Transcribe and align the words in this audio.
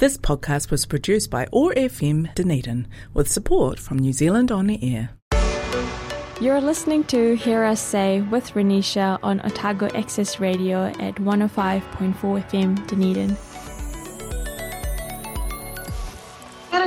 This 0.00 0.16
podcast 0.16 0.70
was 0.70 0.86
produced 0.86 1.30
by 1.30 1.46
OAR 1.52 1.74
FM 1.74 2.34
Dunedin 2.34 2.88
with 3.12 3.30
support 3.30 3.78
from 3.78 3.98
New 3.98 4.14
Zealand 4.14 4.50
On 4.50 4.66
the 4.66 4.78
Air. 4.82 5.10
You're 6.40 6.62
listening 6.62 7.04
to 7.04 7.36
Hear 7.36 7.64
Us 7.64 7.82
Say 7.82 8.22
with 8.22 8.52
Ranisha 8.52 9.18
on 9.22 9.42
Otago 9.44 9.88
Access 9.94 10.40
Radio 10.40 10.86
at 10.86 11.16
105.4 11.16 12.14
FM 12.14 12.86
Dunedin. 12.86 13.36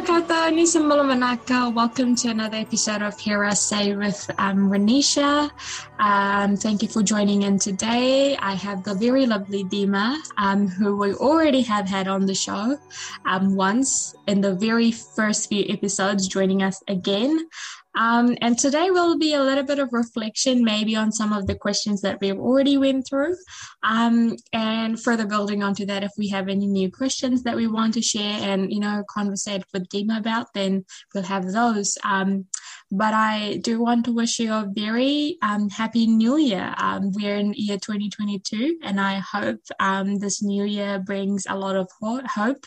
Karakata 0.04 0.52
Nisamula 0.52 1.06
Manaka. 1.06 1.74
Welcome 1.74 2.14
to 2.18 2.28
another 2.28 2.58
episode 2.58 3.02
of 3.02 3.18
Hear 3.18 3.46
Us 3.46 3.64
Say 3.64 3.96
with 3.96 4.30
um, 4.38 4.70
Ranisha. 4.70 5.50
Um, 5.98 6.58
thank 6.58 6.82
you 6.82 6.90
for 6.90 7.02
joining 7.02 7.44
in 7.44 7.58
today. 7.58 8.36
I 8.36 8.54
have 8.56 8.84
the 8.84 8.96
very 8.96 9.26
lovely 9.26 9.64
Dima, 9.64 10.18
um, 10.38 10.68
who 10.68 10.98
we 10.98 11.14
already 11.14 11.62
have 11.62 11.88
had 11.88 12.10
on 12.10 12.26
the 12.26 12.36
show 12.36 12.78
um, 13.26 13.56
once 13.56 14.14
in 14.28 14.42
the 14.42 14.54
very 14.54 14.92
first 14.92 15.48
few 15.48 15.64
episodes, 15.70 16.28
joining 16.28 16.64
us 16.64 16.84
again. 16.90 17.48
Um, 17.96 18.38
and 18.42 18.58
today 18.58 18.90
will 18.90 19.18
be 19.18 19.34
a 19.34 19.44
little 19.44 19.64
bit 19.64 19.80
of 19.80 19.90
reflection, 19.92 20.64
maybe 20.64 20.96
on 20.96 21.12
some 21.12 21.34
of 21.34 21.48
the 21.48 21.56
questions 21.56 22.02
that 22.02 22.20
we've 22.20 22.40
already 22.40 22.78
went 22.78 23.08
through, 23.08 23.36
um, 23.84 24.36
and 24.52 25.02
further 25.02 25.26
building 25.26 25.64
onto 25.64 25.86
that. 25.86 26.04
If 26.04 26.12
we 26.18 26.30
have 26.30 26.50
any 26.50 26.68
new 26.68 26.92
questions 26.92 27.44
that 27.44 27.56
we 27.56 27.68
want 27.68 27.94
to 27.96 28.02
share 28.02 28.40
and 28.42 28.72
you 28.72 28.80
know 28.80 29.04
conversate 29.10 29.64
with 29.74 29.88
Dima 29.90 30.20
about, 30.20 30.48
then 30.54 30.86
we'll 31.14 31.24
have 31.24 31.52
those. 31.52 31.98
Um, 32.04 32.46
but 32.92 33.14
I 33.14 33.58
do 33.58 33.80
want 33.80 34.06
to 34.06 34.12
wish 34.12 34.40
you 34.40 34.52
a 34.52 34.68
very 34.68 35.38
um, 35.42 35.70
happy 35.70 36.08
New 36.08 36.38
Year. 36.38 36.74
Um, 36.78 37.12
we're 37.14 37.36
in 37.36 37.54
year 37.56 37.78
2022, 37.78 38.80
and 38.84 39.00
I 39.00 39.20
hope 39.20 39.62
um, 39.80 40.18
this 40.18 40.42
new 40.42 40.64
year 40.64 41.00
brings 41.00 41.46
a 41.48 41.56
lot 41.56 41.76
of 41.76 41.90
hope, 42.02 42.66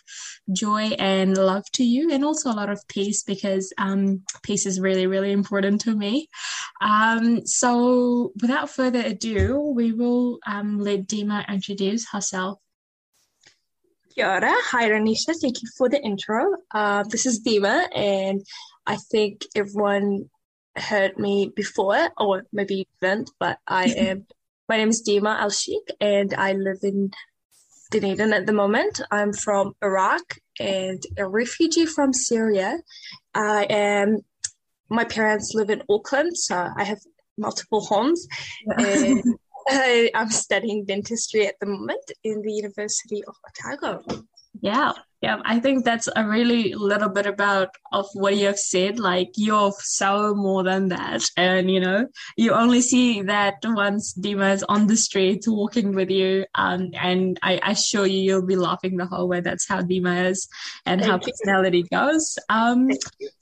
joy, 0.52 0.94
and 0.98 1.36
love 1.36 1.64
to 1.72 1.84
you, 1.84 2.12
and 2.12 2.24
also 2.24 2.50
a 2.50 2.54
lot 2.54 2.70
of 2.70 2.86
peace 2.88 3.22
because 3.22 3.72
peace 4.42 4.66
is 4.66 4.80
really, 4.80 5.06
really 5.06 5.16
really 5.16 5.32
important 5.32 5.80
to 5.82 5.94
me. 5.94 6.28
Um, 6.80 7.46
so, 7.46 8.32
without 8.40 8.70
further 8.70 9.00
ado, 9.00 9.72
we 9.74 9.92
will 9.92 10.38
um, 10.46 10.78
let 10.78 11.06
Dima 11.06 11.46
introduce 11.48 12.08
herself. 12.10 12.58
Kia 14.14 14.26
ora. 14.26 14.52
Hi, 14.70 14.90
Ranisha. 14.90 15.34
Thank 15.40 15.62
you 15.62 15.68
for 15.76 15.88
the 15.88 16.00
intro. 16.02 16.42
Uh, 16.70 17.02
this 17.10 17.26
is 17.26 17.42
Dima, 17.42 17.88
and 17.94 18.40
I 18.86 18.96
think 18.96 19.44
everyone 19.54 20.30
heard 20.76 21.18
me 21.18 21.52
before, 21.54 22.10
or 22.18 22.44
maybe 22.52 22.76
you 22.76 22.84
didn't, 23.00 23.30
but 23.38 23.58
I 23.66 23.84
am. 23.96 24.26
my 24.68 24.76
name 24.76 24.88
is 24.88 25.06
Dima 25.06 25.38
Al 25.38 25.50
Sheikh, 25.50 25.88
and 26.00 26.34
I 26.34 26.52
live 26.52 26.78
in 26.82 27.10
Dunedin 27.90 28.32
at 28.32 28.46
the 28.46 28.52
moment. 28.52 29.00
I'm 29.10 29.32
from 29.32 29.74
Iraq 29.82 30.38
and 30.58 31.02
a 31.16 31.26
refugee 31.26 31.86
from 31.86 32.12
Syria. 32.12 32.78
I 33.34 33.66
am 33.70 34.18
my 34.88 35.04
parents 35.04 35.52
live 35.54 35.70
in 35.70 35.82
Auckland, 35.88 36.36
so 36.36 36.68
I 36.76 36.84
have 36.84 37.00
multiple 37.36 37.80
homes. 37.80 38.26
and 38.66 39.22
I, 39.68 40.10
I'm 40.14 40.30
studying 40.30 40.84
dentistry 40.84 41.46
at 41.46 41.56
the 41.60 41.66
moment 41.66 42.12
in 42.22 42.42
the 42.42 42.52
University 42.52 43.22
of 43.24 43.34
Otago. 43.48 44.02
Yeah, 44.60 44.92
yeah, 45.22 45.38
I 45.46 45.60
think 45.60 45.84
that's 45.84 46.08
a 46.14 46.24
really 46.28 46.74
little 46.74 47.08
bit 47.08 47.24
about 47.24 47.70
of 47.90 48.06
what 48.12 48.36
you 48.36 48.46
have 48.46 48.58
said. 48.58 48.98
Like 48.98 49.30
you're 49.34 49.72
so 49.80 50.34
more 50.34 50.62
than 50.62 50.88
that, 50.90 51.22
and 51.38 51.70
you 51.70 51.80
know, 51.80 52.06
you 52.36 52.52
only 52.52 52.82
see 52.82 53.22
that 53.22 53.54
once 53.64 54.12
Dima 54.14 54.52
is 54.52 54.62
on 54.64 54.86
the 54.86 54.96
street 54.96 55.42
walking 55.46 55.94
with 55.94 56.10
you. 56.10 56.44
Um, 56.54 56.90
and 56.94 57.38
I, 57.42 57.58
I 57.62 57.70
assure 57.70 58.06
you, 58.06 58.20
you'll 58.20 58.46
be 58.46 58.56
laughing 58.56 58.98
the 58.98 59.06
whole 59.06 59.26
way. 59.26 59.40
That's 59.40 59.66
how 59.66 59.80
Dima 59.80 60.30
is, 60.30 60.48
and 60.84 61.00
Thank 61.00 61.10
how 61.10 61.16
you. 61.16 61.32
personality 61.32 61.82
goes. 61.90 62.38
Um, 62.50 62.88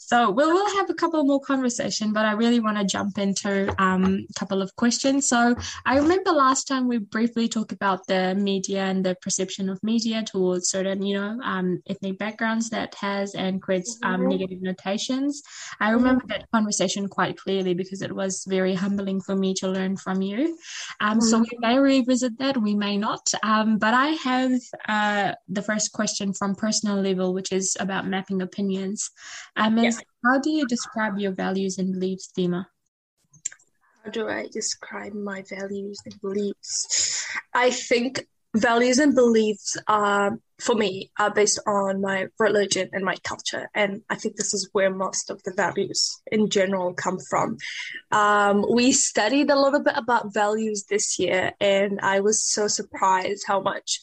so 0.07 0.31
we'll 0.31 0.53
we'll 0.53 0.77
have 0.77 0.91
a 0.91 0.95
couple 0.95 1.25
more 1.25 1.41
conversation, 1.41 2.13
but 2.13 2.25
I 2.27 2.33
really 2.33 2.61
want 2.61 2.79
to 2.79 2.85
jump 2.85 3.19
into 3.19 3.75
um 3.83 4.27
a 4.29 4.39
couple 4.39 4.61
of 4.63 4.75
questions. 4.77 5.29
So 5.29 5.55
I 5.87 5.97
remember 5.99 6.31
last 6.31 6.69
time 6.69 6.89
we 6.89 6.99
briefly 6.99 7.49
talked 7.49 7.73
about 7.73 8.07
the 8.07 8.35
media 8.35 8.83
and 8.83 9.05
the 9.05 9.17
perception 9.23 9.69
of 9.69 9.83
media 9.83 10.23
towards 10.23 10.69
certain, 10.69 11.03
you 11.03 11.19
know, 11.19 11.39
um 11.43 11.83
ethnic 11.89 12.19
backgrounds 12.19 12.71
that 12.71 12.95
has 12.97 13.35
and 13.35 13.63
creates 13.63 13.99
um, 14.03 14.21
mm-hmm. 14.21 14.29
negative 14.31 14.63
notations. 14.63 15.43
I 15.81 15.87
mm-hmm. 15.87 15.97
remember 15.97 16.25
that 16.29 16.51
conversation 16.53 17.09
quite 17.09 17.37
clearly 17.37 17.75
because 17.75 18.03
it 18.03 18.15
was 18.15 18.45
very 18.49 18.75
humbling 18.75 19.21
for 19.21 19.35
me 19.35 19.55
to 19.55 19.69
learn 19.69 19.97
from 19.97 20.23
you. 20.23 20.59
Um, 21.01 21.21
so 21.21 21.41
mm-hmm. 21.41 21.45
we 21.51 21.69
may 21.69 21.79
revisit 21.79 22.39
that, 22.39 22.61
we 22.61 22.75
may 22.75 22.97
not. 22.97 23.27
Um, 23.43 23.79
but 23.79 23.95
I 23.95 24.09
have 24.09 24.53
uh, 24.89 25.33
the 25.49 25.63
first 25.63 25.93
question 25.93 26.33
from 26.33 26.55
personal 26.55 27.01
level, 27.01 27.33
which 27.35 27.53
is 27.53 27.77
about 27.81 28.07
mapping 28.07 28.43
opinions. 28.43 29.11
Um, 29.57 29.79
yeah. 29.79 29.94
How 30.25 30.39
do 30.39 30.51
you 30.51 30.67
describe 30.67 31.19
your 31.19 31.33
values 31.33 31.79
and 31.79 31.93
beliefs, 31.93 32.31
Dima? 32.37 32.67
How 34.05 34.11
do 34.11 34.29
I 34.29 34.49
describe 34.53 35.15
my 35.15 35.43
values 35.43 35.99
and 36.05 36.21
beliefs? 36.21 37.27
I 37.55 37.71
think 37.71 38.27
values 38.55 38.99
and 38.99 39.15
beliefs 39.15 39.77
are 39.89 40.39
for 40.61 40.77
me 40.77 41.11
are 41.19 41.33
based 41.35 41.61
on 41.67 42.01
my 42.01 42.29
religion 42.39 42.89
and 42.93 43.05
my 43.05 43.17
culture 43.25 43.69
and 43.75 44.01
i 44.09 44.15
think 44.15 44.37
this 44.37 44.55
is 44.55 44.69
where 44.73 44.95
most 44.95 45.29
of 45.29 45.43
the 45.43 45.53
values 45.57 46.21
in 46.31 46.49
general 46.49 46.95
come 46.95 47.19
from 47.29 47.57
um, 48.13 48.65
we 48.73 48.93
studied 48.93 49.51
a 49.51 49.59
little 49.59 49.83
bit 49.83 49.97
about 49.97 50.33
values 50.33 50.85
this 50.89 51.19
year 51.19 51.53
and 51.61 51.99
i 52.03 52.21
was 52.21 52.45
so 52.45 52.69
surprised 52.69 53.43
how 53.45 53.61
much 53.61 54.01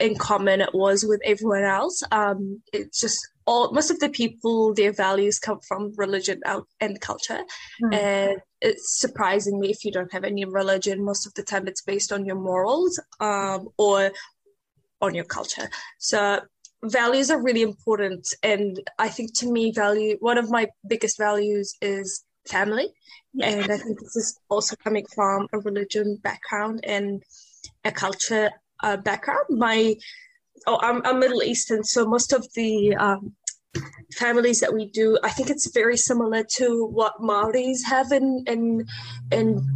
in 0.00 0.16
common 0.16 0.60
it 0.60 0.74
was 0.74 1.04
with 1.04 1.20
everyone 1.24 1.64
else 1.64 2.02
um, 2.12 2.62
it's 2.72 3.00
just 3.00 3.18
all 3.46 3.72
most 3.72 3.90
of 3.90 3.98
the 4.00 4.08
people 4.08 4.74
their 4.74 4.92
values 4.92 5.38
come 5.38 5.58
from 5.66 5.92
religion 5.96 6.40
and 6.80 7.00
culture 7.00 7.40
mm. 7.82 7.94
and 7.94 8.38
it's 8.60 9.00
surprising 9.00 9.58
me 9.58 9.70
if 9.70 9.84
you 9.84 9.92
don't 9.92 10.12
have 10.12 10.24
any 10.24 10.44
religion 10.44 11.04
most 11.04 11.26
of 11.26 11.34
the 11.34 11.42
time 11.42 11.66
it's 11.66 11.82
based 11.82 12.12
on 12.12 12.24
your 12.24 12.36
morals 12.36 13.00
um, 13.20 13.68
or 13.78 14.10
on 15.00 15.14
your 15.14 15.24
culture 15.24 15.68
so 15.98 16.40
values 16.84 17.30
are 17.30 17.42
really 17.42 17.62
important 17.62 18.26
and 18.42 18.80
i 18.98 19.08
think 19.08 19.34
to 19.34 19.50
me 19.50 19.72
value 19.72 20.16
one 20.20 20.38
of 20.38 20.50
my 20.50 20.68
biggest 20.86 21.18
values 21.18 21.74
is 21.80 22.24
family 22.46 22.88
yeah. 23.34 23.46
and 23.46 23.72
i 23.72 23.76
think 23.76 23.98
this 23.98 24.16
is 24.16 24.38
also 24.48 24.76
coming 24.76 25.04
from 25.14 25.48
a 25.52 25.58
religion 25.58 26.18
background 26.22 26.80
and 26.84 27.22
a 27.84 27.90
culture 27.90 28.50
uh, 28.82 28.96
background 28.96 29.44
my 29.50 29.94
oh 30.66 30.78
i'm, 30.82 31.04
I'm 31.04 31.18
middle 31.18 31.42
eastern 31.42 31.84
so 31.84 32.06
most 32.06 32.32
of 32.32 32.46
the 32.54 32.94
um, 32.96 33.34
families 34.16 34.60
that 34.60 34.72
we 34.72 34.86
do, 34.86 35.18
I 35.22 35.30
think 35.30 35.50
it's 35.50 35.70
very 35.72 35.96
similar 35.96 36.44
to 36.54 36.86
what 36.86 37.20
Maoris 37.20 37.84
have 37.84 38.12
in 38.12 38.44
in 38.46 38.86
in 39.30 39.66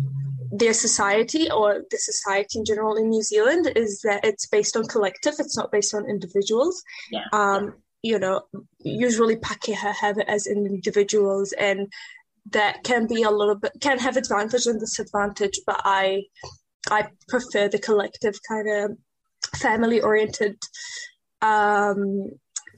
their 0.51 0.75
society 0.75 1.51
or 1.51 1.83
the 1.91 1.99
society 1.99 2.59
in 2.59 2.65
general 2.65 2.97
in 2.97 3.09
New 3.09 3.23
Zealand 3.23 3.73
is 3.75 4.01
that 4.05 4.25
it's 4.25 4.47
based 4.47 4.77
on 4.77 4.85
collective, 4.85 5.35
it's 5.39 5.57
not 5.57 5.73
based 5.73 5.95
on 5.95 6.09
individuals. 6.09 6.83
Yeah. 7.11 7.25
Um, 7.33 7.75
you 8.03 8.19
know, 8.19 8.43
usually 8.81 9.37
Pakeha 9.37 9.95
have 9.95 10.19
it 10.19 10.29
as 10.29 10.47
individuals 10.47 11.53
and 11.53 11.91
that 12.51 12.83
can 12.83 13.07
be 13.07 13.23
a 13.23 13.31
little 13.31 13.55
bit 13.55 13.73
can 13.81 13.99
have 13.99 14.17
advantage 14.17 14.67
and 14.67 14.81
disadvantage, 14.81 15.61
but 15.65 15.81
I 15.85 16.25
I 16.91 17.09
prefer 17.29 17.69
the 17.69 17.79
collective 17.79 18.35
kind 18.49 18.69
of 18.69 18.99
family 19.57 20.01
oriented 20.01 20.57
um 21.41 22.31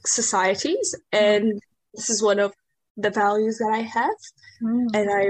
societies 0.07 0.95
and 1.13 1.61
this 1.93 2.11
is 2.11 2.23
one 2.23 2.41
of 2.41 2.53
the 2.97 3.11
values 3.11 3.59
that 3.59 3.71
i 3.73 3.81
have 3.81 4.15
mm. 4.63 4.87
and 4.95 5.11
i 5.11 5.25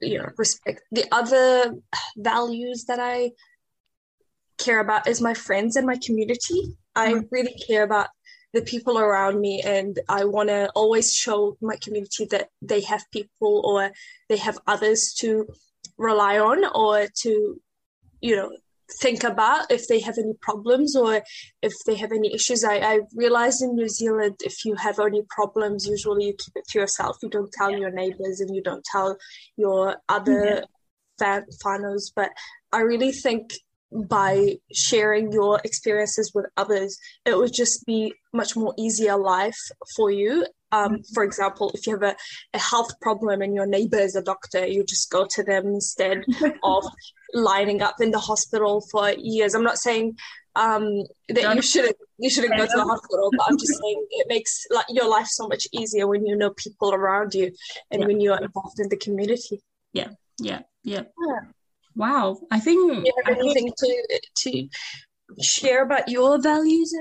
you 0.00 0.18
know 0.18 0.28
respect 0.36 0.82
the 0.92 1.04
other 1.12 1.74
values 2.16 2.84
that 2.86 2.98
i 2.98 3.30
care 4.58 4.80
about 4.80 5.06
is 5.06 5.20
my 5.20 5.34
friends 5.34 5.76
and 5.76 5.86
my 5.86 5.98
community 6.04 6.60
mm. 6.62 6.74
i 6.94 7.14
really 7.30 7.54
care 7.66 7.82
about 7.82 8.08
the 8.52 8.62
people 8.62 8.98
around 8.98 9.38
me 9.40 9.62
and 9.62 10.00
i 10.08 10.24
want 10.24 10.48
to 10.48 10.68
always 10.74 11.14
show 11.14 11.56
my 11.60 11.76
community 11.82 12.26
that 12.30 12.48
they 12.62 12.80
have 12.80 13.04
people 13.12 13.62
or 13.64 13.90
they 14.28 14.36
have 14.36 14.58
others 14.66 15.14
to 15.14 15.46
rely 15.98 16.38
on 16.38 16.64
or 16.74 17.06
to 17.14 17.60
you 18.20 18.36
know 18.36 18.50
think 19.00 19.24
about 19.24 19.70
if 19.70 19.88
they 19.88 20.00
have 20.00 20.18
any 20.18 20.34
problems 20.40 20.94
or 20.94 21.22
if 21.62 21.72
they 21.86 21.96
have 21.96 22.12
any 22.12 22.32
issues. 22.32 22.64
I, 22.64 22.76
I 22.76 23.00
realized 23.14 23.62
in 23.62 23.74
New 23.74 23.88
Zealand, 23.88 24.36
if 24.44 24.64
you 24.64 24.74
have 24.76 24.98
any 25.00 25.22
problems, 25.28 25.86
usually 25.86 26.26
you 26.26 26.34
keep 26.34 26.54
it 26.56 26.68
to 26.68 26.78
yourself. 26.78 27.16
You 27.22 27.28
don't 27.28 27.52
tell 27.52 27.70
yeah. 27.70 27.78
your 27.78 27.90
neighbors 27.90 28.40
and 28.40 28.54
you 28.54 28.62
don't 28.62 28.84
tell 28.84 29.16
your 29.56 29.96
other 30.08 30.64
yeah. 31.20 31.44
fan, 31.62 31.96
But 32.14 32.30
I 32.72 32.80
really 32.80 33.12
think 33.12 33.54
by 33.92 34.56
sharing 34.72 35.32
your 35.32 35.60
experiences 35.64 36.32
with 36.34 36.46
others, 36.56 36.98
it 37.24 37.36
would 37.36 37.52
just 37.52 37.86
be 37.86 38.12
much 38.32 38.56
more 38.56 38.74
easier 38.78 39.16
life 39.16 39.58
for 39.94 40.10
you. 40.10 40.46
Um, 40.72 40.94
mm-hmm. 40.94 41.14
for 41.14 41.22
example, 41.22 41.70
if 41.74 41.86
you 41.86 41.92
have 41.94 42.02
a, 42.02 42.16
a 42.52 42.58
health 42.58 43.00
problem 43.00 43.40
and 43.40 43.54
your 43.54 43.66
neighbor 43.66 43.98
is 43.98 44.16
a 44.16 44.22
doctor, 44.22 44.66
you 44.66 44.84
just 44.84 45.10
go 45.10 45.26
to 45.30 45.42
them 45.42 45.66
instead 45.66 46.24
of 46.62 46.84
lining 47.34 47.82
up 47.82 48.00
in 48.00 48.10
the 48.10 48.18
hospital 48.18 48.80
for 48.90 49.10
years. 49.10 49.54
I'm 49.54 49.64
not 49.64 49.78
saying 49.78 50.16
um, 50.56 51.04
that 51.28 51.42
Don't 51.42 51.56
you 51.56 51.62
shouldn't 51.62 51.96
you 52.18 52.30
shouldn't 52.30 52.56
go 52.56 52.64
to 52.64 52.72
the 52.74 52.84
hospital. 52.84 53.30
But 53.36 53.46
I'm 53.48 53.58
just 53.58 53.78
saying 53.82 54.06
it 54.10 54.26
makes 54.28 54.66
like 54.70 54.86
your 54.88 55.08
life 55.08 55.26
so 55.26 55.46
much 55.46 55.66
easier 55.72 56.06
when 56.06 56.26
you 56.26 56.36
know 56.36 56.50
people 56.50 56.94
around 56.94 57.34
you 57.34 57.52
and 57.90 58.00
yeah. 58.00 58.06
when 58.06 58.20
you 58.20 58.32
are 58.32 58.42
involved 58.42 58.80
in 58.80 58.88
the 58.88 58.96
community. 58.96 59.60
Yeah, 59.92 60.08
yeah, 60.40 60.62
yeah. 60.82 61.02
yeah. 61.28 61.40
Wow, 61.94 62.38
I 62.50 62.60
think. 62.60 63.06
You 63.06 63.12
have 63.24 63.36
anything 63.36 63.72
think, 63.72 63.76
to 63.76 64.20
to 64.36 64.68
share 65.42 65.82
about 65.82 66.08
your 66.08 66.40
values? 66.40 66.94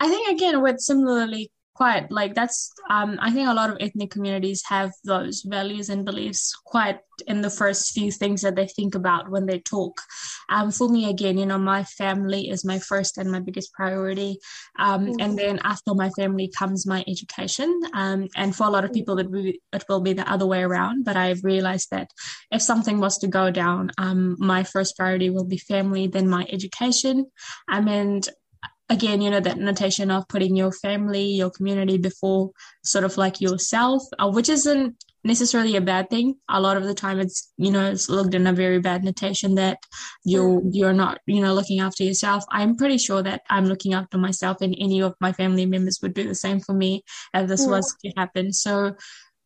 I 0.00 0.08
think 0.08 0.28
again, 0.28 0.60
with 0.62 0.80
similarly 0.80 1.50
quite 1.74 2.10
like 2.10 2.34
that's 2.34 2.72
um, 2.90 3.18
i 3.20 3.30
think 3.30 3.48
a 3.48 3.54
lot 3.54 3.70
of 3.70 3.76
ethnic 3.80 4.10
communities 4.10 4.62
have 4.66 4.92
those 5.04 5.42
values 5.42 5.88
and 5.88 6.04
beliefs 6.04 6.54
quite 6.64 7.00
in 7.26 7.40
the 7.40 7.50
first 7.50 7.92
few 7.92 8.10
things 8.10 8.42
that 8.42 8.56
they 8.56 8.66
think 8.66 8.94
about 8.94 9.30
when 9.30 9.46
they 9.46 9.60
talk. 9.60 10.00
Um, 10.48 10.70
for 10.70 10.88
me 10.88 11.08
again 11.08 11.38
you 11.38 11.46
know 11.46 11.58
my 11.58 11.84
family 11.84 12.50
is 12.50 12.64
my 12.64 12.78
first 12.78 13.18
and 13.18 13.30
my 13.30 13.40
biggest 13.40 13.72
priority. 13.72 14.38
Um, 14.78 15.06
mm-hmm. 15.06 15.20
and 15.20 15.38
then 15.38 15.60
after 15.64 15.94
my 15.94 16.10
family 16.10 16.50
comes 16.56 16.86
my 16.86 17.04
education. 17.06 17.80
Um, 17.92 18.28
and 18.36 18.54
for 18.54 18.66
a 18.66 18.70
lot 18.70 18.84
of 18.84 18.92
people 18.92 19.18
it 19.18 19.30
will, 19.30 19.42
be, 19.42 19.60
it 19.72 19.84
will 19.88 20.00
be 20.00 20.12
the 20.12 20.30
other 20.30 20.46
way 20.46 20.62
around. 20.62 21.04
But 21.04 21.16
i've 21.16 21.44
realized 21.44 21.90
that 21.90 22.10
if 22.50 22.62
something 22.62 22.98
was 22.98 23.18
to 23.18 23.28
go 23.28 23.50
down 23.50 23.90
um, 23.98 24.36
my 24.38 24.62
first 24.62 24.96
priority 24.96 25.30
will 25.30 25.44
be 25.44 25.58
family 25.58 26.06
then 26.06 26.28
my 26.28 26.46
education. 26.50 27.26
Um, 27.70 27.88
and 27.88 28.28
again, 28.90 29.20
you 29.20 29.30
know, 29.30 29.40
that 29.40 29.58
notation 29.58 30.10
of 30.10 30.28
putting 30.28 30.56
your 30.56 30.72
family, 30.72 31.24
your 31.24 31.50
community 31.50 31.98
before 31.98 32.50
sort 32.82 33.04
of 33.04 33.16
like 33.16 33.40
yourself, 33.40 34.02
uh, 34.18 34.30
which 34.30 34.48
isn't 34.48 34.96
necessarily 35.24 35.74
a 35.76 35.80
bad 35.80 36.10
thing. 36.10 36.34
A 36.50 36.60
lot 36.60 36.76
of 36.76 36.84
the 36.84 36.94
time 36.94 37.18
it's, 37.18 37.50
you 37.56 37.70
know, 37.70 37.90
it's 37.90 38.10
looked 38.10 38.34
in 38.34 38.46
a 38.46 38.52
very 38.52 38.78
bad 38.78 39.02
notation 39.02 39.54
that 39.54 39.78
you're, 40.22 40.60
you're 40.70 40.92
not, 40.92 41.18
you 41.26 41.40
know, 41.40 41.54
looking 41.54 41.80
after 41.80 42.04
yourself. 42.04 42.44
I'm 42.50 42.76
pretty 42.76 42.98
sure 42.98 43.22
that 43.22 43.40
I'm 43.48 43.64
looking 43.64 43.94
after 43.94 44.18
myself 44.18 44.58
and 44.60 44.76
any 44.78 45.00
of 45.00 45.14
my 45.20 45.32
family 45.32 45.64
members 45.64 46.00
would 46.02 46.12
do 46.12 46.28
the 46.28 46.34
same 46.34 46.60
for 46.60 46.74
me 46.74 47.04
if 47.32 47.48
this 47.48 47.66
was 47.66 47.96
to 48.04 48.12
happen. 48.16 48.52
So 48.52 48.96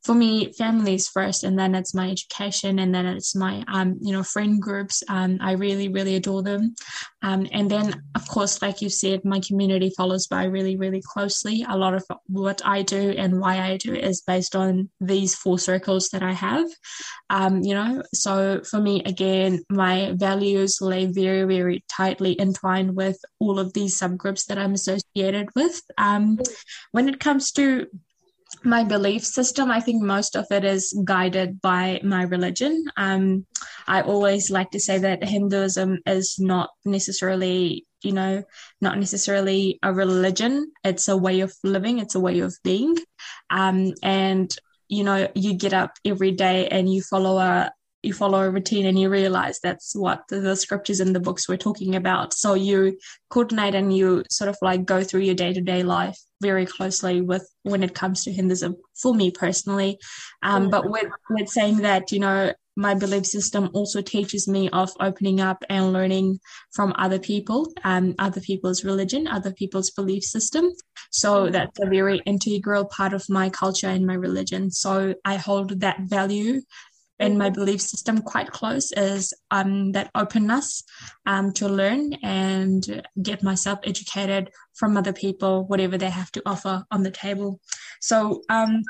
for 0.05 0.15
me, 0.15 0.53
family 0.53 0.95
is 0.95 1.09
first, 1.09 1.45
and 1.45 1.59
then 1.59 1.75
it's 1.75 1.95
my 1.95 2.11
education, 2.11 2.79
and 2.79 2.95
then 2.95 3.07
it's 3.07 3.35
my 3.35 3.65
um, 3.73 3.99
you 4.01 4.13
know 4.13 4.23
friend 4.23 4.61
groups. 4.61 5.03
Um, 5.09 5.39
I 5.41 5.53
really, 5.53 5.89
really 5.89 6.17
adore 6.17 6.43
them, 6.43 6.75
um, 7.23 7.47
and 7.53 7.71
then 7.71 8.03
of 8.15 8.29
course, 8.29 8.63
like 8.63 8.81
you 8.81 8.91
said, 8.91 9.25
my 9.25 9.41
community 9.41 9.93
follows 9.97 10.27
by 10.27 10.45
really, 10.45 10.77
really 10.77 11.03
closely. 11.05 11.65
A 11.69 11.77
lot 11.77 11.95
of 11.95 12.05
what 12.27 12.63
I 12.65 12.83
do 12.83 13.11
and 13.17 13.41
why 13.41 13.61
I 13.61 13.77
do 13.77 13.95
is 13.95 14.23
based 14.23 14.55
on 14.55 14.89
these 15.01 15.35
four 15.35 15.59
circles 15.59 16.09
that 16.11 16.23
I 16.23 16.33
have. 16.33 16.67
Um, 17.31 17.63
you 17.63 17.75
know, 17.75 18.03
so 18.15 18.63
for 18.63 18.81
me, 18.81 19.03
again, 19.05 19.63
my 19.69 20.13
values 20.15 20.79
lay 20.81 21.07
very, 21.07 21.45
very 21.45 21.85
tightly 21.89 22.41
entwined 22.41 22.95
with 22.95 23.19
all 23.41 23.59
of 23.59 23.73
these 23.73 23.99
subgroups 23.99 24.47
that 24.47 24.59
I'm 24.59 24.75
associated 24.75 25.49
with. 25.55 25.81
Um, 25.97 26.39
when 26.93 27.09
it 27.09 27.21
comes 27.21 27.53
to 27.53 27.87
my 28.65 28.85
belief 28.85 29.25
system, 29.25 29.71
I 29.71 29.81
think 29.81 30.03
most 30.03 30.37
of 30.37 30.47
it 30.51 30.65
is 30.65 30.99
guided 31.05 31.61
by 31.61 32.01
my 32.03 32.23
religion. 32.23 32.85
Um, 32.97 33.47
I 33.87 34.03
always 34.03 34.51
like 34.51 34.71
to 34.71 34.81
say 34.81 34.99
that 34.99 35.23
Hinduism 35.23 35.99
is 36.07 36.37
not 36.39 36.71
necessarily, 36.85 37.87
you 38.03 38.13
know, 38.13 38.43
not 38.81 38.99
necessarily 38.99 39.79
a 39.83 39.93
religion. 39.93 40.73
It's 40.83 41.09
a 41.09 41.17
way 41.17 41.41
of 41.41 41.55
living. 41.63 41.99
It's 41.99 42.15
a 42.15 42.21
way 42.21 42.41
of 42.41 42.57
being. 42.65 42.97
Um, 43.51 43.93
and 44.03 44.55
you 44.89 45.05
know, 45.05 45.29
you 45.35 45.55
get 45.55 45.75
up 45.75 45.93
every 46.05 46.33
day 46.33 46.69
and 46.69 46.93
you 46.93 47.03
follow 47.03 47.39
a 47.39 47.71
you 48.03 48.13
follow 48.13 48.41
a 48.41 48.51
routine 48.51 48.87
and 48.87 48.99
you 48.99 49.11
realize 49.11 49.59
that's 49.61 49.95
what 49.95 50.23
the, 50.29 50.55
scriptures 50.55 51.01
in 51.01 51.13
the 51.13 51.21
books 51.21 51.49
were 51.49 51.57
talking 51.57 51.97
about. 51.97 52.33
So 52.33 52.55
you 52.55 52.97
coordinate 53.29 53.75
and 53.75 53.95
you 53.95 54.23
sort 54.31 54.49
of 54.49 54.57
like 54.63 54.85
go 54.85 55.03
through 55.03 55.23
your 55.23 55.35
day 55.35 55.53
to 55.53 55.61
day 55.61 55.83
life 55.83 56.19
very 56.41 56.67
closely 56.67 57.21
with 57.21 57.49
when 57.63 57.83
it 57.83 57.95
comes 57.95 58.25
to 58.25 58.33
Hinduism 58.33 58.77
for 59.01 59.15
me 59.15 59.31
personally. 59.31 59.99
Um, 60.43 60.71
but 60.71 60.91
with, 60.91 61.11
with 61.31 61.49
saying 61.49 61.79
that, 61.79 62.13
you 62.13 62.21
know, 62.21 62.53
my 62.79 62.95
belief 62.95 63.27
system 63.27 63.71
also 63.75 64.01
teaches 64.01 64.47
me 64.47 64.71
of 64.71 64.93
opening 65.01 65.41
up 65.41 65.65
and 65.69 65.93
learning 65.93 66.39
from 66.73 66.95
other 66.97 67.19
people, 67.19 67.67
um, 67.83 68.15
other 68.21 68.41
people's 68.41 68.85
religion, 68.85 69.27
other 69.27 69.53
people's 69.53 69.91
belief 69.91 70.23
system. 70.23 70.71
So 71.11 71.51
that's 71.51 71.81
a 71.81 71.87
very 71.87 72.23
integral 72.25 72.85
part 72.85 73.15
of 73.15 73.29
my 73.29 73.51
culture 73.51 73.89
and 73.89 74.07
my 74.07 74.15
religion. 74.15 74.71
So 74.71 75.17
I 75.25 75.37
hold 75.37 75.81
that 75.81 76.03
value 76.03 76.63
in 77.19 77.37
my 77.37 77.51
belief 77.51 77.81
system 77.81 78.23
quite 78.23 78.51
close 78.51 78.93
is 78.93 79.33
um, 79.51 79.93
that 79.93 80.11
openness 80.15 80.85
um, 81.27 81.53
to 81.53 81.69
learn 81.69 82.13
and 82.23 83.03
get 83.23 83.43
myself 83.43 83.79
educated 83.85 84.51
from 84.75 84.97
other 84.97 85.13
people, 85.13 85.67
whatever 85.67 85.99
they 85.99 86.11
have 86.11 86.31
to 86.33 86.43
offer 86.47 86.85
on 86.91 87.03
the 87.03 87.11
table. 87.11 87.61
So 88.01 88.43
um, 88.49 88.83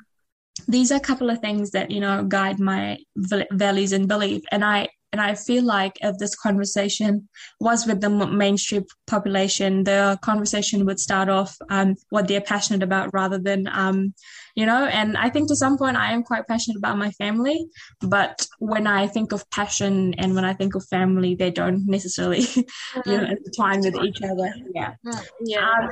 these 0.66 0.92
are 0.92 0.96
a 0.96 1.00
couple 1.00 1.30
of 1.30 1.38
things 1.38 1.70
that 1.70 1.90
you 1.90 2.00
know 2.00 2.24
guide 2.24 2.58
my 2.58 2.98
values 3.16 3.92
and 3.92 4.08
belief, 4.08 4.42
and 4.50 4.64
I 4.64 4.88
and 5.12 5.20
I 5.20 5.34
feel 5.34 5.64
like 5.64 5.98
if 6.02 6.18
this 6.18 6.34
conversation 6.34 7.28
was 7.60 7.86
with 7.86 8.00
the 8.00 8.10
mainstream 8.10 8.84
population, 9.06 9.84
the 9.84 10.18
conversation 10.20 10.84
would 10.84 11.00
start 11.00 11.28
off 11.28 11.56
um, 11.70 11.96
what 12.10 12.28
they're 12.28 12.42
passionate 12.42 12.82
about 12.82 13.14
rather 13.14 13.38
than, 13.38 13.68
um, 13.72 14.12
you 14.54 14.66
know, 14.66 14.84
and 14.84 15.16
I 15.16 15.30
think 15.30 15.48
to 15.48 15.56
some 15.56 15.78
point 15.78 15.96
I 15.96 16.12
am 16.12 16.22
quite 16.22 16.46
passionate 16.46 16.76
about 16.76 16.98
my 16.98 17.10
family. 17.12 17.66
But 18.00 18.46
when 18.58 18.86
I 18.86 19.06
think 19.06 19.32
of 19.32 19.48
passion 19.50 20.14
and 20.18 20.34
when 20.34 20.44
I 20.44 20.52
think 20.52 20.74
of 20.74 20.84
family, 20.86 21.34
they 21.34 21.50
don't 21.50 21.86
necessarily, 21.86 22.40
you 22.56 22.64
know, 23.06 23.24
intertwine 23.24 23.80
with 23.80 23.96
each 24.04 24.22
other. 24.22 24.54
Yeah. 24.74 24.94
Yeah. 25.40 25.70
Um, 25.70 25.88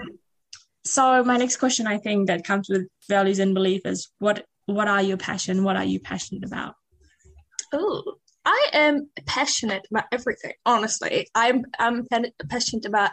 so 0.84 1.24
my 1.24 1.38
next 1.38 1.56
question, 1.56 1.86
I 1.86 1.98
think, 1.98 2.26
that 2.26 2.44
comes 2.44 2.68
with 2.68 2.86
values 3.08 3.38
and 3.38 3.54
belief 3.54 3.82
is 3.86 4.08
what 4.18 4.44
what 4.66 4.88
are 4.88 5.02
your 5.02 5.16
passion? 5.16 5.64
What 5.64 5.76
are 5.76 5.84
you 5.84 6.00
passionate 6.00 6.44
about? 6.44 6.74
Oh, 7.72 8.16
I 8.46 8.70
am 8.72 9.10
passionate 9.26 9.86
about 9.90 10.04
everything. 10.12 10.52
Honestly, 10.64 11.26
I'm 11.34 11.64
I'm 11.80 12.06
passionate 12.48 12.86
about 12.86 13.10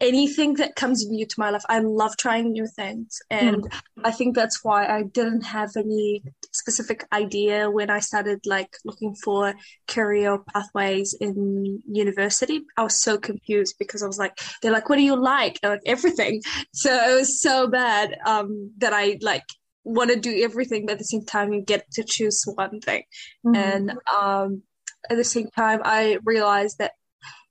anything 0.00 0.54
that 0.54 0.74
comes 0.74 1.06
new 1.06 1.24
to 1.24 1.34
my 1.38 1.50
life. 1.50 1.62
I 1.68 1.78
love 1.78 2.16
trying 2.16 2.50
new 2.50 2.66
things, 2.66 3.20
and 3.30 3.62
mm. 3.62 3.80
I 4.02 4.10
think 4.10 4.34
that's 4.34 4.64
why 4.64 4.86
I 4.86 5.04
didn't 5.04 5.42
have 5.42 5.70
any 5.76 6.24
specific 6.52 7.06
idea 7.12 7.70
when 7.70 7.90
I 7.90 8.00
started 8.00 8.40
like 8.44 8.76
looking 8.84 9.14
for 9.14 9.54
career 9.86 10.38
pathways 10.52 11.14
in 11.20 11.80
university. 11.86 12.62
I 12.76 12.82
was 12.82 13.00
so 13.00 13.16
confused 13.16 13.76
because 13.78 14.02
I 14.02 14.08
was 14.08 14.18
like, 14.18 14.36
they're 14.60 14.72
like, 14.72 14.88
"What 14.88 14.96
do 14.96 15.02
you 15.02 15.16
like?" 15.16 15.60
like 15.62 15.80
everything. 15.86 16.42
So 16.72 16.92
it 16.92 17.14
was 17.14 17.40
so 17.40 17.68
bad 17.68 18.16
um, 18.26 18.72
that 18.78 18.92
I 18.92 19.18
like 19.22 19.44
want 19.84 20.10
to 20.10 20.16
do 20.16 20.42
everything, 20.42 20.86
but 20.86 20.92
at 20.92 20.98
the 20.98 21.04
same 21.04 21.24
time, 21.24 21.52
you 21.52 21.60
get 21.60 21.90
to 21.92 22.04
choose 22.04 22.42
one 22.46 22.80
thing. 22.80 23.04
Mm-hmm. 23.46 23.56
And 23.56 23.98
um, 24.12 24.62
at 25.10 25.16
the 25.16 25.24
same 25.24 25.48
time, 25.48 25.80
I 25.84 26.18
realized 26.24 26.78
that 26.78 26.92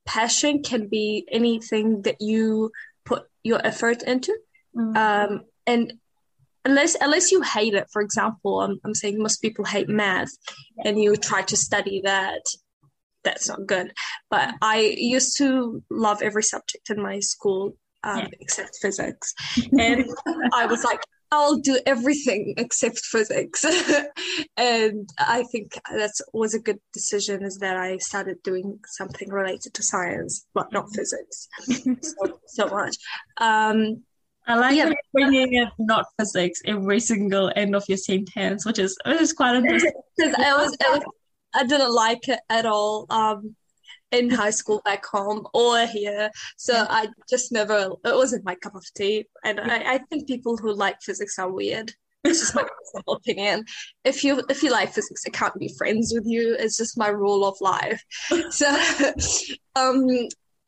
passion 0.06 0.63
can 0.63 0.88
be 0.88 1.28
anything 1.32 2.02
that 2.04 2.18
you 2.20 2.72
put 3.06 3.24
your 3.44 3.66
effort 3.66 4.04
into. 4.04 4.38
Mm-hmm. 4.75 4.98
Um, 4.98 5.46
and 5.68 5.94
unless 6.66 6.96
unless 7.00 7.32
you 7.32 7.42
hate 7.42 7.74
it, 7.74 7.88
for 7.92 8.02
example, 8.02 8.62
I'm, 8.62 8.80
I'm 8.84 8.96
saying 8.96 9.18
most 9.22 9.42
people 9.42 9.66
hate 9.66 9.90
math, 9.90 10.32
and 10.84 11.02
you 11.02 11.16
try 11.16 11.44
to 11.44 11.56
study 11.56 12.02
that. 12.04 12.42
That's 13.24 13.48
not 13.48 13.66
good. 13.66 13.94
But 14.30 14.54
I 14.62 14.96
used 14.98 15.38
to 15.38 15.82
love 15.90 16.22
every 16.22 16.44
subject 16.44 16.90
in 16.90 17.02
my 17.02 17.22
school 17.22 17.78
um, 18.04 18.20
yeah. 18.20 18.28
except 18.40 18.78
physics. 18.82 19.34
And 19.80 20.06
I 20.54 20.66
was 20.66 20.84
like, 20.84 21.00
I'll 21.34 21.56
do 21.56 21.80
everything 21.88 22.54
except 22.58 23.00
physics. 23.00 23.66
and 24.58 25.10
I 25.18 25.44
think 25.52 25.74
that 25.92 26.12
was 26.32 26.54
a 26.54 26.60
good 26.60 26.80
decision 26.94 27.44
is 27.44 27.58
that 27.58 27.75
I 27.75 27.98
started 27.98 28.38
doing 28.44 28.80
something 28.86 29.30
related 29.30 29.74
to 29.74 29.84
science, 29.84 30.46
but 30.54 30.72
not 30.72 30.86
physics 30.94 31.48
so, 31.66 32.40
so 32.46 32.68
much. 32.68 32.98
Um, 33.42 34.04
I 34.46 34.56
like 34.56 34.75
yeah. 34.75 34.92
bringing 35.12 35.54
in 35.54 35.70
not 35.80 36.06
physics 36.20 36.62
every 36.66 37.00
single 37.00 37.52
end 37.56 37.75
of 37.75 37.84
your 37.88 37.98
sentence, 37.98 38.63
which 38.66 38.78
is 38.78 38.96
which 39.06 39.22
is 39.22 39.34
quite 39.34 39.56
interesting. 39.62 39.92
Because 40.16 40.36
I 40.36 40.54
was, 40.56 40.78
I 40.86 40.92
was, 40.92 41.04
I 41.56 41.66
didn't 41.66 41.94
like 41.94 42.28
it 42.28 42.42
at 42.50 42.68
all. 42.68 43.08
Um, 43.10 43.56
in 44.13 44.29
high 44.29 44.51
school 44.51 44.82
back 44.86 45.05
home 45.05 45.46
or 45.53 45.86
here. 45.88 46.29
So. 46.58 46.86
I 46.89 47.08
just 47.29 47.51
never, 47.51 47.89
it 48.05 48.15
wasn't 48.15 48.46
my 48.46 48.55
cup 48.55 48.75
of 48.75 48.86
tea. 48.96 49.25
And. 49.43 49.60
I, 49.60 49.96
I 49.96 49.98
think 50.10 50.27
people 50.27 50.58
who 50.58 50.74
like 50.74 51.01
physics 51.01 51.39
are 51.39 51.51
weird. 51.51 51.93
It's 52.25 52.39
just 52.39 52.55
my 52.55 52.63
personal 52.63 53.17
opinion. 53.17 53.65
If 54.05 54.24
you 54.24 54.41
if 54.48 54.63
you 54.63 54.72
like 54.72 54.93
physics, 54.93 55.24
I 55.27 55.29
can't 55.32 55.60
be 55.60 55.75
friends 55.77 56.13
with 56.15 56.24
you. 56.25 56.55
It's 56.58 56.77
just 56.77 56.98
my 56.98 57.10
rule 57.10 57.46
of 57.46 57.58
life. 57.60 58.01
So, 58.50 58.67
um, 59.75 60.08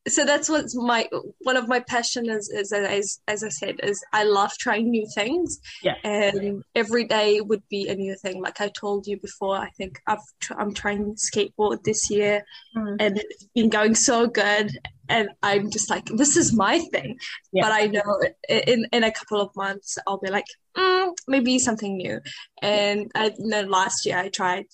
so 0.08 0.24
that's 0.24 0.50
what's 0.50 0.76
my 0.76 1.10
one 1.40 1.58
of 1.58 1.68
my 1.68 1.80
passion 1.80 2.30
is, 2.30 2.50
is 2.50 2.72
as 2.72 3.20
as 3.28 3.44
I 3.44 3.50
said 3.50 3.80
is 3.82 4.04
I 4.14 4.24
love 4.24 4.52
trying 4.60 4.90
new 4.90 5.08
things. 5.16 5.60
Yeah. 5.82 5.96
And 6.04 6.64
every 6.76 7.06
day 7.06 7.42
would 7.42 7.64
be 7.70 7.88
a 7.90 7.96
new 7.96 8.16
thing. 8.16 8.42
Like 8.42 8.62
I 8.62 8.70
told 8.70 9.08
you 9.08 9.20
before, 9.20 9.58
I 9.58 9.70
think 9.72 10.00
I've 10.06 10.20
tr- 10.40 10.60
I'm 10.60 10.74
trying 10.74 11.16
skateboard 11.16 11.84
this 11.84 12.10
year, 12.10 12.44
mm. 12.78 12.98
and 13.00 13.18
it's 13.18 13.48
been 13.56 13.70
going 13.70 13.96
so 13.96 14.28
good. 14.28 14.78
and 15.10 15.30
I'm 15.44 15.70
just 15.70 15.90
like, 15.90 16.06
this 16.06 16.36
is 16.38 16.54
my 16.54 16.80
thing. 16.80 17.18
Yeah. 17.52 17.64
But 17.64 17.72
I 17.72 17.88
know 17.88 18.22
in 18.48 18.86
in 18.92 19.04
a 19.04 19.12
couple 19.12 19.42
of 19.42 19.56
months 19.56 19.98
I'll 20.06 20.20
be 20.20 20.30
like, 20.30 20.48
mm, 20.78 21.14
maybe 21.28 21.58
something 21.58 21.98
new. 21.98 22.22
And 22.62 23.12
I 23.16 23.34
know 23.40 23.62
last 23.62 24.06
year 24.06 24.18
I 24.18 24.30
tried. 24.30 24.66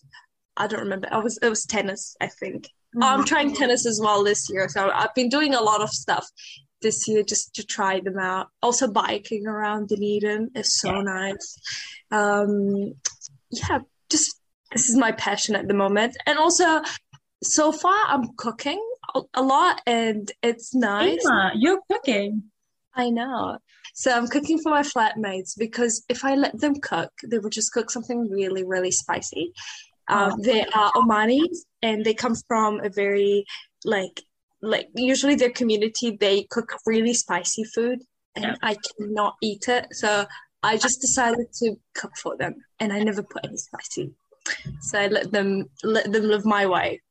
I 0.58 0.68
don't 0.68 0.82
remember. 0.82 1.08
I 1.10 1.20
was 1.20 1.38
it 1.42 1.50
was 1.50 1.66
tennis. 1.66 2.18
I 2.20 2.28
think. 2.28 2.68
Mm-hmm. 2.96 3.04
I'm 3.04 3.26
trying 3.26 3.56
tennis 3.56 3.86
as 3.86 4.00
well 4.02 4.24
this 4.24 4.50
year. 4.50 4.68
So 4.70 4.90
I've 4.94 5.14
been 5.16 5.30
doing 5.30 5.54
a 5.54 5.62
lot 5.62 5.82
of 5.82 5.90
stuff 5.90 6.28
this 6.82 7.08
year 7.08 7.24
just 7.24 7.54
to 7.56 7.66
try 7.66 8.00
them 8.00 8.18
out. 8.18 8.48
Also, 8.62 8.92
biking 8.92 9.48
around 9.48 9.90
Dunedin 9.90 10.52
is 10.56 10.80
so 10.80 10.92
yeah. 10.92 11.02
nice. 11.02 11.60
Um, 12.12 12.94
yeah, 13.52 13.80
just 14.10 14.40
this 14.72 14.90
is 14.90 14.98
my 14.98 15.12
passion 15.12 15.56
at 15.56 15.68
the 15.68 15.74
moment. 15.74 16.18
And 16.26 16.38
also, 16.38 16.82
so 17.44 17.72
far, 17.72 17.98
I'm 18.08 18.34
cooking 18.38 18.84
a 19.34 19.42
lot 19.42 19.82
and 19.86 20.32
it's 20.42 20.74
nice. 20.74 21.26
Emma, 21.26 21.52
you're 21.56 21.82
cooking. 21.90 22.44
I 22.94 23.10
know. 23.10 23.58
So 23.94 24.12
I'm 24.12 24.28
cooking 24.28 24.60
for 24.60 24.70
my 24.70 24.82
flatmates 24.82 25.58
because 25.58 26.04
if 26.08 26.24
I 26.24 26.36
let 26.36 26.60
them 26.60 26.76
cook, 26.76 27.12
they 27.26 27.40
would 27.40 27.52
just 27.52 27.74
cook 27.74 27.90
something 27.90 28.30
really, 28.30 28.64
really 28.64 28.92
spicy. 28.92 29.54
Um. 30.12 30.42
They 30.42 30.66
are 30.66 30.92
Omanis 30.94 31.58
and 31.82 32.06
they 32.06 32.14
come 32.14 32.36
from 32.48 32.80
a 32.84 32.90
very 32.90 33.46
like 33.86 34.22
like 34.62 34.88
usually 34.96 35.36
their 35.36 35.50
community 35.50 36.18
they 36.20 36.44
cook 36.52 36.72
really 36.86 37.14
spicy 37.14 37.64
food 37.64 38.00
and 38.36 38.46
yeah. 38.46 38.56
I 38.62 38.76
cannot 38.98 39.36
eat 39.42 39.68
it. 39.68 39.88
So 39.92 40.26
I 40.64 40.78
just 40.78 41.02
decided 41.02 41.48
to 41.54 41.76
cook 41.96 42.16
for 42.18 42.38
them 42.38 42.56
and 42.80 42.94
I 42.94 43.00
never 43.00 43.24
put 43.24 43.46
any 43.46 43.58
spicy. 43.58 44.14
So 44.82 45.00
I 45.00 45.08
let 45.08 45.32
them 45.32 45.66
let 45.84 46.12
them 46.12 46.24
live 46.24 46.46
my 46.46 46.66
way. 46.66 47.02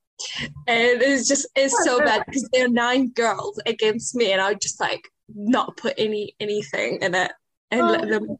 And 0.67 1.01
it's 1.01 1.27
just 1.27 1.47
it's 1.55 1.75
so 1.83 1.99
bad 1.99 2.23
because 2.27 2.47
there 2.53 2.65
are 2.65 2.69
nine 2.69 3.09
girls 3.09 3.59
against 3.65 4.15
me 4.15 4.31
and 4.31 4.41
I 4.41 4.53
just 4.53 4.79
like 4.79 5.01
not 5.33 5.77
put 5.77 5.93
any 5.97 6.35
anything 6.39 6.99
in 7.01 7.15
it 7.15 7.31
and 7.71 7.81
oh. 7.81 7.85
let 7.87 8.09
them 8.09 8.37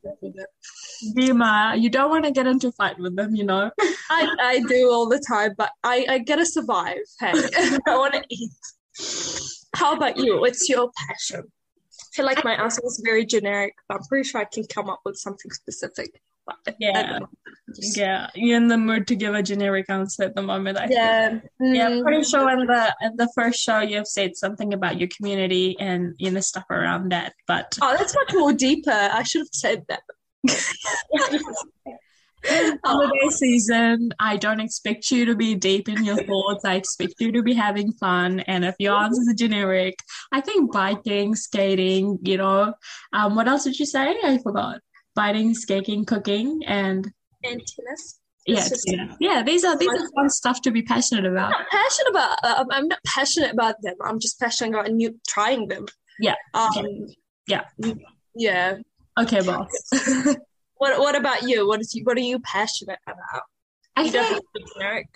Dima, 1.16 1.80
you 1.80 1.90
don't 1.90 2.10
want 2.10 2.26
to 2.26 2.32
get 2.32 2.46
into 2.46 2.72
fight 2.72 3.00
with 3.00 3.16
them, 3.16 3.34
you 3.34 3.44
know. 3.44 3.72
I, 4.10 4.36
I 4.40 4.60
do 4.68 4.92
all 4.92 5.08
the 5.08 5.20
time, 5.28 5.54
but 5.58 5.72
I, 5.84 6.06
I 6.08 6.20
gotta 6.20 6.46
survive. 6.46 7.00
Hey, 7.20 7.32
I 7.88 7.98
want 7.98 8.14
to 8.14 8.24
eat. 8.30 8.52
How 9.76 9.96
about 9.96 10.18
you? 10.18 10.40
What's 10.40 10.70
your 10.70 10.92
passion? 11.08 11.44
I 11.46 12.04
feel 12.14 12.26
like 12.26 12.44
my 12.44 12.54
answer 12.54 12.82
was 12.84 13.02
very 13.04 13.26
generic, 13.26 13.74
but 13.88 13.96
I'm 13.96 14.04
pretty 14.04 14.28
sure 14.28 14.42
I 14.42 14.46
can 14.46 14.66
come 14.66 14.90
up 14.90 15.00
with 15.06 15.16
something 15.16 15.50
specific. 15.52 16.22
Yeah, 16.80 17.20
Just... 17.76 17.98
yeah, 17.98 18.30
you're 18.36 18.58
in 18.58 18.68
the 18.68 18.78
mood 18.78 19.08
to 19.08 19.16
give 19.16 19.34
a 19.34 19.44
generic 19.44 19.86
answer 19.90 20.24
at 20.24 20.36
the 20.36 20.42
moment. 20.42 20.78
I 20.78 20.88
yeah, 20.90 21.30
think. 21.30 21.44
Mm. 21.62 21.76
yeah. 21.76 21.88
I'm 21.88 22.04
pretty 22.04 22.24
sure 22.24 22.50
in 22.52 22.66
the 22.66 22.96
in 23.02 23.16
the 23.18 23.30
first 23.36 23.60
show 23.60 23.80
you've 23.80 24.08
said 24.08 24.36
something 24.36 24.74
about 24.74 25.00
your 25.00 25.10
community 25.16 25.76
and 25.80 26.14
you 26.18 26.32
know 26.32 26.42
stuff 26.42 26.66
around 26.70 27.12
that. 27.12 27.34
But 27.48 27.78
oh, 27.82 27.96
that's 27.98 28.16
much 28.16 28.34
more 28.34 28.54
deeper. 28.54 28.92
I 28.92 29.24
should 29.24 29.42
have 29.42 29.48
said 29.52 29.84
that. 29.90 30.02
holiday 32.84 33.30
season. 33.30 34.12
I 34.20 34.38
don't 34.38 34.60
expect 34.60 35.12
you 35.12 35.26
to 35.26 35.36
be 35.36 35.56
deep 35.56 35.90
in 35.90 36.04
your 36.04 36.22
thoughts. 36.24 36.66
I 36.66 36.76
expect 36.76 37.16
you 37.20 37.32
to 37.32 37.44
be 37.44 37.54
having 37.54 37.92
fun. 37.94 38.42
And 38.42 38.66
if 38.66 38.76
your 38.80 38.96
answer 38.96 39.22
is 39.22 39.36
generic, 39.38 39.96
I 40.32 40.42
think 40.42 40.72
biking, 40.72 41.36
skating, 41.36 42.20
you 42.24 42.38
know. 42.38 42.74
Um, 43.14 43.36
what 43.36 43.48
else 43.48 43.64
did 43.64 43.80
you 43.80 43.86
say? 43.86 44.16
I 44.24 44.40
forgot. 44.42 44.80
Biking, 45.16 45.54
skating, 45.54 46.06
cooking, 46.06 46.62
and 46.66 47.12
and 47.44 47.62
tennis. 47.76 48.20
Yeah, 48.48 48.68
yeah, 48.88 49.16
yeah. 49.20 49.44
These 49.44 49.64
are 49.64 49.78
these 49.78 49.90
are 49.90 50.10
fun 50.16 50.30
stuff 50.30 50.62
to 50.62 50.72
be 50.72 50.82
passionate 50.82 51.26
about. 51.26 51.46
I'm 51.46 51.52
not 51.52 51.68
passionate 51.70 52.10
about. 52.10 52.38
Uh, 52.44 52.66
I'm 52.72 52.88
not 52.88 53.00
passionate 53.06 53.52
about 53.52 53.76
them. 53.82 53.96
I'm 54.04 54.20
just 54.20 54.40
passionate 54.40 54.78
about 54.78 54.92
new 54.92 55.20
trying 55.28 55.68
them. 55.68 55.86
Yeah. 56.20 56.36
Um. 56.54 57.08
Yeah. 57.48 57.66
Yeah. 58.36 58.78
Okay, 59.20 59.42
boss. 59.42 59.68
What 60.82 60.98
What 60.98 61.16
about 61.16 61.44
you? 61.44 61.68
What 61.68 61.80
is 61.80 61.94
you, 61.94 62.04
What 62.06 62.18
are 62.18 62.22
you 62.22 62.40
passionate 62.40 62.98
about? 63.06 63.44
I 63.96 64.02
you 64.02 64.12
think, 64.12 64.44
generic. 64.76 65.08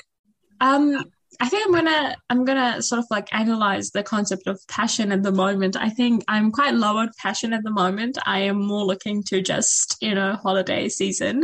Um, 0.61 1.05
I 1.39 1.49
think 1.49 1.67
I'm 1.67 1.73
gonna 1.73 2.15
I'm 2.29 2.45
gonna 2.45 2.81
sort 2.81 2.99
of 2.99 3.05
like 3.09 3.27
analyze 3.33 3.91
the 3.91 4.03
concept 4.03 4.47
of 4.47 4.59
passion 4.67 5.11
at 5.11 5.23
the 5.23 5.31
moment. 5.31 5.75
I 5.75 5.89
think 5.89 6.23
I'm 6.27 6.51
quite 6.51 6.73
low 6.73 6.97
on 6.97 7.11
passion 7.17 7.53
at 7.53 7.63
the 7.63 7.71
moment. 7.71 8.17
I 8.25 8.39
am 8.39 8.65
more 8.65 8.85
looking 8.85 9.23
to 9.23 9.41
just 9.41 9.97
you 10.01 10.15
know 10.15 10.35
holiday 10.35 10.89
season, 10.89 11.43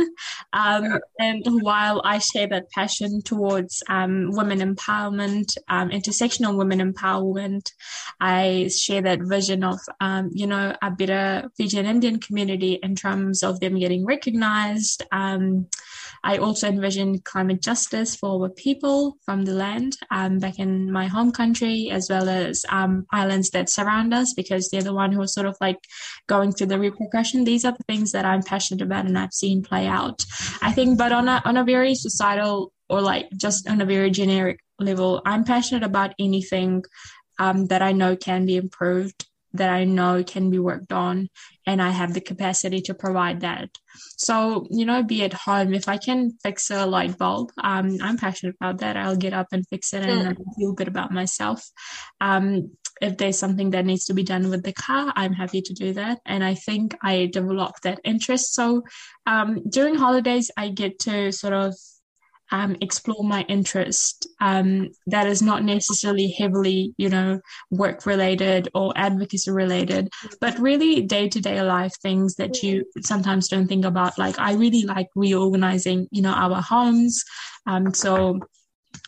um, 0.52 0.98
and 1.18 1.44
while 1.62 2.00
I 2.04 2.18
share 2.18 2.46
that 2.48 2.70
passion 2.70 3.22
towards 3.22 3.82
um, 3.88 4.30
women 4.32 4.60
empowerment, 4.60 5.56
um, 5.68 5.90
intersectional 5.90 6.56
women 6.56 6.80
empowerment, 6.92 7.72
I 8.20 8.70
share 8.74 9.02
that 9.02 9.20
vision 9.22 9.64
of 9.64 9.78
um, 10.00 10.30
you 10.32 10.46
know 10.46 10.74
a 10.82 10.90
better 10.90 11.50
Fijian 11.56 11.86
Indian 11.86 12.20
community 12.20 12.78
in 12.82 12.94
terms 12.94 13.42
of 13.42 13.60
them 13.60 13.78
getting 13.78 14.04
recognized. 14.04 15.02
I 16.24 16.36
also 16.36 16.68
envision 16.68 17.20
climate 17.20 17.60
justice 17.60 18.14
for 18.14 18.48
people 18.50 19.16
from 19.24 19.44
the 19.44 19.54
land 19.54 19.96
um, 20.10 20.38
back 20.38 20.58
in 20.58 20.90
my 20.90 21.06
home 21.06 21.32
country, 21.32 21.90
as 21.90 22.08
well 22.08 22.28
as 22.28 22.64
um, 22.68 23.06
islands 23.12 23.50
that 23.50 23.68
surround 23.68 24.14
us, 24.14 24.32
because 24.34 24.68
they're 24.68 24.82
the 24.82 24.94
one 24.94 25.12
who 25.12 25.20
are 25.20 25.26
sort 25.26 25.46
of 25.46 25.56
like 25.60 25.78
going 26.28 26.52
through 26.52 26.68
the 26.68 26.78
repercussion. 26.78 27.44
These 27.44 27.64
are 27.64 27.72
the 27.72 27.84
things 27.84 28.12
that 28.12 28.24
I'm 28.24 28.42
passionate 28.42 28.82
about 28.82 29.06
and 29.06 29.18
I've 29.18 29.32
seen 29.32 29.62
play 29.62 29.86
out. 29.86 30.24
I 30.60 30.72
think, 30.72 30.98
but 30.98 31.12
on 31.12 31.28
a 31.28 31.42
on 31.44 31.56
a 31.56 31.64
very 31.64 31.94
societal 31.94 32.72
or 32.88 33.00
like 33.00 33.28
just 33.36 33.68
on 33.68 33.80
a 33.80 33.86
very 33.86 34.10
generic 34.10 34.60
level, 34.78 35.22
I'm 35.24 35.44
passionate 35.44 35.82
about 35.82 36.14
anything 36.18 36.84
um, 37.38 37.66
that 37.66 37.82
I 37.82 37.92
know 37.92 38.16
can 38.16 38.46
be 38.46 38.56
improved 38.56 39.26
that 39.54 39.70
I 39.70 39.84
know 39.84 40.24
can 40.24 40.50
be 40.50 40.58
worked 40.58 40.92
on 40.92 41.28
and 41.66 41.80
I 41.80 41.90
have 41.90 42.14
the 42.14 42.20
capacity 42.20 42.80
to 42.82 42.94
provide 42.94 43.40
that. 43.40 43.70
So, 44.16 44.66
you 44.70 44.84
know, 44.84 45.02
be 45.02 45.22
at 45.22 45.32
home, 45.32 45.74
if 45.74 45.88
I 45.88 45.98
can 45.98 46.32
fix 46.42 46.70
a 46.70 46.86
light 46.86 47.18
bulb, 47.18 47.50
um, 47.62 47.98
I'm 48.02 48.16
passionate 48.16 48.56
about 48.60 48.78
that. 48.78 48.96
I'll 48.96 49.16
get 49.16 49.32
up 49.32 49.48
and 49.52 49.66
fix 49.68 49.92
it 49.92 50.04
and 50.04 50.36
mm. 50.36 50.44
feel 50.56 50.72
good 50.72 50.88
about 50.88 51.12
myself. 51.12 51.68
Um, 52.20 52.72
if 53.00 53.16
there's 53.16 53.38
something 53.38 53.70
that 53.70 53.84
needs 53.84 54.04
to 54.06 54.14
be 54.14 54.22
done 54.22 54.48
with 54.48 54.62
the 54.62 54.72
car, 54.72 55.12
I'm 55.16 55.32
happy 55.32 55.60
to 55.60 55.74
do 55.74 55.92
that. 55.94 56.20
And 56.24 56.44
I 56.44 56.54
think 56.54 56.96
I 57.02 57.26
developed 57.26 57.82
that 57.82 58.00
interest. 58.04 58.54
So 58.54 58.84
um, 59.26 59.62
during 59.68 59.96
holidays, 59.96 60.50
I 60.56 60.68
get 60.68 61.00
to 61.00 61.32
sort 61.32 61.52
of 61.52 61.74
um, 62.52 62.76
explore 62.82 63.24
my 63.24 63.44
interest 63.48 64.28
um, 64.40 64.90
that 65.06 65.26
is 65.26 65.40
not 65.42 65.64
necessarily 65.64 66.34
heavily, 66.38 66.94
you 66.98 67.08
know, 67.08 67.40
work 67.70 68.04
related 68.04 68.68
or 68.74 68.92
advocacy 68.94 69.50
related, 69.50 70.10
but 70.38 70.58
really 70.58 71.00
day 71.00 71.28
to 71.28 71.40
day 71.40 71.62
life 71.62 71.94
things 72.02 72.36
that 72.36 72.62
you 72.62 72.84
sometimes 73.00 73.48
don't 73.48 73.66
think 73.66 73.86
about. 73.86 74.18
Like, 74.18 74.38
I 74.38 74.52
really 74.52 74.82
like 74.82 75.08
reorganizing, 75.16 76.08
you 76.10 76.20
know, 76.20 76.32
our 76.32 76.60
homes. 76.60 77.24
Um, 77.66 77.94
so 77.94 78.38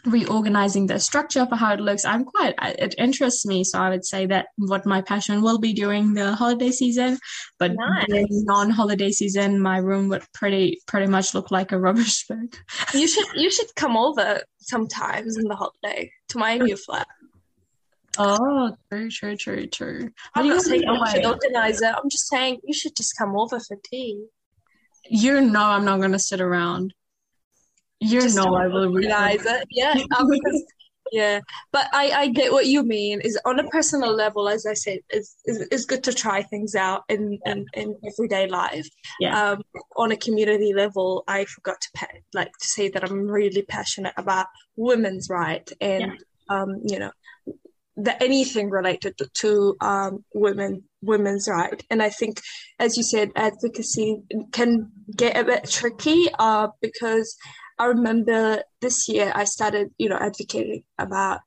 reorganizing 0.06 0.86
the 0.86 0.98
structure 0.98 1.46
for 1.46 1.56
how 1.56 1.72
it 1.72 1.80
looks 1.80 2.04
i'm 2.04 2.24
quite 2.24 2.54
it 2.60 2.94
interests 2.98 3.46
me 3.46 3.64
so 3.64 3.78
i 3.78 3.88
would 3.88 4.04
say 4.04 4.26
that 4.26 4.46
what 4.56 4.84
my 4.84 5.00
passion 5.00 5.40
will 5.42 5.58
be 5.58 5.72
during 5.72 6.14
the 6.14 6.34
holiday 6.34 6.70
season 6.70 7.18
but 7.58 7.72
nice. 7.74 8.26
non-holiday 8.30 9.10
season 9.10 9.60
my 9.60 9.78
room 9.78 10.08
would 10.08 10.22
pretty 10.34 10.78
pretty 10.86 11.06
much 11.06 11.34
look 11.34 11.50
like 11.50 11.72
a 11.72 11.78
rubbish 11.84 12.26
bin 12.26 12.48
you 12.92 13.08
should 13.08 13.26
you 13.34 13.50
should 13.50 13.74
come 13.76 13.96
over 13.96 14.40
sometimes 14.58 15.36
in 15.36 15.44
the 15.44 15.56
holiday 15.56 16.10
to 16.28 16.38
my 16.38 16.56
new 16.58 16.76
flat 16.76 17.06
Oh, 18.16 18.76
true, 18.92 19.10
true, 19.10 19.36
true, 19.36 19.66
true. 19.66 20.10
I'm 20.36 20.46
not 20.46 20.62
saying 20.62 20.82
you 20.82 21.06
should 21.10 21.26
organize 21.26 21.82
it. 21.82 21.92
I'm 21.96 22.08
just 22.08 22.28
saying 22.28 22.60
you 22.62 22.72
should 22.72 22.94
just 22.94 23.16
come 23.18 23.36
over 23.36 23.58
for 23.58 23.76
tea. 23.90 24.26
You 25.10 25.40
know 25.40 25.64
I'm 25.64 25.84
not 25.84 25.98
going 25.98 26.12
to 26.12 26.18
sit 26.18 26.40
around. 26.40 26.94
You 28.04 28.28
know 28.34 28.54
I 28.54 28.66
will 28.68 28.90
realize 28.90 29.44
it. 29.44 29.66
Yeah. 29.70 29.94
Um, 30.18 30.30
yeah. 31.12 31.40
But 31.70 31.86
I, 31.92 32.10
I 32.10 32.28
get 32.28 32.52
what 32.52 32.66
you 32.66 32.82
mean. 32.82 33.20
Is 33.20 33.38
on 33.44 33.58
a 33.60 33.68
personal 33.68 34.14
level, 34.14 34.48
as 34.48 34.66
I 34.66 34.74
said, 34.74 34.98
it's, 35.10 35.36
it's, 35.44 35.84
good 35.84 36.02
to 36.04 36.12
try 36.12 36.42
things 36.42 36.74
out 36.74 37.02
in, 37.08 37.38
in, 37.46 37.66
in 37.74 37.96
everyday 38.06 38.48
life. 38.48 38.88
Yeah. 39.20 39.52
Um, 39.52 39.62
on 39.96 40.12
a 40.12 40.16
community 40.16 40.72
level, 40.74 41.22
I 41.28 41.44
forgot 41.44 41.80
to 41.80 41.88
pay, 41.94 42.22
like 42.32 42.52
to 42.52 42.66
say 42.66 42.88
that 42.88 43.04
I'm 43.04 43.28
really 43.28 43.62
passionate 43.62 44.14
about 44.16 44.46
women's 44.76 45.28
right 45.30 45.70
and 45.80 46.02
yeah. 46.02 46.16
um, 46.48 46.80
you 46.84 46.98
know, 46.98 47.12
the 47.96 48.20
anything 48.22 48.70
related 48.70 49.16
to, 49.18 49.28
to 49.34 49.76
um, 49.80 50.24
women 50.34 50.82
women's 51.02 51.46
right 51.48 51.84
and 51.90 52.02
i 52.02 52.08
think 52.08 52.40
as 52.78 52.96
you 52.96 53.02
said 53.02 53.30
advocacy 53.36 54.22
can 54.52 54.90
get 55.14 55.36
a 55.36 55.44
bit 55.44 55.68
tricky 55.68 56.26
uh, 56.38 56.68
because 56.80 57.36
I 57.78 57.86
remember 57.86 58.62
this 58.80 59.08
year 59.08 59.32
I 59.34 59.44
started, 59.44 59.90
you 59.98 60.08
know, 60.08 60.16
advocating 60.16 60.84
about 60.98 61.40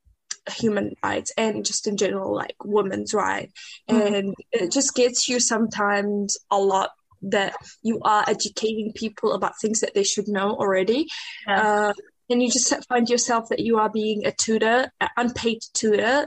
human 0.50 0.94
rights 1.02 1.32
and 1.36 1.64
just 1.64 1.86
in 1.86 1.96
general 1.96 2.34
like 2.34 2.56
women's 2.64 3.12
right 3.12 3.50
mm-hmm. 3.90 4.14
and 4.14 4.34
it 4.50 4.72
just 4.72 4.94
gets 4.94 5.28
you 5.28 5.38
sometimes 5.40 6.38
a 6.50 6.58
lot 6.58 6.88
that 7.20 7.54
you 7.82 8.00
are 8.02 8.24
educating 8.26 8.92
people 8.94 9.32
about 9.32 9.52
things 9.60 9.80
that 9.80 9.94
they 9.94 10.04
should 10.04 10.28
know 10.28 10.50
already. 10.54 11.06
Yeah. 11.46 11.88
uh, 11.88 11.92
and 12.30 12.42
you 12.42 12.50
just 12.50 12.74
find 12.86 13.08
yourself 13.08 13.48
that 13.48 13.60
you 13.60 13.78
are 13.78 13.88
being 13.88 14.26
a 14.26 14.32
tutor 14.32 14.90
an 15.00 15.08
unpaid 15.16 15.58
tutor 15.72 16.26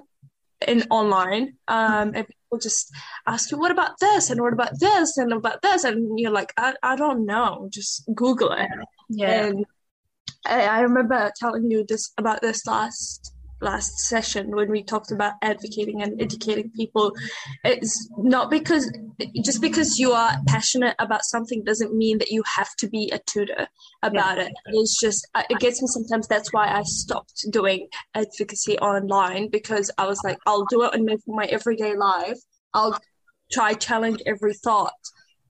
in 0.67 0.83
online. 0.89 1.53
Um, 1.67 2.13
and 2.15 2.27
people 2.27 2.59
just 2.59 2.91
ask 3.27 3.51
you 3.51 3.59
what 3.59 3.71
about 3.71 3.99
this? 3.99 4.29
And 4.29 4.41
what 4.41 4.53
about 4.53 4.79
this? 4.79 5.17
And 5.17 5.31
about 5.31 5.61
this? 5.61 5.83
And 5.83 6.19
you're 6.19 6.31
like 6.31 6.53
i, 6.57 6.73
I 6.81 6.95
don't 6.95 7.25
know. 7.25 7.69
Just 7.71 8.03
google 8.13 8.51
it. 8.51 8.67
Yeah. 9.09 9.45
and 9.45 9.65
I, 10.45 10.65
I 10.65 10.79
remember 10.81 11.31
telling 11.37 11.69
you 11.69 11.85
this 11.87 12.11
about 12.17 12.41
this 12.41 12.65
last 12.65 13.33
last 13.61 13.99
session 13.99 14.49
when 14.55 14.69
we 14.71 14.83
talked 14.83 15.11
about 15.11 15.33
advocating 15.41 16.01
and 16.01 16.19
educating 16.21 16.71
people. 16.71 17.13
It's 17.63 18.09
not 18.17 18.49
because 18.49 18.91
just 19.43 19.61
because 19.61 19.99
you 19.99 20.11
are 20.13 20.35
passionate 20.47 20.95
about 20.99 21.23
something 21.23 21.63
doesn't 21.63 21.95
mean 21.95 22.17
that 22.17 22.31
you 22.31 22.43
have 22.55 22.75
to 22.77 22.89
be 22.89 23.11
a 23.11 23.19
tutor 23.19 23.67
about 24.01 24.39
it. 24.39 24.51
It's 24.65 24.99
just 24.99 25.27
uh, 25.35 25.43
it 25.49 25.59
gets 25.59 25.81
me 25.81 25.87
sometimes. 25.87 26.27
That's 26.27 26.51
why 26.51 26.67
i 26.67 26.81
stopped 26.83 27.45
doing 27.51 27.87
advocacy 28.15 28.77
online 28.79 29.49
because 29.49 29.91
i 29.97 30.05
was 30.05 30.19
like 30.23 30.37
i'll 30.45 30.65
do 30.65 30.83
it 30.83 30.95
in 30.95 31.05
my, 31.05 31.17
my 31.27 31.45
everyday 31.45 31.95
life. 31.95 32.39
I'll 32.73 32.97
try 33.51 33.73
challenge 33.73 34.21
every 34.25 34.53
thought 34.53 34.93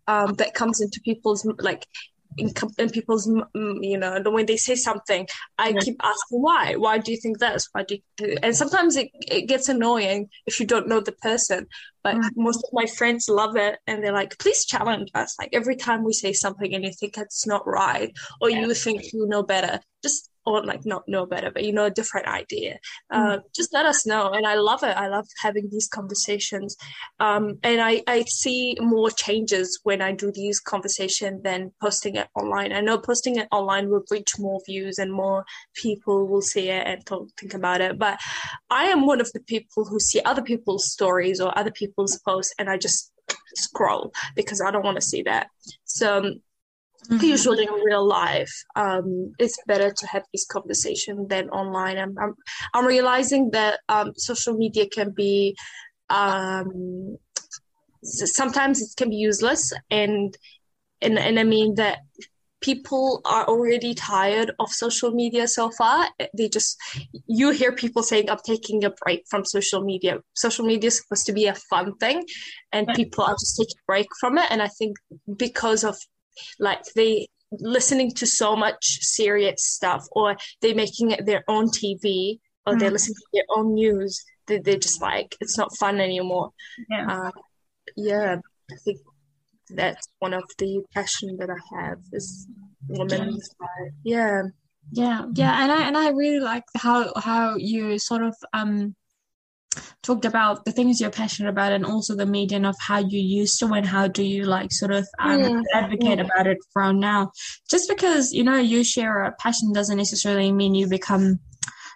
um, 0.07 0.33
that 0.35 0.53
comes 0.53 0.81
into 0.81 0.99
people's 1.03 1.45
like 1.59 1.85
in, 2.37 2.51
in 2.77 2.89
people's 2.89 3.27
you 3.53 3.97
know 3.97 4.21
when 4.25 4.45
they 4.45 4.57
say 4.57 4.75
something 4.75 5.27
i 5.57 5.73
Yeah. 5.73 5.79
keep 5.81 5.97
asking 6.03 6.41
why 6.41 6.75
why 6.75 6.97
do 6.97 7.11
you 7.11 7.17
think 7.17 7.39
this 7.39 7.67
why 7.73 7.83
do 7.83 7.97
you 8.19 8.37
and 8.41 8.55
sometimes 8.55 8.95
it, 8.95 9.09
it 9.13 9.47
gets 9.47 9.69
annoying 9.69 10.29
if 10.45 10.59
you 10.59 10.65
don't 10.65 10.87
know 10.87 10.99
the 10.99 11.11
person 11.11 11.67
but 12.03 12.15
Mm. 12.15 12.29
most 12.35 12.57
of 12.63 12.69
my 12.73 12.85
friends 12.97 13.29
love 13.29 13.55
it 13.55 13.77
and 13.85 14.03
they're 14.03 14.13
like 14.13 14.37
please 14.39 14.65
challenge 14.65 15.09
us 15.13 15.35
like 15.39 15.49
every 15.53 15.75
time 15.75 16.03
we 16.03 16.13
say 16.13 16.33
something 16.33 16.73
and 16.73 16.83
you 16.83 16.91
think 16.99 17.17
it's 17.17 17.45
not 17.45 17.67
right 17.67 18.11
or 18.39 18.49
you 18.49 18.73
think 18.73 19.03
you 19.13 19.27
know 19.27 19.43
better 19.43 19.79
just 20.03 20.30
or 20.45 20.63
like 20.65 20.85
not 20.85 21.07
know 21.07 21.25
better 21.25 21.51
but 21.51 21.63
you 21.63 21.71
know 21.71 21.85
a 21.85 21.91
different 21.91 22.27
idea 22.27 22.77
uh, 23.11 23.37
just 23.55 23.73
let 23.73 23.85
us 23.85 24.05
know 24.05 24.31
and 24.31 24.45
i 24.45 24.55
love 24.55 24.83
it 24.83 24.95
i 24.97 25.07
love 25.07 25.25
having 25.41 25.69
these 25.69 25.87
conversations 25.87 26.75
um, 27.19 27.59
and 27.63 27.81
I, 27.81 28.01
I 28.07 28.23
see 28.23 28.75
more 28.79 29.09
changes 29.09 29.79
when 29.83 30.01
I 30.01 30.11
do 30.11 30.31
these 30.31 30.59
conversations 30.59 31.43
than 31.43 31.71
posting 31.81 32.15
it 32.15 32.27
online. 32.35 32.73
I 32.73 32.81
know 32.81 32.97
posting 32.97 33.37
it 33.37 33.47
online 33.51 33.89
will 33.89 34.03
reach 34.09 34.39
more 34.39 34.59
views 34.65 34.97
and 34.97 35.11
more 35.11 35.45
people 35.75 36.27
will 36.27 36.41
see 36.41 36.69
it 36.69 36.87
and 36.87 37.05
talk, 37.05 37.27
think 37.39 37.53
about 37.53 37.81
it. 37.81 37.99
But 37.99 38.19
I 38.69 38.85
am 38.85 39.05
one 39.05 39.21
of 39.21 39.31
the 39.33 39.41
people 39.41 39.85
who 39.85 39.99
see 39.99 40.21
other 40.21 40.41
people's 40.41 40.91
stories 40.91 41.39
or 41.39 41.57
other 41.57 41.71
people's 41.71 42.19
posts 42.25 42.53
and 42.57 42.69
I 42.69 42.77
just 42.77 43.11
scroll 43.55 44.11
because 44.35 44.61
I 44.61 44.71
don't 44.71 44.85
want 44.85 44.95
to 44.95 45.01
see 45.01 45.21
that. 45.23 45.47
So 45.85 46.33
Mhm. 47.09 47.23
usually 47.23 47.65
in 47.65 47.73
real 47.73 48.05
life 48.05 48.53
um, 48.75 49.33
it's 49.39 49.57
better 49.67 49.91
to 49.91 50.07
have 50.07 50.23
this 50.31 50.45
conversation 50.45 51.27
than 51.27 51.49
online. 51.49 51.97
I'm, 51.97 52.15
I'm, 52.17 52.35
I'm 52.73 52.85
realizing 52.85 53.51
that 53.51 53.79
um, 53.89 54.13
social 54.17 54.55
media 54.55 54.87
can 54.87 55.11
be 55.11 55.55
um, 56.09 57.17
sometimes 58.03 58.81
it 58.81 58.89
can 58.97 59.09
be 59.09 59.15
useless 59.15 59.73
and 59.89 60.35
and, 61.01 61.17
and 61.17 61.39
i 61.39 61.43
mean 61.43 61.75
that 61.75 61.99
people 62.61 63.21
are 63.25 63.45
already 63.45 63.93
tired 63.95 64.51
of 64.59 64.69
social 64.69 65.11
media 65.11 65.47
so 65.47 65.71
far. 65.71 66.07
They 66.37 66.47
just 66.47 66.77
you 67.25 67.49
hear 67.49 67.71
people 67.71 68.03
saying 68.03 68.29
i'm 68.29 68.37
taking 68.45 68.85
a 68.85 68.91
break 69.03 69.23
from 69.29 69.45
social 69.45 69.81
media. 69.83 70.19
Social 70.35 70.65
media 70.65 70.89
is 70.89 70.97
supposed 71.01 71.25
to 71.25 71.33
be 71.33 71.47
a 71.47 71.55
fun 71.55 71.95
thing 71.97 72.23
and 72.71 72.87
people 72.95 73.23
are 73.23 73.33
just 73.33 73.57
taking 73.57 73.77
a 73.79 73.85
break 73.87 74.07
from 74.19 74.37
it. 74.37 74.45
And 74.51 74.61
i 74.61 74.67
think 74.67 74.97
because 75.37 75.83
of 75.83 75.97
like 76.59 76.83
they 76.95 77.27
listening 77.59 78.11
to 78.11 78.25
so 78.25 78.55
much 78.55 78.99
serious 79.01 79.65
stuff 79.65 80.05
or 80.13 80.35
they're 80.61 80.75
making 80.75 81.11
it 81.11 81.25
their 81.25 81.43
own 81.47 81.67
tv 81.67 82.39
or 82.65 82.77
they're 82.77 82.89
Mm. 82.89 82.93
listening 82.93 83.15
to 83.15 83.27
their 83.33 83.43
own 83.57 83.73
news 83.73 84.23
they, 84.47 84.59
they're 84.59 84.77
just 84.77 85.01
like 85.01 85.35
it's 85.41 85.57
not 85.57 85.75
fun 85.77 85.99
anymore 85.99 86.51
Yeah. 86.89 87.07
uh, 87.27 87.31
yeah 87.97 88.35
i 88.71 88.75
think 88.85 88.99
that's 89.71 90.07
one 90.19 90.33
of 90.33 90.43
the 90.59 90.81
passion 90.93 91.37
that 91.37 91.49
i 91.49 91.59
have 91.81 91.99
is 92.13 92.47
women's 92.87 93.49
yeah 94.03 94.43
Yeah, 94.93 95.25
yeah, 95.35 95.63
and 95.63 95.71
I 95.71 95.87
and 95.87 95.95
I 95.97 96.09
really 96.09 96.39
like 96.41 96.65
how 96.75 97.13
how 97.15 97.55
you 97.55 97.97
sort 97.99 98.23
of 98.23 98.35
um 98.51 98.95
talked 100.03 100.25
about 100.25 100.65
the 100.65 100.71
things 100.71 100.99
you're 100.99 101.09
passionate 101.09 101.49
about 101.49 101.71
and 101.71 101.85
also 101.85 102.15
the 102.15 102.25
median 102.25 102.65
of 102.65 102.75
how 102.79 102.99
you 102.99 103.19
used 103.19 103.59
to 103.59 103.67
and 103.67 103.85
how 103.85 104.07
do 104.07 104.23
you 104.23 104.43
like 104.43 104.71
sort 104.71 104.91
of 104.91 105.07
um, 105.19 105.41
Mm, 105.41 105.63
advocate 105.73 106.19
mm. 106.19 106.25
about 106.25 106.47
it 106.47 106.57
from 106.73 106.99
now. 106.99 107.31
Just 107.69 107.89
because 107.89 108.33
you 108.33 108.43
know 108.43 108.57
you 108.57 108.83
share 108.83 109.23
a 109.23 109.31
passion 109.39 109.73
doesn't 109.73 109.97
necessarily 109.97 110.51
mean 110.51 110.75
you 110.75 110.87
become 110.87 111.39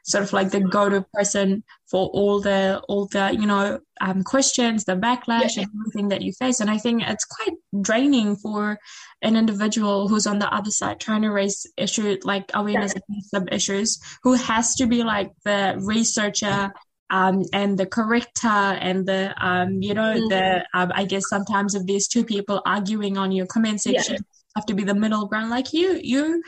sort 0.04 0.24
of 0.24 0.34
like 0.34 0.52
the 0.52 0.60
go-to 0.60 1.04
person 1.14 1.64
for 1.90 2.08
all 2.10 2.40
the 2.40 2.80
all 2.88 3.08
the 3.08 3.32
you 3.34 3.46
know 3.46 3.80
um, 4.02 4.24
questions, 4.24 4.86
the 4.86 4.96
backlash, 4.96 5.58
and 5.58 5.68
everything 5.82 6.10
that 6.10 6.22
you 6.22 6.32
face. 6.34 6.60
And 6.60 6.70
I 6.70 6.78
think 6.78 7.04
it's 7.04 7.26
quite 7.26 7.58
draining 7.82 8.36
for 8.36 8.78
an 9.22 9.36
individual 9.36 10.08
who's 10.08 10.28
on 10.28 10.40
the 10.40 10.54
other 10.54 10.72
side 10.72 11.00
trying 11.00 11.24
to 11.24 11.32
raise 11.32 11.66
issue 11.78 12.18
like 12.24 12.52
awareness 12.54 12.94
sub 13.22 13.52
issues, 13.52 14.00
who 14.24 14.34
has 14.34 14.76
to 14.76 14.86
be 14.86 15.04
like 15.04 15.32
the 15.44 15.76
researcher. 15.80 16.72
Um, 17.12 17.44
and 17.54 17.78
the 17.78 17.86
corrector 17.86 18.48
and 18.48 19.06
the 19.06 19.34
um, 19.40 19.82
you 19.82 19.94
know 19.94 20.14
Mhm. 20.16 20.30
the 20.30 20.66
um, 20.74 20.92
I 20.96 21.06
guess 21.06 21.28
sometimes 21.30 21.76
if 21.76 21.86
there's 21.86 22.08
two 22.08 22.24
people 22.26 22.62
arguing 22.66 23.16
on 23.18 23.32
your 23.32 23.46
comment 23.46 23.82
Yeah. 23.86 24.02
section 24.02 24.26
have 24.56 24.66
to 24.68 24.74
be 24.74 24.84
the 24.84 24.96
middle 24.96 25.28
ground. 25.28 25.50
Like 25.52 25.72
you 25.74 26.00
you 26.02 26.42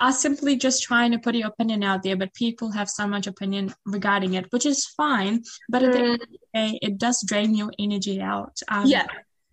are 0.00 0.12
simply 0.12 0.56
just 0.56 0.82
trying 0.82 1.12
to 1.12 1.18
put 1.18 1.34
your 1.34 1.48
opinion 1.48 1.82
out 1.84 2.02
there 2.02 2.16
but 2.16 2.34
people 2.34 2.72
have 2.72 2.90
so 2.90 3.06
much 3.06 3.26
opinion 3.26 3.72
regarding 3.86 4.34
it 4.34 4.46
which 4.52 4.66
is 4.66 4.84
fine. 4.84 5.42
But 5.70 5.82
at 5.82 5.92
the 5.92 6.00
end 6.00 6.22
of 6.22 6.28
the 6.28 6.38
day 6.52 6.78
it 6.82 6.98
does 6.98 7.22
drain 7.26 7.54
your 7.54 7.70
energy 7.78 8.20
out. 8.20 8.54
Um, 8.68 8.86
yeah. 8.86 9.06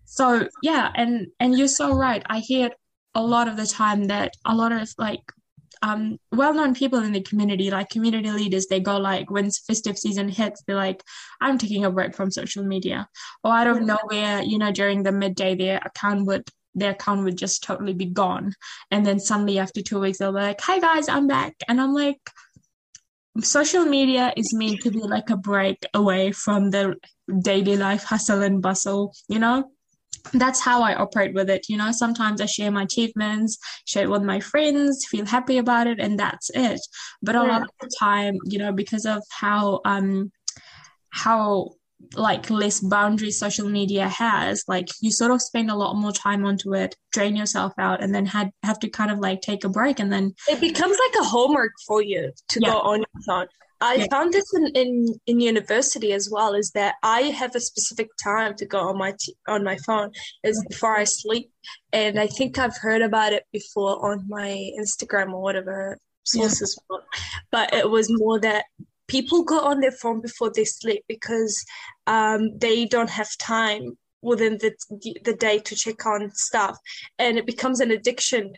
so 0.04 0.46
yeah 0.62 0.90
and 0.94 1.28
and 1.40 1.56
you're 1.56 1.68
so 1.68 1.94
right. 1.94 2.22
I 2.26 2.40
hear 2.40 2.66
it 2.66 2.74
a 3.14 3.22
lot 3.22 3.48
of 3.48 3.56
the 3.56 3.66
time 3.66 4.04
that 4.08 4.34
a 4.44 4.54
lot 4.54 4.72
of 4.72 4.92
like 4.98 5.22
um 5.82 6.18
well-known 6.32 6.74
people 6.74 6.98
in 6.98 7.12
the 7.12 7.22
community 7.22 7.70
like 7.70 7.88
community 7.88 8.30
leaders 8.30 8.66
they 8.66 8.80
go 8.80 8.96
like 8.98 9.30
when 9.30 9.50
festive 9.50 9.98
season 9.98 10.28
hits 10.28 10.62
they're 10.66 10.76
like 10.76 11.02
i'm 11.40 11.56
taking 11.58 11.84
a 11.84 11.90
break 11.90 12.14
from 12.14 12.30
social 12.30 12.64
media. 12.64 13.08
Or 13.44 13.52
out 13.52 13.66
of 13.66 13.82
nowhere 13.82 14.42
you 14.42 14.58
know 14.58 14.72
during 14.72 15.02
the 15.02 15.12
midday 15.12 15.54
their 15.54 15.78
account 15.84 16.26
would 16.26 16.48
their 16.74 16.92
account 16.92 17.24
would 17.24 17.36
just 17.36 17.64
totally 17.64 17.94
be 17.94 18.06
gone. 18.06 18.52
And 18.92 19.04
then 19.04 19.18
suddenly 19.18 19.58
after 19.58 19.82
two 19.82 19.98
weeks 19.98 20.18
they're 20.18 20.30
like 20.30 20.60
hi 20.60 20.78
guys 20.78 21.08
i'm 21.08 21.26
back. 21.26 21.54
And 21.68 21.80
i'm 21.80 21.94
like 21.94 22.20
social 23.42 23.84
media 23.84 24.32
is 24.36 24.52
meant 24.52 24.80
to 24.80 24.90
be 24.90 25.00
like 25.00 25.30
a 25.30 25.36
break 25.36 25.78
away 25.94 26.32
from 26.32 26.70
the 26.70 26.96
daily 27.42 27.76
life 27.76 28.02
hustle 28.02 28.42
and 28.42 28.60
bustle 28.60 29.14
you 29.28 29.38
know 29.38 29.70
that's 30.34 30.60
how 30.60 30.82
I 30.82 30.94
operate 30.94 31.34
with 31.34 31.50
it. 31.50 31.66
You 31.68 31.76
know, 31.76 31.92
sometimes 31.92 32.40
I 32.40 32.46
share 32.46 32.70
my 32.70 32.82
achievements, 32.82 33.58
share 33.86 34.04
it 34.04 34.10
with 34.10 34.22
my 34.22 34.40
friends, 34.40 35.06
feel 35.06 35.26
happy 35.26 35.58
about 35.58 35.86
it, 35.86 35.98
and 36.00 36.18
that's 36.18 36.50
it. 36.54 36.80
But 37.22 37.34
a 37.34 37.42
lot 37.42 37.62
of 37.62 37.68
the 37.80 37.90
time, 37.98 38.38
you 38.44 38.58
know, 38.58 38.72
because 38.72 39.06
of 39.06 39.22
how 39.30 39.80
um 39.84 40.30
how 41.10 41.70
like 42.14 42.48
less 42.48 42.80
boundaries 42.80 43.38
social 43.38 43.68
media 43.68 44.08
has, 44.08 44.64
like 44.68 44.88
you 45.00 45.10
sort 45.10 45.30
of 45.30 45.42
spend 45.42 45.70
a 45.70 45.74
lot 45.76 45.94
more 45.94 46.12
time 46.12 46.44
onto 46.44 46.74
it, 46.74 46.96
drain 47.12 47.36
yourself 47.36 47.72
out, 47.78 48.02
and 48.02 48.14
then 48.14 48.24
had 48.26 48.50
have 48.62 48.78
to 48.80 48.88
kind 48.88 49.10
of 49.10 49.18
like 49.18 49.40
take 49.42 49.64
a 49.64 49.68
break 49.68 50.00
and 50.00 50.12
then 50.12 50.32
it 50.48 50.60
becomes 50.60 50.96
like 51.06 51.22
a 51.22 51.24
homework 51.24 51.72
for 51.86 52.02
you 52.02 52.32
to 52.48 52.60
Yeah. 52.60 52.70
go 52.70 52.80
on 52.80 52.98
your 53.00 53.22
phone. 53.26 53.46
I 53.80 53.94
Yeah. 53.94 54.06
found 54.10 54.32
this 54.32 54.52
in, 54.54 54.66
in, 54.74 55.20
in 55.26 55.40
university 55.40 56.12
as 56.12 56.28
well. 56.30 56.54
Is 56.54 56.70
that 56.72 56.96
I 57.02 57.22
have 57.22 57.54
a 57.54 57.60
specific 57.60 58.08
time 58.22 58.54
to 58.56 58.66
go 58.66 58.80
on 58.80 58.98
my 58.98 59.14
t- 59.18 59.36
on 59.48 59.64
my 59.64 59.76
phone 59.86 60.10
is 60.44 60.62
before 60.68 60.96
I 60.96 61.04
sleep, 61.04 61.50
and 61.92 62.18
I 62.20 62.26
think 62.26 62.58
I've 62.58 62.76
heard 62.76 63.02
about 63.02 63.32
it 63.32 63.44
before 63.52 64.04
on 64.10 64.26
my 64.28 64.70
Instagram 64.78 65.32
or 65.32 65.40
whatever 65.42 65.98
sources. 66.24 66.78
were. 66.88 67.02
But 67.50 67.72
it 67.72 67.88
was 67.90 68.08
more 68.10 68.38
that 68.40 68.66
people 69.08 69.42
go 69.42 69.60
on 69.60 69.80
their 69.80 69.92
phone 69.92 70.20
before 70.20 70.52
they 70.54 70.64
sleep 70.64 71.02
because 71.08 71.64
um, 72.06 72.56
they 72.58 72.84
don't 72.84 73.10
have 73.10 73.36
time 73.38 73.96
within 74.22 74.58
the 74.58 74.72
the 75.24 75.34
day 75.34 75.58
to 75.58 75.74
check 75.74 76.04
on 76.06 76.30
stuff, 76.34 76.78
and 77.18 77.38
it 77.38 77.46
becomes 77.46 77.80
an 77.80 77.90
addiction 77.90 78.52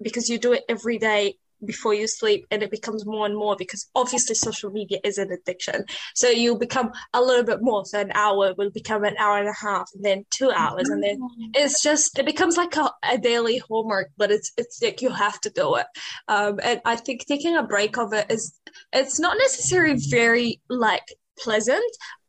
because 0.00 0.28
you 0.28 0.38
do 0.38 0.52
it 0.52 0.64
every 0.68 0.98
day 0.98 1.34
before 1.64 1.94
you 1.94 2.06
sleep 2.06 2.46
and 2.50 2.62
it 2.62 2.70
becomes 2.70 3.06
more 3.06 3.26
and 3.26 3.36
more 3.36 3.56
because 3.56 3.88
obviously 3.94 4.34
social 4.34 4.70
media 4.70 4.98
is 5.04 5.18
an 5.18 5.30
addiction. 5.32 5.84
So 6.14 6.28
you 6.28 6.56
become 6.56 6.92
a 7.12 7.20
little 7.20 7.44
bit 7.44 7.62
more. 7.62 7.84
So 7.84 8.00
an 8.00 8.12
hour 8.14 8.54
will 8.56 8.70
become 8.70 9.04
an 9.04 9.16
hour 9.18 9.38
and 9.38 9.48
a 9.48 9.54
half 9.54 9.88
and 9.94 10.04
then 10.04 10.24
two 10.30 10.50
hours 10.50 10.88
and 10.88 11.02
then 11.02 11.18
it's 11.54 11.82
just 11.82 12.18
it 12.18 12.26
becomes 12.26 12.56
like 12.56 12.76
a, 12.76 12.90
a 13.10 13.18
daily 13.18 13.58
homework 13.58 14.10
but 14.16 14.30
it's 14.30 14.52
it's 14.56 14.82
like 14.82 15.02
you 15.02 15.10
have 15.10 15.40
to 15.40 15.50
do 15.50 15.76
it. 15.76 15.86
Um, 16.28 16.60
and 16.62 16.80
i 16.84 16.96
think 16.96 17.26
taking 17.26 17.56
a 17.56 17.62
break 17.62 17.96
of 17.98 18.12
it 18.12 18.30
is 18.30 18.58
it's 18.92 19.20
not 19.20 19.36
necessarily 19.38 20.00
very 20.10 20.60
like 20.68 21.06
pleasant. 21.38 21.84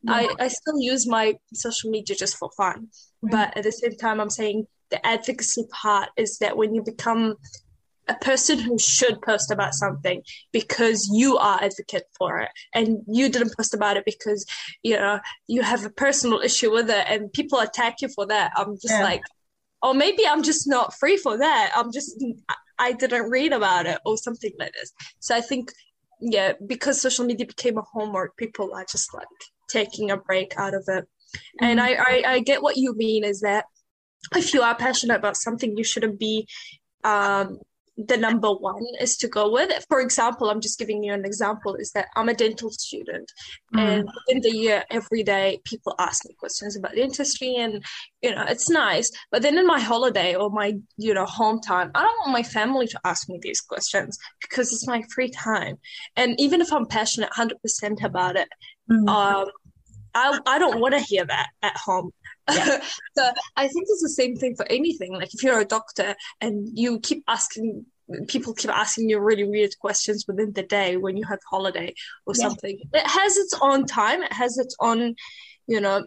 I, 0.08 0.34
I 0.40 0.48
still 0.50 0.82
use 0.82 1.08
my 1.08 1.36
social 1.54 1.90
media 1.90 2.16
just 2.16 2.36
for 2.36 2.50
fun. 2.58 2.90
But 3.22 3.56
at 3.56 3.64
the 3.64 3.72
same 3.72 3.96
time 3.96 4.20
i'm 4.20 4.30
saying 4.30 4.68
the 4.94 5.06
advocacy 5.06 5.66
part 5.72 6.10
is 6.18 6.38
that 6.38 6.56
when 6.56 6.76
you 6.76 6.84
become 6.84 7.36
a 8.08 8.16
person 8.16 8.60
who 8.60 8.78
should 8.78 9.22
post 9.22 9.52
about 9.52 9.74
something 9.74 10.22
because 10.52 11.10
you 11.12 11.38
are 11.38 11.64
advocate 11.64 12.04
for 12.18 12.40
it. 12.40 12.50
And 12.74 13.00
you 13.08 13.30
didn't 13.30 13.56
post 13.56 13.74
about 13.74 13.98
it 13.98 14.06
because 14.06 14.46
you 14.84 14.96
know 14.96 15.20
you 15.48 15.62
have 15.62 15.86
a 15.86 15.90
personal 15.90 16.40
issue 16.40 16.72
with 16.72 16.90
it 16.90 17.06
and 17.08 17.32
people 17.32 17.60
attack 17.60 18.02
you 18.02 18.10
for 18.10 18.26
that. 18.28 18.52
I'm 18.56 18.76
just 18.76 18.90
yeah. 18.94 19.04
like 19.04 19.24
oh 19.82 19.94
maybe 19.94 20.26
i'm 20.26 20.44
just 20.44 20.68
not 20.68 20.94
free 20.94 21.18
for 21.18 21.38
that. 21.38 21.72
I'm 21.76 21.92
just 21.92 22.24
i 22.80 22.92
didn't 22.92 23.30
read 23.30 23.54
about 23.54 23.86
it 23.86 24.00
or 24.06 24.18
something 24.18 24.52
like 24.60 24.74
this. 24.74 24.92
So 25.20 25.36
i 25.36 25.42
think 25.42 25.72
yeah 26.20 26.54
because 26.66 27.02
social 27.02 27.26
media 27.26 27.46
became 27.46 27.78
a 27.78 27.84
homework 27.94 28.38
people 28.38 28.74
are 28.74 28.86
just 28.90 29.14
like 29.14 29.28
taking 29.70 30.12
a 30.12 30.18
break 30.18 30.54
out 30.58 30.74
of 30.74 30.84
it. 30.88 31.06
Mm-hmm. 31.06 31.66
and 31.66 31.82
I, 31.82 31.94
I 31.94 32.24
i 32.28 32.40
get 32.40 32.62
what 32.62 32.78
you 32.78 32.94
mean 32.96 33.24
is 33.24 33.42
that 33.42 33.66
if 34.36 34.54
you 34.54 34.62
are 34.62 34.76
passionate 34.76 35.16
about 35.16 35.36
something 35.36 35.76
you 35.76 35.84
shouldn't 35.84 36.20
be 36.20 36.48
um 37.04 37.60
the 37.98 38.18
number 38.18 38.52
one 38.52 38.84
is 39.00 39.18
to 39.18 39.28
go 39.28 39.52
with. 39.52 39.70
It. 39.70 39.86
For 39.88 40.00
example, 40.00 40.50
I'm 40.50 40.62
just 40.62 40.80
giving 40.80 41.04
you 41.04 41.14
an 41.14 41.26
example 41.26 41.76
is 41.76 41.92
that 41.92 42.08
I'm 42.16 42.30
a 42.30 42.34
dental 42.34 42.72
student 42.72 43.32
mm. 43.74 43.80
and 43.80 44.10
in 44.28 44.42
the 44.42 44.52
year 44.52 44.84
every 44.90 45.24
day 45.24 45.60
people 45.64 45.94
ask 46.00 46.26
me 46.26 46.36
questions 46.40 46.76
about 46.76 46.96
dentistry 46.96 47.56
and 47.56 47.84
you 48.22 48.34
know 48.34 48.46
it's 48.48 48.70
nice. 48.70 49.12
But 49.32 49.44
then 49.44 49.58
in 49.58 49.68
my 49.68 49.80
holiday 49.80 50.36
or 50.36 50.50
my 50.50 50.74
you 50.98 51.14
know 51.14 51.26
home 51.26 51.60
time, 51.62 51.92
I 51.94 52.02
don't 52.02 52.18
want 52.20 52.32
my 52.32 52.44
family 52.44 52.88
to 52.88 53.00
ask 53.06 53.30
me 53.30 53.40
these 53.42 53.62
questions 53.62 54.18
because 54.42 54.74
it's 54.74 54.88
my 54.88 55.04
free 55.14 55.30
time. 55.30 55.78
And 56.16 56.40
even 56.40 56.62
if 56.62 56.74
I'm 56.74 56.86
passionate 56.86 57.30
100% 57.32 58.04
about 58.04 58.36
it, 58.36 58.48
mm. 58.90 59.08
um, 59.08 59.50
I, 60.16 60.40
I 60.46 60.60
don't 60.60 60.80
want 60.80 60.94
to 60.94 61.00
hear 61.00 61.26
that 61.26 61.48
at 61.62 61.78
home. 61.78 62.12
Yeah. 62.52 62.82
so 63.18 63.32
I 63.56 63.68
think 63.68 63.86
it's 63.90 64.02
the 64.02 64.10
same 64.10 64.36
thing 64.36 64.56
for 64.56 64.66
anything. 64.70 65.14
Like 65.14 65.34
if 65.34 65.44
you're 65.44 65.60
a 65.60 65.66
doctor 65.66 66.16
and 66.42 66.70
you 66.74 67.00
keep 67.00 67.24
asking 67.28 67.86
people 68.28 68.54
keep 68.54 68.72
asking 68.72 69.10
you 69.10 69.20
really 69.20 69.44
weird 69.44 69.78
questions 69.80 70.26
within 70.28 70.52
the 70.54 70.64
day 70.64 70.98
when 70.98 71.18
you 71.18 71.26
have 71.26 71.40
holiday 71.50 71.94
or 72.26 72.34
yeah. 72.38 72.48
something. 72.48 72.80
It 72.94 73.08
has 73.08 73.38
its 73.38 73.56
own 73.62 73.86
time. 73.86 74.24
It 74.24 74.34
has 74.34 74.58
its 74.58 74.76
own, 74.80 75.16
you 75.68 75.82
know, 75.82 76.06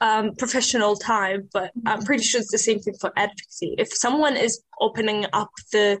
um, 0.00 0.34
professional 0.34 0.96
time. 0.96 1.48
But 1.52 1.70
mm-hmm. 1.70 1.88
I'm 1.88 2.02
pretty 2.02 2.24
sure 2.24 2.40
it's 2.40 2.50
the 2.50 2.58
same 2.58 2.80
thing 2.80 2.94
for 3.00 3.12
advocacy. 3.16 3.74
If 3.78 3.92
someone 3.92 4.36
is 4.36 4.62
opening 4.80 5.26
up 5.32 5.50
the 5.72 6.00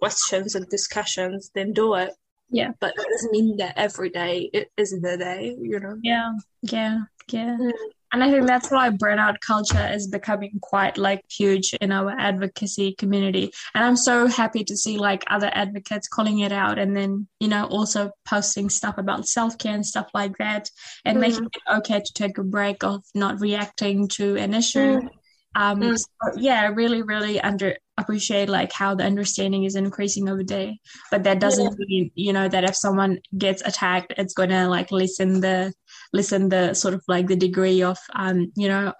questions 0.00 0.54
and 0.54 0.68
discussions, 0.68 1.50
then 1.54 1.72
do 1.72 1.94
it. 1.94 2.12
Yeah. 2.50 2.72
But 2.80 2.94
it 2.96 3.06
doesn't 3.10 3.32
mean 3.32 3.56
that 3.58 3.74
every 3.76 4.10
day 4.10 4.50
it 4.52 4.70
is 4.76 4.90
the 4.90 5.16
day, 5.16 5.56
you 5.60 5.78
know? 5.78 5.98
Yeah. 6.02 6.32
Yeah. 6.62 7.00
Yeah. 7.28 7.56
Mm. 7.60 7.72
And 8.12 8.24
I 8.24 8.30
think 8.30 8.46
that's 8.46 8.70
why 8.70 8.90
burnout 8.90 9.36
culture 9.40 9.88
is 9.92 10.08
becoming 10.08 10.58
quite 10.60 10.98
like 10.98 11.24
huge 11.30 11.72
in 11.80 11.92
our 11.92 12.10
advocacy 12.18 12.94
community. 12.98 13.52
And 13.74 13.84
I'm 13.84 13.96
so 13.96 14.26
happy 14.26 14.64
to 14.64 14.76
see 14.76 14.98
like 14.98 15.24
other 15.28 15.50
advocates 15.52 16.08
calling 16.08 16.40
it 16.40 16.52
out 16.52 16.78
and 16.78 16.96
then, 16.96 17.28
you 17.38 17.48
know, 17.48 17.66
also 17.66 18.10
posting 18.24 18.68
stuff 18.68 18.98
about 18.98 19.28
self 19.28 19.58
care 19.58 19.74
and 19.74 19.86
stuff 19.86 20.08
like 20.12 20.36
that 20.38 20.70
and 21.04 21.18
mm. 21.18 21.20
making 21.20 21.44
it 21.44 21.76
okay 21.76 22.00
to 22.00 22.12
take 22.12 22.38
a 22.38 22.42
break 22.42 22.82
of 22.82 23.04
not 23.14 23.40
reacting 23.40 24.08
to 24.08 24.36
an 24.36 24.54
issue. 24.54 25.00
Mm. 25.00 25.08
Um, 25.54 25.80
mm. 25.80 25.98
So, 25.98 26.40
yeah, 26.40 26.68
really, 26.68 27.02
really 27.02 27.40
under 27.40 27.76
appreciate 28.00 28.48
like 28.48 28.72
how 28.72 28.94
the 28.94 29.04
understanding 29.04 29.64
is 29.64 29.76
increasing 29.76 30.28
over 30.28 30.42
day. 30.42 30.80
But 31.10 31.24
that 31.24 31.38
doesn't 31.38 31.76
yeah. 31.78 31.86
mean, 31.86 32.10
you 32.14 32.32
know, 32.32 32.48
that 32.48 32.64
if 32.64 32.74
someone 32.74 33.18
gets 33.36 33.62
attacked, 33.64 34.14
it's 34.16 34.34
gonna 34.34 34.68
like 34.68 34.90
lessen 34.90 35.40
the 35.40 35.72
lessen 36.12 36.48
the 36.48 36.74
sort 36.74 36.94
of 36.94 37.02
like 37.08 37.26
the 37.26 37.36
degree 37.36 37.82
of 37.82 37.98
um, 38.14 38.52
you 38.56 38.68
know, 38.68 38.92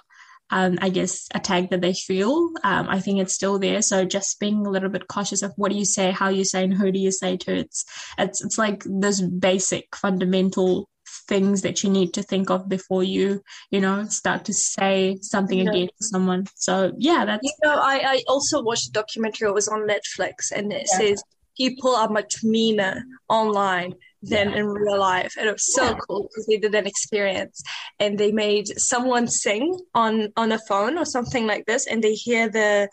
um, 0.51 0.79
I 0.81 0.88
guess 0.88 1.29
attack 1.35 1.70
that 1.70 1.81
they 1.81 1.94
feel. 1.94 2.51
Um, 2.64 2.88
I 2.88 3.01
think 3.01 3.20
it's 3.20 3.35
still 3.35 3.59
there. 3.59 3.83
So 3.83 4.05
just 4.05 4.40
being 4.40 4.66
a 4.66 4.70
little 4.70 4.88
bit 4.88 5.09
cautious 5.09 5.42
of 5.42 5.53
what 5.57 5.70
do 5.70 5.79
you 5.79 5.85
say, 5.85 6.11
how 6.11 6.29
you 6.29 6.44
say, 6.44 6.64
and 6.64 6.75
who 6.75 6.90
do 6.90 6.99
you 6.99 7.12
say 7.12 7.37
to. 7.37 7.55
It's 7.55 7.85
it's 8.18 8.44
it's 8.44 8.59
like 8.59 8.85
those 8.87 9.20
basic 9.23 9.94
fundamental 9.94 10.88
things 11.29 11.62
that 11.62 11.83
you 11.83 11.90
need 11.90 12.14
to 12.14 12.23
think 12.23 12.51
of 12.51 12.68
before 12.68 13.03
you 13.03 13.40
you 13.70 13.81
know 13.81 14.05
start 14.07 14.44
to 14.44 14.53
say 14.53 15.16
something 15.20 15.59
yeah. 15.59 15.70
again 15.70 15.87
to 15.87 16.05
someone 16.05 16.44
so 16.55 16.92
yeah 16.99 17.25
that's 17.25 17.42
you 17.42 17.53
know 17.64 17.81
i 17.81 18.01
i 18.05 18.23
also 18.29 18.62
watched 18.62 18.88
a 18.88 18.92
documentary 18.92 19.49
it 19.49 19.55
was 19.55 19.68
on 19.68 19.88
netflix 19.88 20.53
and 20.55 20.73
it 20.73 20.87
yeah. 20.92 20.99
says 20.99 21.23
people 21.57 21.94
are 21.94 22.09
much 22.09 22.42
meaner 22.44 23.03
online 23.29 23.94
than 24.22 24.50
yeah. 24.50 24.56
in 24.56 24.66
real 24.66 24.98
life 24.98 25.35
and 25.38 25.48
it 25.48 25.52
was 25.52 25.72
so 25.72 25.94
cool 25.94 26.22
because 26.24 26.46
they 26.46 26.59
did 26.59 26.74
an 26.74 26.87
experience 26.87 27.62
and 27.98 28.18
they 28.18 28.33
made 28.33 28.66
someone 28.78 29.26
sing 29.26 29.78
on 29.94 30.33
on 30.37 30.52
a 30.52 30.59
phone 30.68 30.98
or 30.98 31.04
something 31.04 31.46
like 31.46 31.64
this 31.66 31.87
and 31.87 32.02
they 32.02 32.12
hear 32.12 32.48
the 32.48 32.88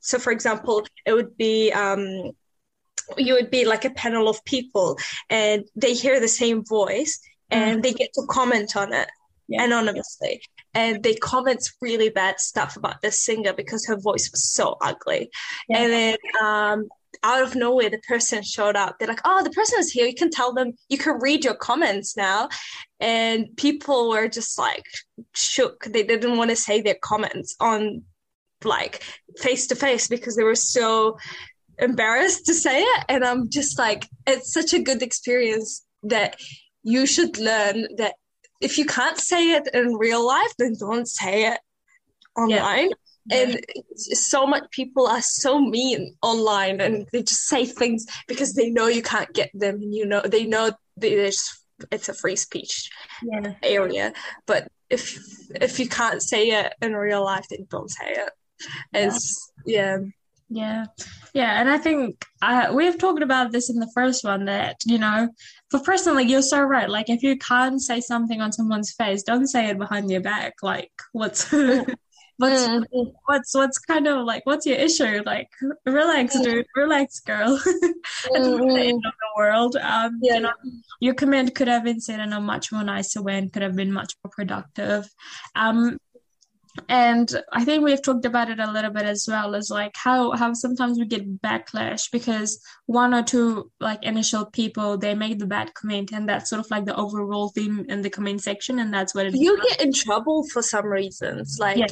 so 0.00 0.18
for 0.18 0.32
example 0.32 0.86
it 1.04 1.12
would 1.12 1.36
be 1.36 1.70
um 1.72 2.32
you 3.18 3.34
would 3.34 3.50
be 3.50 3.64
like 3.64 3.84
a 3.84 3.90
panel 3.90 4.28
of 4.28 4.42
people 4.44 4.96
and 5.28 5.64
they 5.76 5.92
hear 5.92 6.20
the 6.20 6.28
same 6.28 6.64
voice 6.64 7.20
and 7.50 7.80
mm. 7.80 7.82
they 7.82 7.92
get 7.92 8.12
to 8.14 8.22
comment 8.28 8.76
on 8.76 8.92
it 8.92 9.08
yeah. 9.48 9.64
anonymously. 9.64 10.42
And 10.74 11.02
they 11.02 11.14
comment 11.14 11.68
really 11.80 12.08
bad 12.08 12.40
stuff 12.40 12.76
about 12.76 13.02
this 13.02 13.22
singer 13.24 13.52
because 13.52 13.86
her 13.86 13.96
voice 13.96 14.30
was 14.32 14.50
so 14.50 14.76
ugly. 14.80 15.30
Yeah. 15.68 15.78
And 15.78 15.92
then 15.92 16.16
um, 16.42 16.88
out 17.22 17.42
of 17.42 17.54
nowhere, 17.54 17.90
the 17.90 17.98
person 17.98 18.42
showed 18.42 18.76
up. 18.76 18.98
They're 18.98 19.08
like, 19.08 19.20
oh, 19.24 19.42
the 19.42 19.50
person 19.50 19.78
is 19.78 19.90
here. 19.90 20.06
You 20.06 20.14
can 20.14 20.30
tell 20.30 20.52
them, 20.52 20.72
you 20.88 20.98
can 20.98 21.20
read 21.20 21.44
your 21.44 21.54
comments 21.54 22.16
now. 22.16 22.48
And 23.00 23.56
people 23.56 24.10
were 24.10 24.28
just 24.28 24.58
like 24.58 24.84
shook. 25.34 25.84
They 25.84 26.02
didn't 26.02 26.36
want 26.36 26.50
to 26.50 26.56
say 26.56 26.80
their 26.80 26.98
comments 27.00 27.56
on 27.60 28.02
like 28.64 29.02
face 29.38 29.66
to 29.68 29.74
face 29.74 30.08
because 30.08 30.36
they 30.36 30.44
were 30.44 30.54
so 30.54 31.18
embarrassed 31.78 32.46
to 32.46 32.54
say 32.54 32.82
it. 32.82 33.04
And 33.08 33.24
I'm 33.24 33.50
just 33.50 33.78
like, 33.78 34.08
it's 34.26 34.52
such 34.52 34.72
a 34.72 34.82
good 34.82 35.02
experience 35.02 35.84
that 36.04 36.36
you 36.82 37.06
should 37.06 37.38
learn 37.38 37.86
that 37.96 38.14
if 38.60 38.78
you 38.78 38.84
can't 38.84 39.18
say 39.18 39.52
it 39.52 39.68
in 39.74 39.94
real 39.94 40.24
life, 40.26 40.52
then 40.58 40.74
don't 40.78 41.08
say 41.08 41.46
it 41.52 41.58
online. 42.36 42.90
Yeah. 42.90 42.94
And 43.30 43.60
so 43.94 44.46
much 44.46 44.64
people 44.70 45.06
are 45.06 45.22
so 45.22 45.60
mean 45.60 46.16
online 46.22 46.80
and 46.80 47.06
they 47.12 47.22
just 47.22 47.46
say 47.46 47.64
things 47.64 48.04
because 48.26 48.54
they 48.54 48.68
know 48.68 48.88
you 48.88 49.02
can't 49.02 49.32
get 49.32 49.50
them 49.54 49.76
and 49.76 49.94
you 49.94 50.06
know 50.06 50.22
they 50.22 50.44
know 50.44 50.72
there's 50.96 51.62
it's 51.90 52.08
a 52.08 52.14
free 52.14 52.36
speech 52.36 52.90
yeah. 53.22 53.54
area. 53.62 54.12
But 54.46 54.68
if 54.90 55.18
if 55.54 55.78
you 55.78 55.88
can't 55.88 56.22
say 56.22 56.48
it 56.48 56.74
in 56.82 56.94
real 56.94 57.24
life, 57.24 57.46
then 57.50 57.66
don't 57.70 57.90
say 57.90 58.10
it. 58.10 58.30
It's 58.92 59.52
yeah. 59.66 59.98
yeah. 60.48 60.86
Yeah, 61.34 61.58
and 61.58 61.70
I 61.70 61.78
think 61.78 62.22
uh, 62.42 62.72
we've 62.74 62.98
talked 62.98 63.22
about 63.22 63.52
this 63.52 63.70
in 63.70 63.78
the 63.78 63.90
first 63.94 64.22
one 64.22 64.44
that 64.44 64.76
you 64.84 64.98
know, 64.98 65.30
for 65.70 65.80
personally, 65.80 66.24
you're 66.24 66.42
so 66.42 66.60
right. 66.60 66.90
Like, 66.90 67.08
if 67.08 67.22
you 67.22 67.38
can't 67.38 67.80
say 67.80 68.00
something 68.00 68.42
on 68.42 68.52
someone's 68.52 68.92
face, 68.92 69.22
don't 69.22 69.46
say 69.46 69.70
it 69.70 69.78
behind 69.78 70.10
their 70.10 70.20
back. 70.20 70.54
Like, 70.62 70.92
what's 71.12 71.50
what's 72.42 72.66
mm. 72.66 73.12
what's 73.26 73.54
what's 73.54 73.78
kind 73.78 74.08
of 74.08 74.24
like 74.24 74.44
what's 74.44 74.66
your 74.66 74.76
issue? 74.76 75.22
Like, 75.24 75.48
relax, 75.86 76.36
mm. 76.36 76.42
dude, 76.42 76.66
relax, 76.74 77.20
girl. 77.20 77.60
it's 77.64 78.48
not 78.48 78.68
the 78.68 78.80
end 78.80 79.02
of 79.06 79.12
the 79.12 79.30
world. 79.36 79.76
Um, 79.76 80.18
yeah. 80.20 80.34
you 80.34 80.40
know, 80.40 80.52
your 81.00 81.14
comment 81.14 81.54
could 81.54 81.68
have 81.68 81.84
been 81.84 82.00
said 82.00 82.20
in 82.20 82.32
a 82.32 82.40
much 82.40 82.72
more 82.72 82.82
nicer 82.82 83.22
way 83.22 83.38
and 83.38 83.52
could 83.52 83.62
have 83.62 83.76
been 83.76 83.92
much 83.92 84.14
more 84.24 84.32
productive. 84.34 85.08
Um, 85.54 85.98
and 86.88 87.42
i 87.52 87.64
think 87.64 87.84
we've 87.84 88.02
talked 88.02 88.24
about 88.24 88.48
it 88.48 88.58
a 88.58 88.70
little 88.70 88.90
bit 88.90 89.04
as 89.04 89.26
well 89.28 89.54
as 89.54 89.70
like 89.70 89.92
how 89.94 90.32
how 90.32 90.52
sometimes 90.54 90.98
we 90.98 91.04
get 91.04 91.40
backlash 91.42 92.10
because 92.10 92.60
one 92.86 93.12
or 93.12 93.22
two 93.22 93.70
like 93.80 94.02
initial 94.04 94.46
people 94.46 94.96
they 94.96 95.14
make 95.14 95.38
the 95.38 95.46
bad 95.46 95.72
comment 95.74 96.12
and 96.12 96.28
that's 96.28 96.48
sort 96.48 96.60
of 96.60 96.70
like 96.70 96.84
the 96.84 96.96
overall 96.96 97.50
theme 97.50 97.84
in 97.88 98.02
the 98.02 98.10
comment 98.10 98.42
section 98.42 98.78
and 98.78 98.92
that's 98.92 99.14
what 99.14 99.26
it 99.26 99.34
you 99.34 99.60
get 99.62 99.82
in 99.82 99.92
trouble 99.92 100.46
for 100.48 100.62
some 100.62 100.86
reasons 100.86 101.58
like 101.60 101.76
yeah. 101.76 101.86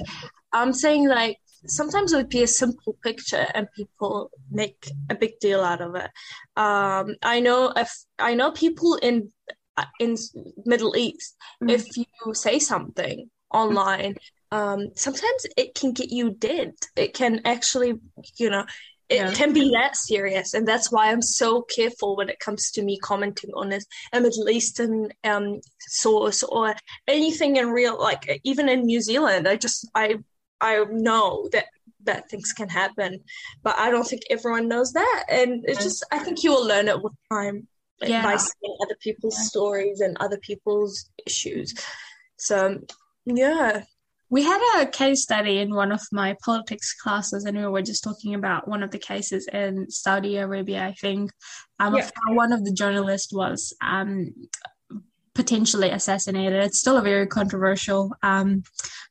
i'm 0.53 0.73
saying 0.73 1.07
like 1.09 1.37
sometimes 1.66 2.12
it 2.12 2.16
would 2.16 2.31
be 2.31 2.43
a 2.43 2.47
simple 2.49 2.97
picture 3.03 3.47
and 3.55 3.69
people 3.77 4.31
make 4.51 4.90
a 5.11 5.14
big 5.14 5.38
deal 5.40 5.61
out 5.61 5.83
of 5.83 5.95
it 5.95 6.11
um 6.57 7.14
i 7.23 7.38
know 7.38 7.71
if 7.77 7.93
i 8.19 8.35
know 8.35 8.51
people 8.51 8.95
in 8.97 9.31
in 9.99 10.16
middle 10.64 10.97
east 10.97 11.37
mm-hmm. 11.62 11.71
if 11.71 11.85
you 11.97 12.05
say 12.33 12.59
something 12.59 13.29
online 13.53 14.14
um, 14.53 14.89
sometimes 14.97 15.47
it 15.57 15.75
can 15.75 15.93
get 15.93 16.11
you 16.11 16.33
dead. 16.33 16.73
It 16.97 17.15
can 17.15 17.41
actually, 17.45 17.95
you 18.37 18.51
know, 18.51 18.65
it 19.09 19.17
yeah. 19.17 19.33
can 19.33 19.53
be 19.53 19.71
that 19.73 19.97
serious, 19.97 20.55
and 20.55 20.67
that's 20.67 20.93
why 20.93 21.11
I'm 21.11 21.23
so 21.23 21.63
careful 21.63 22.17
when 22.17 22.29
it 22.29 22.39
comes 22.39 22.71
to 22.73 22.83
me 22.83 22.97
commenting 22.99 23.51
on 23.55 23.69
this 23.69 23.85
a 24.13 24.21
Middle 24.21 24.49
Eastern 24.49 25.09
um, 25.25 25.61
source 25.81 26.45
or 26.45 26.75
anything 27.09 27.57
in 27.57 27.71
real, 27.71 27.99
like 27.99 28.41
even 28.45 28.69
in 28.69 28.87
New 28.87 29.01
Zealand. 29.01 29.49
I 29.49 29.57
just 29.57 29.89
I 29.95 30.17
I 30.61 30.85
know 30.91 31.49
that 31.53 31.67
that 32.05 32.31
things 32.31 32.53
can 32.53 32.69
happen, 32.69 33.21
but 33.63 33.77
I 33.79 33.91
don't 33.91 34.07
think 34.07 34.23
everyone 34.31 34.69
knows 34.69 34.93
that, 34.93 35.25
and 35.29 35.65
it's 35.67 35.83
just 35.83 36.07
I 36.13 36.21
think 36.21 36.45
you 36.45 36.53
will 36.53 36.67
learn 36.67 36.89
it 36.89 37.03
with 37.03 37.13
time. 37.31 37.67
Yeah. 38.03 38.23
by 38.23 38.37
seeing 38.39 38.77
other 38.83 38.97
people's 39.03 39.47
stories 39.47 40.01
and 40.01 40.17
other 40.21 40.39
people's 40.39 41.11
issues. 41.27 41.75
So, 42.39 42.81
yeah, 43.27 43.83
we 44.31 44.45
had 44.45 44.81
a 44.81 44.87
case 44.87 45.23
study 45.23 45.59
in 45.59 45.75
one 45.75 45.90
of 45.90 46.01
my 46.12 46.37
politics 46.43 46.95
classes, 46.95 47.45
and 47.45 47.59
we 47.59 47.66
were 47.66 47.83
just 47.83 48.05
talking 48.05 48.35
about 48.35 48.69
one 48.69 48.83
of 48.85 48.93
the 48.93 48.99
cases 48.99 49.49
in 49.53 49.90
Saudi 49.90 50.37
Arabia, 50.37 50.87
I 50.87 50.93
think. 50.93 51.33
Um, 51.81 51.97
yeah. 51.97 52.09
One 52.29 52.53
of 52.53 52.64
the 52.64 52.73
journalists 52.73 53.33
was 53.33 53.75
um, 53.83 54.33
potentially 55.35 55.90
assassinated. 55.90 56.62
It's 56.62 56.79
still 56.79 56.97
a 56.97 57.03
very 57.03 57.27
controversial, 57.27 58.12
um, 58.23 58.62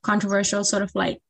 controversial 0.03 0.63
sort 0.63 0.83
of 0.83 0.91
like 0.95 1.21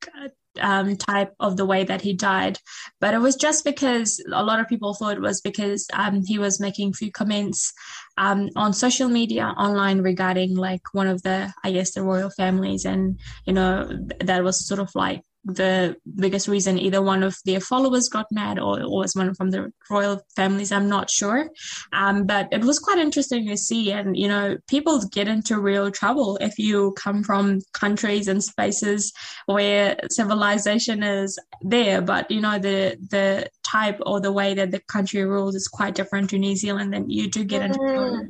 um, 0.60 0.96
type 0.98 1.34
of 1.40 1.58
the 1.58 1.66
way 1.66 1.84
that 1.84 2.02
he 2.02 2.14
died. 2.14 2.60
But 3.00 3.14
it 3.14 3.20
was 3.20 3.36
just 3.36 3.64
because 3.64 4.24
a 4.32 4.44
lot 4.44 4.60
of 4.60 4.68
people 4.68 4.94
thought 4.94 5.18
it 5.18 5.22
was 5.22 5.42
because 5.42 5.88
um, 5.94 6.24
he 6.26 6.40
was 6.40 6.60
making 6.60 6.94
few 6.94 7.12
comments 7.12 7.74
um, 8.18 8.50
on 8.56 8.74
social 8.74 9.10
media 9.10 9.54
online 9.58 10.02
regarding 10.02 10.56
like 10.56 10.82
one 10.94 11.08
of 11.08 11.24
the, 11.24 11.54
I 11.64 11.72
guess, 11.72 11.92
the 11.92 12.04
royal 12.04 12.30
families. 12.30 12.86
And, 12.86 13.20
you 13.46 13.54
know, 13.54 13.90
that 14.20 14.44
was 14.44 14.68
sort 14.68 14.80
of 14.80 14.90
like 14.96 15.22
the 15.50 15.96
biggest 16.16 16.48
reason 16.48 16.78
either 16.78 17.02
one 17.02 17.24
of 17.24 17.36
their 17.46 17.60
followers 17.60 18.10
got 18.10 18.26
mad 18.32 18.60
or, 18.60 18.82
or 18.82 19.00
was 19.00 19.16
one 19.16 19.34
from 19.34 19.52
the 19.52 19.72
royal 19.90 20.22
families 20.36 20.72
i'm 20.72 20.90
not 20.90 21.10
sure 21.10 21.50
um, 21.94 22.26
but 22.26 22.48
it 22.52 22.64
was 22.64 22.80
quite 22.80 22.98
interesting 22.98 23.48
to 23.48 23.58
see 23.58 23.92
and 23.92 24.18
you 24.18 24.28
know 24.28 24.58
people 24.68 25.02
get 25.12 25.28
into 25.28 25.60
real 25.60 25.92
trouble 25.92 26.38
if 26.42 26.58
you 26.58 26.94
come 26.98 27.24
from 27.24 27.60
countries 27.74 28.28
and 28.28 28.44
spaces 28.44 29.14
where 29.46 29.98
civilization 30.10 31.04
is 31.04 31.38
there 31.62 32.02
but 32.02 32.30
you 32.30 32.42
know 32.42 32.58
the 32.60 32.98
the 33.10 33.50
type 33.64 34.00
or 34.06 34.20
the 34.20 34.32
way 34.32 34.54
that 34.54 34.72
the 34.72 34.80
country 34.88 35.24
rules 35.24 35.56
is 35.56 35.68
quite 35.68 35.96
different 35.96 36.30
to 36.30 36.38
new 36.38 36.56
zealand 36.56 36.94
and 36.94 37.12
you 37.12 37.30
do 37.30 37.44
get 37.44 37.62
into 37.62 37.80
mm. 37.80 38.28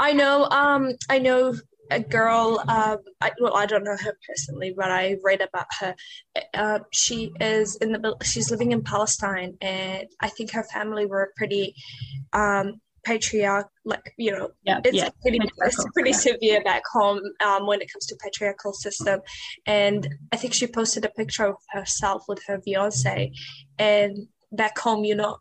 I 0.00 0.14
know. 0.14 0.44
Um, 0.44 0.94
I 1.10 1.18
know 1.18 1.54
a 1.90 2.00
girl. 2.00 2.62
Um, 2.68 2.98
I, 3.20 3.32
well, 3.40 3.56
I 3.56 3.66
don't 3.66 3.84
know 3.84 3.96
her 3.96 4.16
personally, 4.26 4.74
but 4.76 4.90
I 4.90 5.16
read 5.22 5.40
about 5.40 5.66
her. 5.80 5.94
Uh, 6.54 6.80
she 6.92 7.32
is 7.40 7.76
in 7.76 7.92
the. 7.92 8.16
She's 8.22 8.50
living 8.50 8.72
in 8.72 8.82
Palestine, 8.82 9.56
and 9.60 10.06
I 10.20 10.28
think 10.28 10.52
her 10.52 10.64
family 10.64 11.06
were 11.06 11.32
pretty. 11.36 11.74
Um, 12.32 12.80
patriarch 13.02 13.66
like 13.86 14.12
you 14.18 14.30
know 14.30 14.50
yeah, 14.62 14.78
it's 14.84 14.94
yeah. 14.94 15.08
pretty 15.22 15.38
it's 15.42 15.86
pretty 15.94 16.10
yeah. 16.10 16.16
severe 16.16 16.62
back 16.62 16.82
home 16.92 17.18
um, 17.42 17.66
when 17.66 17.80
it 17.80 17.90
comes 17.90 18.04
to 18.04 18.14
patriarchal 18.22 18.74
system 18.74 19.20
and 19.64 20.06
i 20.32 20.36
think 20.36 20.52
she 20.52 20.66
posted 20.66 21.02
a 21.06 21.08
picture 21.08 21.46
of 21.46 21.56
herself 21.70 22.22
with 22.28 22.38
her 22.46 22.60
fiance 22.60 23.32
and 23.78 24.28
back 24.52 24.78
home 24.78 25.02
you 25.02 25.14
know 25.14 25.38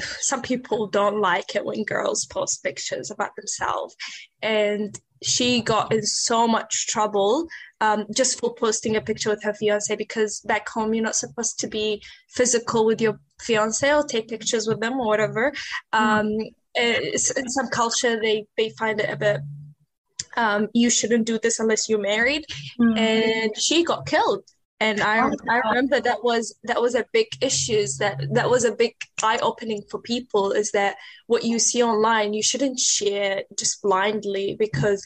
some 0.00 0.42
people 0.42 0.86
don't 0.86 1.20
like 1.20 1.54
it 1.54 1.64
when 1.64 1.84
girls 1.84 2.26
post 2.26 2.62
pictures 2.62 3.10
about 3.10 3.34
themselves 3.36 3.96
and 4.42 5.00
she 5.22 5.60
got 5.60 5.92
in 5.92 6.02
so 6.04 6.46
much 6.46 6.86
trouble 6.86 7.48
um, 7.80 8.06
just 8.14 8.38
for 8.38 8.54
posting 8.54 8.96
a 8.96 9.00
picture 9.00 9.30
with 9.30 9.42
her 9.42 9.54
fiance 9.54 9.94
because 9.96 10.40
back 10.40 10.68
home 10.68 10.94
you're 10.94 11.04
not 11.04 11.16
supposed 11.16 11.58
to 11.60 11.66
be 11.66 12.02
physical 12.28 12.84
with 12.84 13.00
your 13.00 13.18
fiance 13.40 13.92
or 13.92 14.02
take 14.04 14.28
pictures 14.28 14.66
with 14.66 14.80
them 14.80 14.94
or 14.94 15.06
whatever. 15.06 15.52
Um, 15.92 16.28
in 16.74 17.18
some 17.18 17.68
culture, 17.68 18.20
they 18.20 18.46
they 18.56 18.70
find 18.78 19.00
it 19.00 19.10
a 19.10 19.16
bit. 19.16 19.40
Um, 20.36 20.68
you 20.72 20.90
shouldn't 20.90 21.26
do 21.26 21.38
this 21.42 21.58
unless 21.58 21.88
you're 21.88 21.98
married, 21.98 22.44
mm-hmm. 22.80 22.96
and 22.96 23.58
she 23.58 23.82
got 23.82 24.06
killed 24.06 24.44
and 24.80 25.00
I 25.00 25.20
oh, 25.20 25.34
I 25.48 25.60
remember 25.68 26.00
that 26.00 26.22
was 26.22 26.56
that 26.64 26.80
was 26.80 26.94
a 26.94 27.04
big 27.12 27.26
issue. 27.40 27.84
That 27.98 28.20
that 28.32 28.48
was 28.48 28.64
a 28.64 28.72
big 28.72 28.94
eye 29.22 29.38
opening 29.42 29.82
for 29.90 30.00
people. 30.00 30.52
Is 30.52 30.70
that 30.72 30.96
what 31.26 31.44
you 31.44 31.58
see 31.58 31.82
online? 31.82 32.32
You 32.32 32.42
shouldn't 32.42 32.78
share 32.78 33.42
just 33.58 33.82
blindly 33.82 34.56
because 34.58 35.04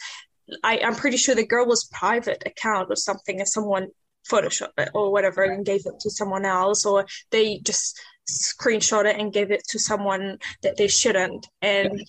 I 0.63 0.81
I'm 0.85 0.95
pretty 0.95 1.17
sure 1.17 1.35
the 1.35 1.47
girl 1.47 1.67
was 1.67 1.89
private 1.93 2.43
account 2.45 2.89
or 2.91 2.97
something, 2.97 3.39
and 3.39 3.49
someone 3.49 3.89
photoshopped 4.31 4.79
it 4.79 4.91
or 4.95 5.11
whatever 5.11 5.43
and 5.43 5.65
gave 5.65 5.87
it 5.87 5.99
to 6.01 6.11
someone 6.11 6.45
else, 6.45 6.85
or 6.85 7.07
they 7.31 7.59
just 7.59 7.99
screenshot 8.31 9.07
it 9.07 9.19
and 9.19 9.33
gave 9.33 9.51
it 9.51 9.63
to 9.71 9.79
someone 9.79 10.39
that 10.63 10.77
they 10.77 10.89
shouldn't. 10.89 11.47
And 11.61 12.05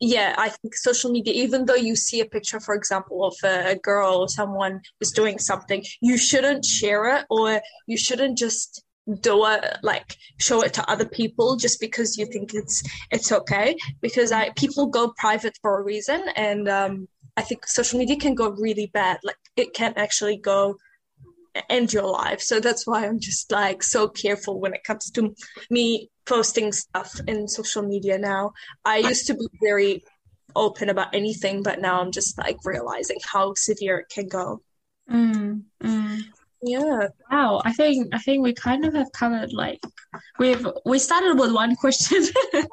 yeah, 0.00 0.34
I 0.36 0.48
think 0.48 0.74
social 0.74 1.10
media, 1.10 1.32
even 1.34 1.66
though 1.66 1.74
you 1.74 1.96
see 1.96 2.20
a 2.20 2.24
picture, 2.24 2.60
for 2.60 2.74
example, 2.74 3.24
of 3.24 3.34
a, 3.44 3.76
girl 3.82 4.14
or 4.14 4.28
someone 4.28 4.80
is 5.00 5.10
doing 5.10 5.38
something, 5.38 5.84
you 6.00 6.16
shouldn't 6.18 6.64
share 6.64 7.16
it 7.16 7.26
or 7.30 7.60
you 7.86 7.96
shouldn't 7.96 8.38
just 8.38 8.84
do 9.20 9.44
it 9.46 9.76
like 9.82 10.16
show 10.40 10.62
it 10.62 10.72
to 10.72 10.90
other 10.90 11.04
people 11.04 11.56
just 11.56 11.78
because 11.78 12.16
you 12.16 12.24
think 12.24 12.54
it's 12.54 12.82
it's 13.10 13.30
okay. 13.32 13.76
Because 14.00 14.32
i 14.32 14.50
people 14.56 14.86
go 14.86 15.12
private 15.18 15.58
for 15.60 15.78
a 15.78 15.82
reason 15.82 16.24
and 16.36 16.68
um 16.68 17.06
i 17.36 17.42
think 17.42 17.66
social 17.66 17.98
media 17.98 18.16
can 18.16 18.34
go 18.34 18.50
really 18.52 18.90
bad. 18.94 19.18
Like 19.22 19.36
it 19.56 19.74
can 19.74 19.92
actually 19.96 20.38
go 20.38 20.76
end 21.70 21.92
your 21.92 22.06
life 22.06 22.40
so 22.40 22.58
that's 22.60 22.86
why 22.86 23.06
i'm 23.06 23.20
just 23.20 23.50
like 23.52 23.82
so 23.82 24.08
careful 24.08 24.60
when 24.60 24.74
it 24.74 24.84
comes 24.84 25.10
to 25.10 25.34
me 25.70 26.10
posting 26.26 26.72
stuff 26.72 27.20
in 27.26 27.48
social 27.48 27.82
media 27.82 28.18
now. 28.18 28.52
I 28.84 28.98
used 28.98 29.26
to 29.26 29.34
be 29.34 29.46
very 29.62 30.04
open 30.56 30.88
about 30.88 31.14
anything, 31.14 31.62
but 31.62 31.80
now 31.80 32.00
I'm 32.00 32.12
just 32.12 32.38
like 32.38 32.58
realizing 32.64 33.18
how 33.24 33.54
severe 33.54 33.98
it 33.98 34.08
can 34.08 34.28
go. 34.28 34.62
Mm, 35.10 35.62
mm. 35.82 36.20
Yeah. 36.62 37.08
Wow. 37.30 37.60
I 37.64 37.72
think 37.72 38.14
I 38.14 38.18
think 38.18 38.42
we 38.42 38.54
kind 38.54 38.86
of 38.86 38.94
have 38.94 39.12
covered 39.12 39.52
like 39.52 39.80
we've 40.38 40.66
we 40.86 40.98
started 40.98 41.38
with 41.38 41.52
one 41.52 41.76
question. 41.76 42.24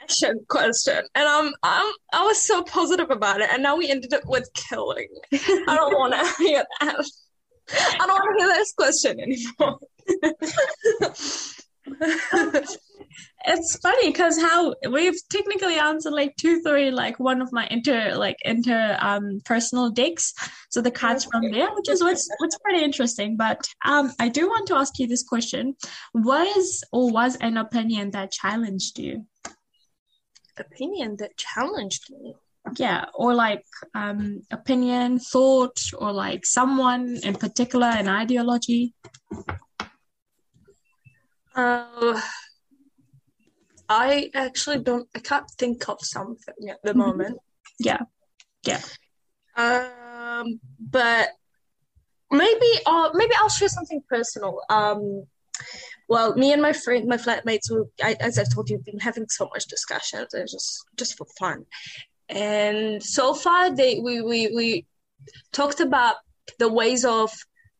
question 0.00 0.44
question 0.48 1.00
and 1.14 1.28
um 1.28 1.54
I'm 1.62 1.92
I 2.12 2.24
was 2.24 2.42
so 2.42 2.64
positive 2.64 3.10
about 3.10 3.40
it 3.40 3.48
and 3.52 3.62
now 3.62 3.76
we 3.76 3.88
ended 3.88 4.12
up 4.12 4.22
with 4.26 4.50
killing. 4.54 5.06
I 5.32 5.76
don't 5.76 5.96
wanna 5.96 6.20
hear 6.38 6.64
that. 6.80 7.04
I 7.70 8.06
don't 8.06 8.08
wanna 8.08 8.38
hear 8.38 8.48
this 8.48 8.72
question 8.72 9.20
anymore. 9.20 9.78
it's 13.44 13.76
funny 13.76 14.08
because 14.08 14.40
how 14.40 14.74
we've 14.90 15.18
technically 15.30 15.76
answered 15.76 16.12
like 16.12 16.34
two 16.36 16.60
three 16.62 16.90
like 16.90 17.18
one 17.18 17.42
of 17.42 17.52
my 17.52 17.66
inter 17.70 18.14
like 18.14 18.36
inter 18.44 18.96
um 19.00 19.40
personal 19.44 19.90
decks. 19.90 20.32
So 20.70 20.80
the 20.80 20.90
cards 20.90 21.24
from 21.24 21.50
there 21.50 21.68
which 21.74 21.88
is 21.88 22.02
what's 22.02 22.28
what's 22.38 22.58
pretty 22.58 22.82
interesting. 22.84 23.36
But 23.36 23.66
um 23.84 24.12
i 24.18 24.28
do 24.28 24.46
want 24.48 24.68
to 24.68 24.76
ask 24.76 24.98
you 24.98 25.06
this 25.06 25.22
question. 25.22 25.76
Was 26.14 26.84
or 26.92 27.10
was 27.10 27.36
an 27.36 27.56
opinion 27.56 28.10
that 28.12 28.32
challenged 28.32 28.98
you? 28.98 29.26
Opinion 30.58 31.16
that 31.18 31.36
challenged 31.36 32.10
me 32.10 32.34
yeah 32.78 33.04
or 33.14 33.34
like 33.34 33.64
um 33.94 34.42
opinion 34.50 35.18
thought 35.18 35.80
or 35.98 36.12
like 36.12 36.46
someone 36.46 37.18
in 37.22 37.34
particular 37.34 37.86
an 37.86 38.08
ideology 38.08 38.94
uh, 41.54 42.20
I 43.88 44.30
actually 44.34 44.78
don't. 44.78 45.08
I 45.14 45.18
can't 45.18 45.50
think 45.58 45.88
of 45.88 45.98
something 46.00 46.70
at 46.70 46.82
the 46.82 46.90
mm-hmm. 46.90 46.98
moment. 46.98 47.38
Yeah, 47.78 48.00
yeah. 48.66 48.80
Um, 49.56 50.60
but 50.80 51.28
maybe, 52.30 52.70
uh, 52.86 53.10
maybe 53.12 53.32
I'll 53.38 53.48
share 53.50 53.68
something 53.68 54.02
personal. 54.08 54.60
Um, 54.70 55.26
well, 56.08 56.34
me 56.36 56.52
and 56.52 56.62
my 56.62 56.72
friend, 56.72 57.06
my 57.06 57.18
flatmates, 57.18 57.68
who, 57.68 57.90
I, 58.02 58.16
as 58.20 58.38
I've 58.38 58.52
told 58.52 58.70
you, 58.70 58.78
been 58.78 58.98
having 58.98 59.28
so 59.28 59.48
much 59.52 59.66
discussions, 59.66 60.32
and 60.32 60.48
just 60.48 60.84
just 60.96 61.18
for 61.18 61.26
fun. 61.38 61.66
And 62.32 63.02
so 63.02 63.34
far, 63.34 63.74
they 63.74 63.98
we 63.98 64.22
we 64.22 64.48
we 64.54 64.86
talked 65.52 65.80
about 65.80 66.16
the 66.58 66.72
ways 66.72 67.04
of 67.04 67.30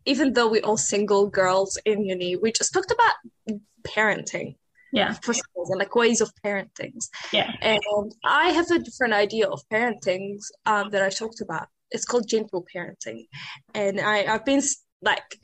even 0.05 0.33
though 0.35 0.49
we're 0.49 0.65
all 0.65 0.77
single 0.77 1.29
girls 1.29 1.79
in 1.85 2.05
uni, 2.05 2.37
we 2.37 2.53
just 2.53 2.73
talked 2.73 2.91
about 2.91 3.59
parenting. 3.83 4.57
Yeah. 4.93 5.15
For 5.15 5.33
some 5.33 5.45
reason, 5.57 5.79
like 5.79 5.95
ways 5.95 6.21
of 6.21 6.33
parenting. 6.45 6.93
Yeah. 7.33 7.51
And 7.63 7.81
I 8.25 8.51
have 8.51 8.71
a 8.71 8.79
different 8.79 9.15
idea 9.15 9.49
of 9.49 9.63
parenting 9.73 10.39
um, 10.67 10.91
that 10.91 11.03
I 11.03 11.09
talked 11.09 11.41
about. 11.41 11.69
It's 11.91 12.05
called 12.05 12.29
gentle 12.29 12.67
parenting. 12.75 13.27
And 13.75 14.01
I, 14.01 14.25
I've 14.25 14.45
been 14.45 14.63
like 15.01 15.39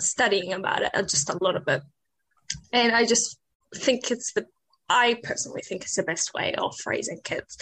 studying 0.00 0.52
about 0.52 0.82
it 0.82 0.90
just 1.08 1.30
a 1.30 1.38
little 1.40 1.60
bit. 1.60 1.82
And 2.72 2.92
I 2.92 3.04
just 3.04 3.38
think 3.74 4.10
it's 4.10 4.32
the 4.32 4.46
I 4.88 5.18
personally 5.22 5.62
think 5.62 5.82
it's 5.82 5.96
the 5.96 6.02
best 6.02 6.32
way 6.34 6.54
of 6.54 6.74
raising 6.86 7.20
kids. 7.22 7.56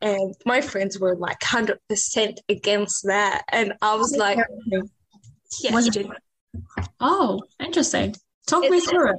And 0.00 0.34
my 0.46 0.60
friends 0.60 0.98
were 0.98 1.16
like 1.16 1.40
100% 1.40 2.38
against 2.48 3.04
that. 3.06 3.42
And 3.50 3.74
I 3.82 3.96
was 3.96 4.16
like, 4.16 4.38
Yes, 5.62 5.96
it? 5.96 6.06
Oh, 7.00 7.42
interesting. 7.58 8.14
Talk 8.46 8.64
it's, 8.64 8.70
me 8.70 8.80
through 8.80 9.10
it. 9.10 9.16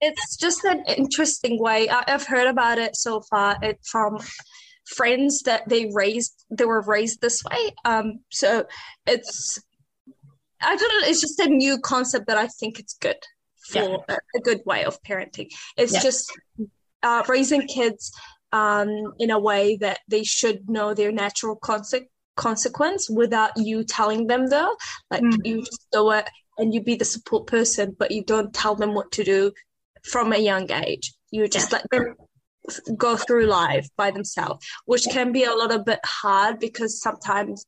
It's 0.00 0.36
just 0.36 0.64
an 0.64 0.84
interesting 0.86 1.60
way. 1.60 1.88
I, 1.88 2.04
have 2.06 2.26
heard 2.26 2.46
about 2.46 2.78
it 2.78 2.96
so 2.96 3.20
far 3.22 3.56
it, 3.62 3.78
from 3.84 4.18
friends 4.86 5.42
that 5.42 5.68
they 5.68 5.90
raised 5.92 6.44
they 6.50 6.64
were 6.64 6.82
raised 6.82 7.20
this 7.20 7.42
way. 7.44 7.72
Um, 7.84 8.20
so 8.30 8.64
it's 9.06 9.58
I 10.60 10.76
don't 10.76 11.02
know. 11.02 11.08
It's 11.08 11.20
just 11.20 11.38
a 11.40 11.48
new 11.48 11.78
concept 11.78 12.26
that 12.26 12.36
I 12.36 12.46
think 12.46 12.78
it's 12.78 12.94
good 12.94 13.16
for 13.68 13.78
yeah. 13.82 13.96
a, 14.08 14.14
a, 14.36 14.40
good 14.42 14.60
way 14.66 14.84
of 14.84 15.02
parenting. 15.02 15.48
It's 15.76 15.92
yeah. 15.92 16.00
just 16.00 16.30
uh, 17.02 17.22
raising 17.28 17.66
kids 17.66 18.12
um, 18.52 18.88
in 19.18 19.30
a 19.30 19.38
way 19.38 19.76
that 19.76 20.00
they 20.08 20.24
should 20.24 20.68
know 20.68 20.94
their 20.94 21.12
natural 21.12 21.56
concept 21.56 22.06
consequence 22.36 23.10
without 23.10 23.50
you 23.56 23.84
telling 23.84 24.26
them 24.26 24.48
though. 24.48 24.74
Like 25.10 25.22
mm. 25.22 25.36
you 25.44 25.58
just 25.62 25.86
do 25.92 26.10
it 26.12 26.28
and 26.58 26.72
you 26.74 26.82
be 26.82 26.96
the 26.96 27.04
support 27.04 27.46
person 27.46 27.94
but 27.98 28.10
you 28.10 28.24
don't 28.24 28.52
tell 28.54 28.74
them 28.74 28.94
what 28.94 29.12
to 29.12 29.24
do 29.24 29.52
from 30.04 30.32
a 30.32 30.38
young 30.38 30.70
age. 30.70 31.12
You 31.30 31.48
just 31.48 31.72
let 31.72 31.88
them 31.90 32.14
go 32.96 33.16
through 33.16 33.46
life 33.46 33.88
by 33.96 34.10
themselves 34.10 34.64
which 34.84 35.04
can 35.10 35.32
be 35.32 35.44
a 35.44 35.54
little 35.54 35.82
bit 35.82 36.00
hard 36.04 36.58
because 36.58 37.00
sometimes 37.00 37.64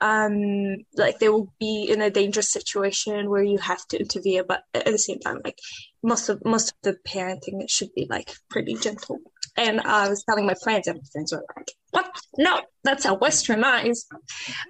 um 0.00 0.76
like 0.96 1.18
they 1.18 1.28
will 1.28 1.52
be 1.58 1.88
in 1.90 2.00
a 2.00 2.10
dangerous 2.10 2.52
situation 2.52 3.28
where 3.28 3.42
you 3.42 3.58
have 3.58 3.84
to 3.88 3.98
intervene 3.98 4.44
but 4.46 4.62
at 4.72 4.84
the 4.86 4.98
same 4.98 5.18
time 5.18 5.40
like 5.44 5.58
most 6.02 6.28
of 6.28 6.44
most 6.44 6.70
of 6.70 6.76
the 6.82 6.96
parenting 7.08 7.62
it 7.62 7.70
should 7.70 7.92
be 7.94 8.06
like 8.08 8.32
pretty 8.50 8.74
gentle 8.74 9.18
and 9.58 9.80
I 9.80 10.08
was 10.08 10.22
telling 10.24 10.46
my 10.46 10.54
friends, 10.54 10.86
and 10.86 10.96
my 10.96 11.04
friends 11.12 11.32
were 11.32 11.44
like, 11.56 11.72
"What? 11.90 12.08
No, 12.38 12.60
that's 12.84 13.04
a 13.04 13.16
westernized 13.16 14.06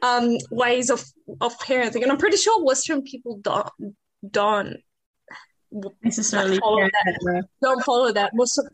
um, 0.02 0.38
ways 0.50 0.90
of 0.90 1.04
of 1.40 1.56
parenting." 1.58 2.02
And 2.02 2.10
I'm 2.10 2.16
pretty 2.16 2.38
sure 2.38 2.64
Western 2.64 3.02
people 3.02 3.38
don't 3.42 3.68
don't 4.28 4.78
necessarily 6.02 6.58
follow 6.58 6.80
that. 6.80 7.44
don't 7.62 7.84
follow 7.84 8.12
that. 8.12 8.32
Most 8.34 8.58
of 8.58 8.66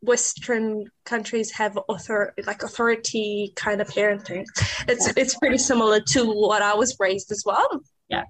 Western 0.00 0.86
countries 1.04 1.52
have 1.52 1.78
author 1.86 2.32
like 2.46 2.62
authority 2.62 3.52
kind 3.54 3.82
of 3.82 3.88
parenting. 3.88 4.46
It's 4.88 5.12
it's 5.16 5.36
pretty 5.36 5.58
similar 5.58 6.00
to 6.00 6.24
what 6.24 6.62
I 6.62 6.74
was 6.74 6.96
raised 6.98 7.30
as 7.30 7.42
well. 7.44 7.68
Yeah. 8.08 8.24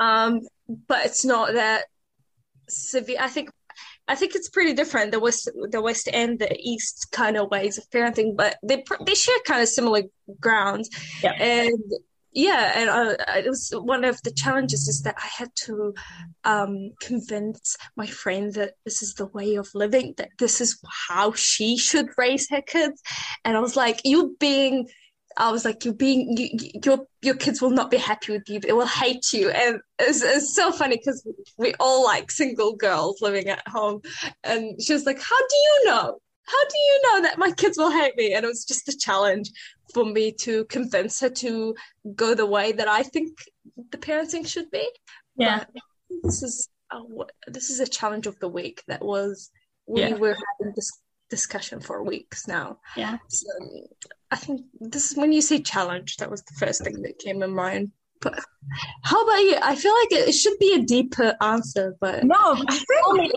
Um, 0.00 0.40
but 0.88 1.06
it's 1.06 1.24
not 1.24 1.54
that 1.54 1.84
severe. 2.70 3.18
I 3.20 3.28
think 3.28 3.50
I 4.08 4.14
think 4.14 4.34
it's 4.34 4.48
pretty 4.48 4.72
different 4.74 5.12
the 5.12 5.20
west 5.20 5.48
the 5.70 5.80
west 5.80 6.08
and 6.12 6.38
the 6.38 6.56
east 6.58 7.08
kind 7.12 7.36
of 7.36 7.50
ways 7.50 7.78
of 7.78 7.88
parenting, 7.90 8.36
but 8.36 8.56
they 8.62 8.82
they 9.06 9.14
share 9.14 9.38
kind 9.46 9.62
of 9.62 9.68
similar 9.68 10.02
grounds. 10.40 10.90
Yeah. 11.22 11.32
And 11.32 11.78
yeah, 12.32 12.72
and 12.76 12.88
uh, 12.88 13.16
it 13.38 13.48
was 13.48 13.72
one 13.74 14.04
of 14.04 14.22
the 14.22 14.30
challenges 14.30 14.86
is 14.86 15.02
that 15.02 15.16
I 15.18 15.26
had 15.36 15.50
to 15.66 15.94
um, 16.44 16.92
convince 17.00 17.76
my 17.96 18.06
friend 18.06 18.54
that 18.54 18.74
this 18.84 19.02
is 19.02 19.14
the 19.14 19.26
way 19.26 19.56
of 19.56 19.68
living, 19.74 20.14
that 20.16 20.30
this 20.38 20.60
is 20.60 20.80
how 21.08 21.32
she 21.32 21.76
should 21.76 22.06
raise 22.16 22.48
her 22.50 22.62
kids, 22.62 23.02
and 23.44 23.56
I 23.56 23.60
was 23.60 23.74
like, 23.74 24.02
you 24.04 24.36
being 24.38 24.88
I 25.40 25.50
was 25.50 25.64
like, 25.64 25.86
you're 25.86 25.94
being, 25.94 26.36
you, 26.36 26.70
your 26.84 27.06
your 27.22 27.34
kids 27.34 27.62
will 27.62 27.70
not 27.70 27.90
be 27.90 27.96
happy 27.96 28.32
with 28.32 28.48
you. 28.48 28.60
They 28.60 28.72
will 28.72 28.86
hate 28.86 29.32
you. 29.32 29.48
And 29.48 29.80
it's, 29.98 30.22
it's 30.22 30.54
so 30.54 30.70
funny 30.70 30.98
because 30.98 31.26
we 31.56 31.74
all 31.80 32.04
like 32.04 32.30
single 32.30 32.76
girls 32.76 33.22
living 33.22 33.48
at 33.48 33.66
home. 33.66 34.02
And 34.44 34.80
she 34.82 34.92
was 34.92 35.06
like, 35.06 35.18
how 35.18 35.38
do 35.38 35.56
you 35.56 35.84
know? 35.86 36.18
How 36.44 36.64
do 36.68 36.78
you 36.78 37.00
know 37.04 37.22
that 37.22 37.38
my 37.38 37.52
kids 37.52 37.78
will 37.78 37.90
hate 37.90 38.16
me? 38.16 38.34
And 38.34 38.44
it 38.44 38.48
was 38.48 38.64
just 38.66 38.88
a 38.88 38.96
challenge 38.96 39.50
for 39.94 40.04
me 40.04 40.32
to 40.40 40.64
convince 40.66 41.20
her 41.20 41.30
to 41.30 41.74
go 42.14 42.34
the 42.34 42.46
way 42.46 42.72
that 42.72 42.88
I 42.88 43.02
think 43.02 43.38
the 43.90 43.98
parenting 43.98 44.46
should 44.46 44.70
be. 44.70 44.86
Yeah. 45.36 45.64
But 45.72 45.82
this 46.22 46.42
is 46.42 46.68
a, 46.92 47.00
this 47.46 47.70
is 47.70 47.80
a 47.80 47.86
challenge 47.86 48.26
of 48.26 48.38
the 48.40 48.48
week 48.48 48.82
that 48.88 49.02
was 49.02 49.50
we 49.86 50.02
yeah. 50.02 50.14
were 50.14 50.36
having 50.58 50.74
this 50.76 50.90
discussion 51.30 51.80
for 51.80 52.02
weeks 52.02 52.46
now. 52.46 52.78
Yeah. 52.96 53.18
So 53.28 53.48
I 54.30 54.36
think 54.36 54.62
this 54.80 55.10
is 55.10 55.16
when 55.16 55.32
you 55.32 55.40
say 55.40 55.60
challenge, 55.60 56.16
that 56.18 56.30
was 56.30 56.42
the 56.42 56.54
first 56.54 56.84
thing 56.84 57.02
that 57.02 57.18
came 57.18 57.42
in 57.42 57.54
mind. 57.54 57.92
But 58.20 58.38
how 59.02 59.22
about 59.24 59.38
you? 59.38 59.56
I 59.62 59.74
feel 59.74 59.94
like 59.94 60.28
it, 60.28 60.32
should 60.32 60.58
be 60.58 60.74
a 60.74 60.82
deeper 60.82 61.34
answer, 61.40 61.96
but 62.00 62.24
no, 62.24 62.36
I 62.68 62.78
think 63.14 63.32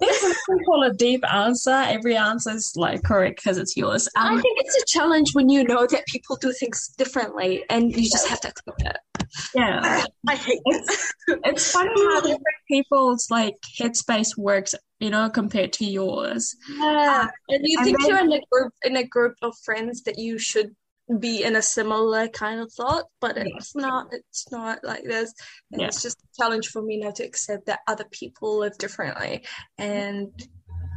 this 0.00 0.22
is 0.22 0.36
call 0.66 0.82
a 0.82 0.92
deep 0.92 1.24
answer. 1.32 1.70
Every 1.70 2.16
answer 2.16 2.50
is 2.50 2.72
like 2.76 3.02
correct 3.02 3.36
because 3.42 3.58
it's 3.58 3.76
yours. 3.76 4.08
Um, 4.16 4.38
I 4.38 4.40
think 4.40 4.58
it's 4.60 4.82
a 4.82 4.86
challenge 4.86 5.30
when 5.32 5.48
you 5.48 5.64
know 5.64 5.86
that 5.86 6.06
people 6.06 6.36
do 6.36 6.52
things 6.52 6.88
differently, 6.98 7.64
and 7.70 7.94
you 7.94 8.10
just 8.10 8.28
have 8.28 8.40
to 8.42 8.48
accept 8.48 8.82
it. 8.82 8.98
Yeah, 9.54 10.04
I 10.28 10.34
hate 10.34 10.60
it. 10.64 11.00
It's 11.44 11.70
funny 11.70 11.90
how 11.94 12.20
different 12.20 12.42
people's 12.68 13.30
like 13.30 13.54
headspace 13.78 14.36
works 14.36 14.74
you 15.00 15.08
know, 15.08 15.30
compared 15.30 15.72
to 15.72 15.84
yours. 15.84 16.54
Yeah, 16.76 17.22
um, 17.22 17.30
and 17.48 17.62
you 17.64 17.78
and 17.78 17.84
think 17.86 18.00
then, 18.00 18.08
you're 18.08 18.18
in 18.18 18.32
a 18.32 18.40
group 18.52 18.72
in 18.84 18.96
a 18.96 19.04
group 19.04 19.34
of 19.42 19.56
friends 19.64 20.02
that 20.02 20.18
you 20.18 20.38
should 20.38 20.76
be 21.18 21.42
in 21.42 21.56
a 21.56 21.62
similar 21.62 22.28
kind 22.28 22.60
of 22.60 22.72
thought, 22.72 23.04
but 23.20 23.36
it's 23.36 23.74
not. 23.74 24.08
It's 24.12 24.50
not 24.52 24.78
like 24.84 25.02
this. 25.04 25.32
And 25.72 25.80
yeah. 25.80 25.88
It's 25.88 26.02
just 26.02 26.18
a 26.22 26.42
challenge 26.42 26.68
for 26.68 26.82
me 26.82 26.98
now 26.98 27.10
to 27.12 27.24
accept 27.24 27.66
that 27.66 27.80
other 27.86 28.04
people 28.10 28.58
live 28.58 28.76
differently, 28.78 29.44
and 29.78 30.28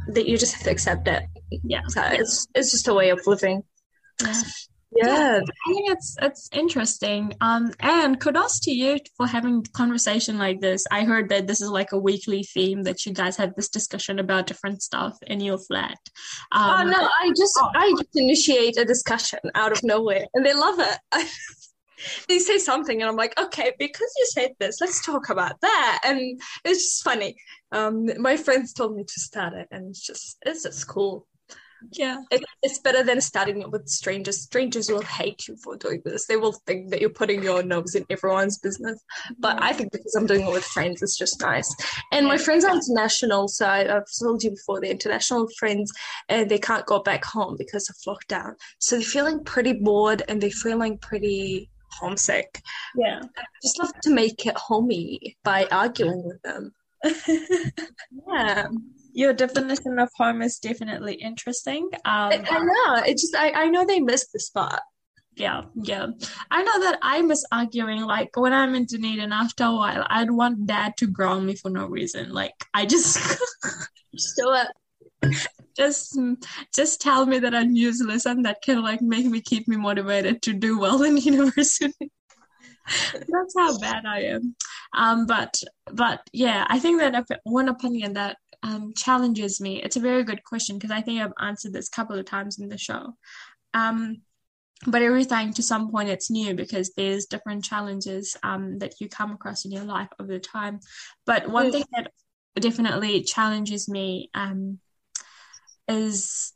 that 0.08 0.26
you 0.26 0.38
just 0.38 0.54
have 0.54 0.64
to 0.64 0.70
accept 0.70 1.08
it. 1.08 1.24
Yeah, 1.64 1.80
so 1.88 2.02
it's 2.04 2.46
it's 2.54 2.70
just 2.70 2.88
a 2.88 2.94
way 2.94 3.10
of 3.10 3.26
living. 3.26 3.62
Yeah. 4.96 5.40
I 5.42 5.72
think 5.72 5.90
it's 5.90 6.16
it's 6.22 6.48
interesting. 6.52 7.32
Um, 7.40 7.72
and 7.80 8.20
kudos 8.20 8.60
to 8.60 8.70
you 8.70 8.98
for 9.16 9.26
having 9.26 9.62
conversation 9.72 10.38
like 10.38 10.60
this. 10.60 10.84
I 10.90 11.04
heard 11.04 11.28
that 11.30 11.46
this 11.46 11.60
is 11.60 11.68
like 11.68 11.92
a 11.92 11.98
weekly 11.98 12.42
theme 12.42 12.82
that 12.84 13.04
you 13.04 13.12
guys 13.12 13.36
have 13.36 13.54
this 13.54 13.68
discussion 13.68 14.18
about 14.18 14.46
different 14.46 14.82
stuff 14.82 15.16
in 15.26 15.40
your 15.40 15.58
flat. 15.58 15.98
Um, 16.52 16.88
oh 16.88 16.90
no, 16.90 17.08
I 17.22 17.32
just 17.36 17.58
oh. 17.60 17.70
I 17.74 17.90
just 17.98 18.16
initiate 18.16 18.76
a 18.76 18.84
discussion 18.84 19.40
out 19.54 19.72
of 19.72 19.82
nowhere, 19.82 20.26
and 20.34 20.44
they 20.44 20.54
love 20.54 20.78
it. 20.78 20.98
they 22.28 22.38
say 22.38 22.58
something, 22.58 23.00
and 23.00 23.08
I'm 23.08 23.16
like, 23.16 23.38
okay, 23.38 23.72
because 23.78 24.12
you 24.16 24.26
said 24.30 24.50
this, 24.60 24.80
let's 24.80 25.04
talk 25.04 25.28
about 25.28 25.60
that, 25.60 26.00
and 26.04 26.40
it's 26.64 26.84
just 26.84 27.04
funny. 27.04 27.36
Um, 27.72 28.08
my 28.18 28.36
friends 28.36 28.72
told 28.72 28.96
me 28.96 29.04
to 29.04 29.20
start 29.20 29.54
it, 29.54 29.68
and 29.70 29.90
it's 29.90 30.06
just 30.06 30.38
it's 30.44 30.62
just 30.62 30.86
cool 30.86 31.26
yeah. 31.92 32.18
It, 32.30 32.44
it's 32.62 32.78
better 32.78 33.02
than 33.02 33.20
starting 33.20 33.60
it 33.62 33.70
with 33.70 33.88
strangers. 33.88 34.42
Strangers 34.42 34.90
will 34.90 35.02
hate 35.02 35.46
you 35.48 35.56
for 35.56 35.76
doing 35.76 36.02
this. 36.04 36.26
They 36.26 36.36
will 36.36 36.52
think 36.66 36.90
that 36.90 37.00
you're 37.00 37.10
putting 37.10 37.42
your 37.42 37.62
nose 37.62 37.94
in 37.94 38.04
everyone's 38.10 38.58
business. 38.58 39.02
But 39.38 39.62
i 39.62 39.72
think 39.72 39.92
because 39.92 40.14
i'm 40.14 40.26
doing 40.26 40.46
it 40.46 40.52
with 40.52 40.64
friends 40.64 41.02
it's 41.02 41.16
just 41.16 41.40
nice. 41.40 41.74
And 42.12 42.26
my 42.26 42.36
friends 42.36 42.64
are 42.64 42.74
international 42.74 43.48
so 43.48 43.66
i've 43.66 44.04
told 44.20 44.42
you 44.42 44.50
before 44.50 44.80
they're 44.80 44.90
international 44.90 45.48
friends 45.58 45.92
and 46.28 46.50
they 46.50 46.58
can't 46.58 46.86
go 46.86 47.00
back 47.00 47.24
home 47.24 47.56
because 47.58 47.88
of 47.88 47.96
lockdown. 48.06 48.54
So 48.78 48.96
they're 48.96 49.04
feeling 49.04 49.44
pretty 49.44 49.74
bored 49.74 50.22
and 50.28 50.40
they're 50.40 50.50
feeling 50.50 50.98
pretty 50.98 51.70
homesick. 51.90 52.60
Yeah. 52.96 53.20
I 53.22 53.42
just 53.62 53.78
love 53.78 53.92
to 54.02 54.10
make 54.10 54.46
it 54.46 54.56
homey 54.56 55.36
by 55.44 55.66
arguing 55.70 56.24
with 56.24 56.42
them. 56.42 56.72
Yeah 58.26 58.66
your 59.14 59.32
definition 59.32 59.98
of 59.98 60.10
home 60.16 60.42
is 60.42 60.58
definitely 60.58 61.14
interesting. 61.14 61.88
Um, 62.04 62.32
I, 62.32 62.44
I 62.50 62.58
know. 62.58 63.02
It 63.06 63.16
just 63.16 63.34
I, 63.34 63.52
I 63.52 63.66
know 63.68 63.86
they 63.86 64.00
missed 64.00 64.32
the 64.32 64.40
spot. 64.40 64.82
Yeah, 65.36 65.62
yeah. 65.74 66.06
I 66.50 66.62
know 66.62 66.80
that 66.80 66.98
I 67.00 67.22
miss 67.22 67.44
arguing. 67.50 68.02
Like 68.02 68.36
when 68.36 68.52
I'm 68.52 68.74
in 68.74 68.86
Dunedin, 68.86 69.32
after 69.32 69.64
a 69.64 69.72
while, 69.72 70.06
I'd 70.10 70.30
want 70.30 70.66
dad 70.66 70.96
to 70.98 71.06
ground 71.06 71.46
me 71.46 71.54
for 71.54 71.70
no 71.70 71.86
reason. 71.86 72.32
Like 72.32 72.54
I 72.74 72.86
just 72.86 73.18
still 74.16 74.50
up. 74.50 74.68
Just, 75.76 76.18
just 76.74 77.00
tell 77.00 77.26
me 77.26 77.38
that 77.40 77.54
I'm 77.54 77.74
useless, 77.74 78.26
and 78.26 78.44
that 78.44 78.62
can 78.62 78.82
like 78.82 79.00
make 79.00 79.26
me 79.26 79.40
keep 79.40 79.66
me 79.66 79.76
motivated 79.76 80.42
to 80.42 80.52
do 80.52 80.78
well 80.78 81.02
in 81.02 81.16
university. 81.32 82.12
That's 83.12 83.54
how 83.56 83.78
bad 83.78 84.04
I 84.06 84.20
am. 84.22 84.54
Um, 84.96 85.26
but 85.26 85.60
but 85.92 86.20
yeah, 86.32 86.66
I 86.68 86.78
think 86.78 87.00
that 87.00 87.26
one 87.44 87.68
opinion 87.68 88.14
that 88.14 88.36
um, 88.64 88.94
challenges 88.96 89.60
me? 89.60 89.82
It's 89.82 89.96
a 89.96 90.00
very 90.00 90.24
good 90.24 90.42
question 90.42 90.76
because 90.76 90.90
I 90.90 91.02
think 91.02 91.20
I've 91.20 91.32
answered 91.38 91.72
this 91.72 91.88
a 91.88 91.96
couple 91.96 92.18
of 92.18 92.24
times 92.24 92.58
in 92.58 92.68
the 92.68 92.78
show. 92.78 93.14
Um, 93.74 94.22
but 94.86 95.02
every 95.02 95.24
time 95.24 95.52
to 95.52 95.62
some 95.62 95.90
point 95.90 96.08
it's 96.08 96.30
new 96.30 96.54
because 96.54 96.92
there's 96.96 97.26
different 97.26 97.64
challenges 97.64 98.36
um, 98.42 98.78
that 98.78 99.00
you 99.00 99.08
come 99.08 99.32
across 99.32 99.64
in 99.64 99.70
your 99.70 99.84
life 99.84 100.08
over 100.18 100.32
the 100.32 100.40
time. 100.40 100.80
But 101.26 101.48
one 101.48 101.70
thing 101.70 101.84
that 101.92 102.10
definitely 102.58 103.22
challenges 103.22 103.88
me 103.88 104.30
um, 104.34 104.78
is 105.88 106.52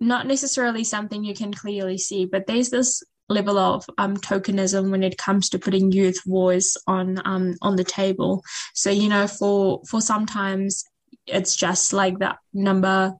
not 0.00 0.26
necessarily 0.26 0.84
something 0.84 1.22
you 1.22 1.34
can 1.34 1.52
clearly 1.52 1.98
see, 1.98 2.24
but 2.24 2.46
there's 2.46 2.70
this 2.70 3.02
level 3.30 3.58
of 3.58 3.86
um, 3.98 4.16
tokenism 4.16 4.90
when 4.90 5.02
it 5.02 5.16
comes 5.16 5.48
to 5.48 5.58
putting 5.58 5.92
youth 5.92 6.22
voice 6.26 6.76
on 6.86 7.20
um, 7.24 7.54
on 7.62 7.76
the 7.76 7.84
table. 7.84 8.42
So 8.74 8.90
you 8.90 9.08
know, 9.08 9.26
for 9.26 9.82
for 9.88 10.00
sometimes 10.00 10.84
it's 11.26 11.56
just 11.56 11.92
like 11.92 12.18
that 12.18 12.38
number 12.52 13.14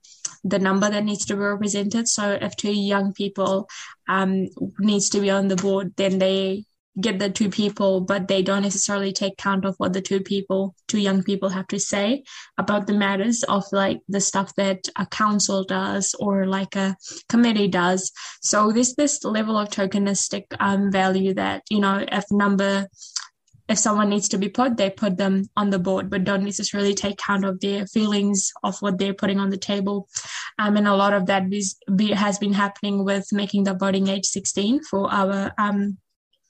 the 0.44 0.58
number 0.58 0.90
that 0.90 1.04
needs 1.04 1.26
to 1.26 1.34
be 1.34 1.40
represented 1.40 2.08
so 2.08 2.38
if 2.40 2.56
two 2.56 2.72
young 2.72 3.12
people 3.12 3.68
um 4.08 4.48
needs 4.78 5.10
to 5.10 5.20
be 5.20 5.30
on 5.30 5.48
the 5.48 5.56
board 5.56 5.92
then 5.96 6.18
they 6.18 6.64
get 7.00 7.18
the 7.18 7.30
two 7.30 7.48
people 7.48 8.00
but 8.00 8.26
they 8.26 8.42
don't 8.42 8.62
necessarily 8.62 9.12
take 9.12 9.36
count 9.36 9.64
of 9.64 9.74
what 9.76 9.92
the 9.92 10.00
two 10.00 10.20
people 10.20 10.74
two 10.88 10.98
young 10.98 11.22
people 11.22 11.48
have 11.48 11.66
to 11.68 11.78
say 11.78 12.22
about 12.58 12.86
the 12.86 12.92
matters 12.92 13.44
of 13.44 13.64
like 13.72 14.00
the 14.08 14.20
stuff 14.20 14.52
that 14.56 14.88
a 14.96 15.06
council 15.06 15.62
does 15.62 16.14
or 16.18 16.46
like 16.46 16.74
a 16.74 16.96
committee 17.28 17.68
does 17.68 18.10
so 18.42 18.72
there's 18.72 18.94
this 18.94 19.22
level 19.24 19.56
of 19.56 19.68
tokenistic 19.68 20.44
um, 20.58 20.90
value 20.90 21.32
that 21.32 21.62
you 21.70 21.78
know 21.78 22.04
if 22.10 22.24
number 22.32 22.88
if 23.70 23.78
someone 23.78 24.10
needs 24.10 24.28
to 24.28 24.36
be 24.36 24.48
put, 24.48 24.76
they 24.76 24.90
put 24.90 25.16
them 25.16 25.48
on 25.56 25.70
the 25.70 25.78
board, 25.78 26.10
but 26.10 26.24
don't 26.24 26.42
necessarily 26.42 26.92
take 26.92 27.18
count 27.18 27.44
of 27.44 27.60
their 27.60 27.86
feelings 27.86 28.50
of 28.64 28.76
what 28.80 28.98
they're 28.98 29.14
putting 29.14 29.38
on 29.38 29.48
the 29.48 29.56
table. 29.56 30.08
Um, 30.58 30.76
and 30.76 30.88
a 30.88 30.96
lot 30.96 31.12
of 31.12 31.26
that 31.26 31.52
is, 31.52 31.76
be, 31.94 32.10
has 32.10 32.36
been 32.40 32.52
happening 32.52 33.04
with 33.04 33.32
making 33.32 33.62
the 33.62 33.74
voting 33.74 34.08
age 34.08 34.26
16 34.26 34.82
for 34.82 35.08
our 35.12 35.52
um, 35.56 35.98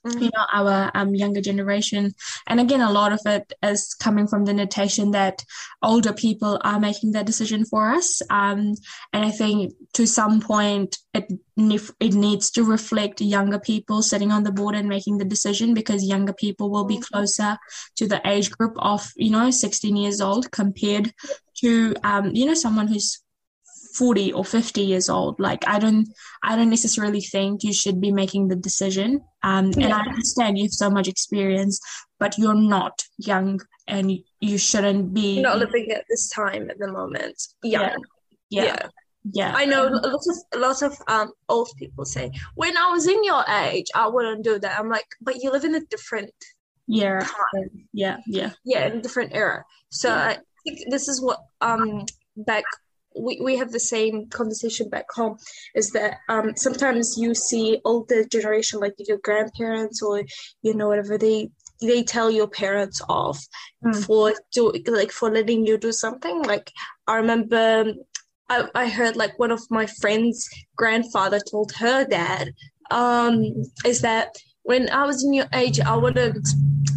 mm-hmm. 0.05 0.19
you 0.19 0.29
know 0.33 0.45
our 0.51 0.91
um, 0.95 1.13
younger 1.15 1.41
generation 1.41 2.13
and 2.47 2.59
again 2.59 2.81
a 2.81 2.91
lot 2.91 3.11
of 3.11 3.19
it 3.25 3.53
is 3.63 3.93
coming 3.93 4.27
from 4.27 4.45
the 4.45 4.53
notation 4.53 5.11
that 5.11 5.43
older 5.81 6.13
people 6.13 6.59
are 6.63 6.79
making 6.79 7.11
that 7.11 7.25
decision 7.25 7.65
for 7.65 7.91
us 7.91 8.21
um, 8.29 8.73
and 9.13 9.25
i 9.25 9.31
think 9.31 9.73
to 9.93 10.05
some 10.05 10.39
point 10.39 10.97
it 11.13 11.31
it 11.99 12.13
needs 12.13 12.49
to 12.51 12.63
reflect 12.63 13.21
younger 13.21 13.59
people 13.59 14.01
sitting 14.01 14.31
on 14.31 14.43
the 14.43 14.51
board 14.51 14.75
and 14.75 14.89
making 14.89 15.17
the 15.17 15.25
decision 15.25 15.73
because 15.73 16.03
younger 16.03 16.33
people 16.33 16.69
will 16.71 16.85
be 16.85 16.95
mm-hmm. 16.95 17.15
closer 17.17 17.57
to 17.95 18.07
the 18.07 18.21
age 18.27 18.51
group 18.51 18.73
of 18.77 19.11
you 19.15 19.29
know 19.29 19.51
16 19.51 19.95
years 19.95 20.21
old 20.21 20.51
compared 20.51 21.13
to 21.57 21.93
um, 22.03 22.31
you 22.33 22.45
know 22.45 22.53
someone 22.53 22.87
who's 22.87 23.21
40 23.95 24.33
or 24.33 24.45
50 24.45 24.81
years 24.81 25.09
old 25.09 25.39
like 25.39 25.67
i 25.67 25.79
don't 25.79 26.07
i 26.43 26.55
don't 26.55 26.69
necessarily 26.69 27.21
think 27.21 27.63
you 27.63 27.73
should 27.73 27.99
be 27.99 28.11
making 28.11 28.47
the 28.47 28.55
decision 28.55 29.21
um, 29.43 29.71
yeah. 29.71 29.85
and 29.85 29.93
i 29.93 29.99
understand 29.99 30.57
you 30.57 30.65
have 30.65 30.71
so 30.71 30.89
much 30.89 31.07
experience 31.07 31.79
but 32.19 32.37
you're 32.37 32.53
not 32.53 33.03
young 33.17 33.59
and 33.87 34.11
you 34.39 34.57
shouldn't 34.57 35.13
be 35.13 35.35
you're 35.35 35.43
not 35.43 35.59
living 35.59 35.91
at 35.91 36.05
this 36.09 36.29
time 36.29 36.69
at 36.69 36.79
the 36.79 36.91
moment 36.91 37.41
yeah 37.63 37.95
yeah, 38.51 38.63
yeah. 38.63 38.87
yeah. 39.33 39.53
I 39.55 39.65
know 39.65 39.87
a 39.87 39.89
lot 39.89 40.23
of 40.27 40.35
a 40.53 40.57
lot 40.57 40.81
of 40.81 41.01
um, 41.07 41.31
old 41.49 41.69
people 41.77 42.05
say, 42.05 42.31
"When 42.55 42.77
I 42.77 42.91
was 42.91 43.07
in 43.07 43.23
your 43.23 43.43
age, 43.49 43.87
I 43.95 44.07
wouldn't 44.07 44.43
do 44.43 44.59
that." 44.59 44.77
I'm 44.77 44.89
like, 44.89 45.07
"But 45.21 45.41
you 45.41 45.51
live 45.51 45.63
in 45.63 45.75
a 45.75 45.85
different 45.85 46.31
yeah, 46.87 47.19
time. 47.19 47.87
yeah, 47.93 48.17
yeah, 48.27 48.51
yeah, 48.65 48.87
in 48.87 48.97
a 48.97 49.01
different 49.01 49.33
era." 49.33 49.63
So 49.89 50.09
yeah. 50.09 50.21
I 50.21 50.37
think 50.65 50.79
this 50.89 51.07
is 51.07 51.21
what 51.21 51.39
um 51.61 52.05
back 52.35 52.65
we, 53.15 53.39
we 53.43 53.57
have 53.57 53.71
the 53.71 53.79
same 53.79 54.27
conversation 54.27 54.89
back 54.89 55.05
home 55.11 55.37
is 55.75 55.91
that 55.91 56.17
um, 56.29 56.55
sometimes 56.55 57.15
you 57.17 57.35
see 57.35 57.79
older 57.83 58.25
generation 58.25 58.79
like 58.79 58.93
your 58.99 59.17
grandparents 59.17 60.01
or 60.01 60.23
you 60.61 60.73
know 60.73 60.87
whatever 60.87 61.17
they 61.17 61.49
they 61.81 62.03
tell 62.03 62.29
your 62.29 62.47
parents 62.47 63.01
off 63.09 63.43
mm. 63.83 64.05
for 64.05 64.33
do 64.53 64.71
like 64.87 65.11
for 65.11 65.31
letting 65.31 65.65
you 65.65 65.77
do 65.77 65.91
something 65.91 66.43
like 66.43 66.71
i 67.07 67.15
remember 67.15 67.93
I, 68.49 68.67
I 68.75 68.87
heard 68.87 69.15
like 69.15 69.39
one 69.39 69.51
of 69.51 69.61
my 69.69 69.87
friends 69.87 70.47
grandfather 70.75 71.39
told 71.39 71.71
her 71.73 72.05
dad 72.05 72.53
um 72.91 73.45
is 73.85 74.01
that 74.01 74.35
when 74.63 74.89
I 74.89 75.05
was 75.05 75.23
in 75.23 75.33
your 75.33 75.47
age, 75.53 75.79
I 75.79 75.95
wouldn't 75.95 76.47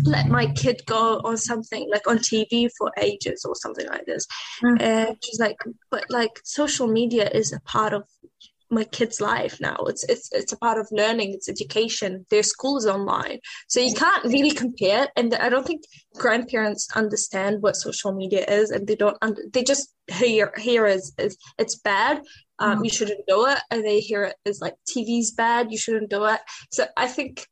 let 0.05 0.29
my 0.29 0.47
kid 0.53 0.83
go 0.87 1.21
on 1.25 1.37
something 1.37 1.89
like 1.91 2.07
on 2.07 2.19
TV 2.19 2.69
for 2.77 2.93
ages 2.99 3.45
or 3.45 3.55
something 3.55 3.87
like 3.87 4.05
this. 4.07 4.27
Mm. 4.63 4.81
And 4.81 5.17
she's 5.23 5.41
like, 5.41 5.57
but 5.91 6.05
like 6.11 6.41
social 6.45 6.87
media 6.87 7.29
is 7.31 7.53
a 7.53 7.61
part 7.61 7.95
of 7.95 8.05
my 8.71 8.85
kid's 8.85 9.21
life 9.21 9.61
now. 9.61 9.77
It's 9.87 10.05
it's 10.05 10.29
it's 10.33 10.53
a 10.53 10.57
part 10.59 10.79
of 10.79 10.89
learning. 10.91 11.33
It's 11.33 11.49
education. 11.49 12.27
Their 12.31 12.43
school 12.43 12.77
is 12.77 12.87
online, 12.87 13.39
so 13.69 13.81
you 13.81 13.95
can't 13.95 14.25
really 14.25 14.51
compare. 14.51 15.09
And 15.17 15.35
I 15.35 15.49
don't 15.49 15.67
think 15.67 15.83
grandparents 16.17 16.89
understand 16.95 17.63
what 17.63 17.77
social 17.77 18.13
media 18.13 18.45
is, 18.47 18.71
and 18.71 18.87
they 18.87 18.97
don't. 18.97 19.17
Under, 19.23 19.43
they 19.53 19.63
just 19.63 19.95
hear 20.09 20.53
hear 20.57 20.87
is, 20.87 21.13
is 21.19 21.37
it's 21.59 21.77
bad. 21.77 22.23
Um, 22.59 22.81
mm. 22.81 22.85
You 22.85 22.91
shouldn't 22.91 23.27
do 23.29 23.47
it, 23.47 23.59
and 23.71 23.85
they 23.85 24.01
hear 24.01 24.25
it 24.25 24.37
as 24.45 24.61
like 24.61 24.75
TV's 24.89 25.33
bad. 25.33 25.71
You 25.71 25.79
shouldn't 25.79 26.11
do 26.11 26.25
it. 26.25 26.41
So 26.71 26.87
I 26.97 27.07
think 27.07 27.47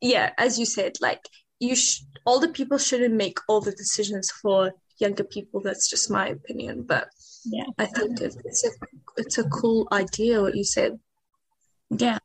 yeah, 0.00 0.32
as 0.38 0.58
you 0.58 0.66
said, 0.66 0.92
like 1.00 1.28
you, 1.60 1.76
sh- 1.76 2.02
older 2.26 2.48
people 2.48 2.78
shouldn't 2.78 3.14
make 3.14 3.38
all 3.48 3.60
the 3.60 3.72
decisions 3.72 4.30
for 4.30 4.72
younger 4.98 5.24
people. 5.24 5.60
That's 5.60 5.88
just 5.88 6.10
my 6.10 6.28
opinion, 6.28 6.82
but 6.82 7.08
yeah, 7.44 7.64
I 7.78 7.86
think 7.86 8.20
it's 8.20 8.64
a 8.64 8.70
it's 9.16 9.38
a 9.38 9.48
cool 9.48 9.88
idea 9.92 10.40
what 10.40 10.56
you 10.56 10.64
said. 10.64 10.98
Yeah. 11.90 12.18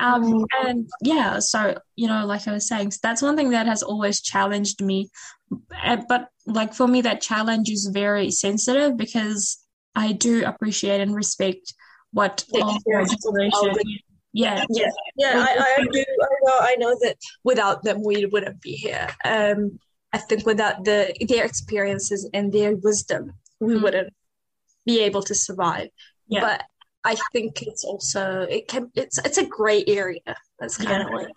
Um, 0.00 0.44
and 0.64 0.88
yeah, 1.00 1.38
so 1.38 1.78
you 1.94 2.08
know, 2.08 2.26
like 2.26 2.48
I 2.48 2.52
was 2.52 2.68
saying, 2.68 2.92
that's 3.02 3.22
one 3.22 3.36
thing 3.36 3.50
that 3.50 3.66
has 3.66 3.82
always 3.82 4.20
challenged 4.20 4.82
me. 4.82 5.08
Uh, 5.84 5.98
but 6.08 6.28
like 6.46 6.74
for 6.74 6.88
me, 6.88 7.02
that 7.02 7.20
challenge 7.20 7.70
is 7.70 7.90
very 7.92 8.30
sensitive 8.30 8.96
because 8.96 9.58
I 9.94 10.12
do 10.12 10.44
appreciate 10.44 11.00
and 11.00 11.14
respect 11.14 11.74
what 12.12 12.44
all 12.52 12.78
generation 12.84 14.05
yeah. 14.36 14.64
Yeah 14.68 14.90
yeah 15.16 15.46
I, 15.48 15.76
I 15.78 15.86
do 15.90 16.00
i 16.00 16.36
know 16.42 16.58
i 16.60 16.76
know 16.78 16.96
that 17.02 17.16
without 17.42 17.82
them 17.82 18.02
we 18.04 18.26
wouldn't 18.26 18.60
be 18.60 18.72
here. 18.72 19.08
Um 19.24 19.78
i 20.12 20.18
think 20.18 20.46
without 20.46 20.84
the 20.84 21.14
their 21.28 21.44
experiences 21.44 22.28
and 22.32 22.52
their 22.52 22.76
wisdom 22.76 23.32
we 23.60 23.74
mm-hmm. 23.74 23.82
wouldn't 23.82 24.12
be 24.84 25.00
able 25.00 25.22
to 25.22 25.34
survive. 25.34 25.88
Yeah. 26.28 26.40
but 26.40 26.64
i 27.04 27.16
think 27.32 27.62
it's 27.62 27.84
also 27.84 28.42
it 28.42 28.68
can 28.68 28.90
it's 28.94 29.18
it's 29.18 29.38
a 29.38 29.46
gray 29.46 29.84
area. 29.86 30.34
That's 30.58 30.76
kind 30.76 30.90
yeah. 30.90 31.06
of 31.06 31.12
like 31.12 31.34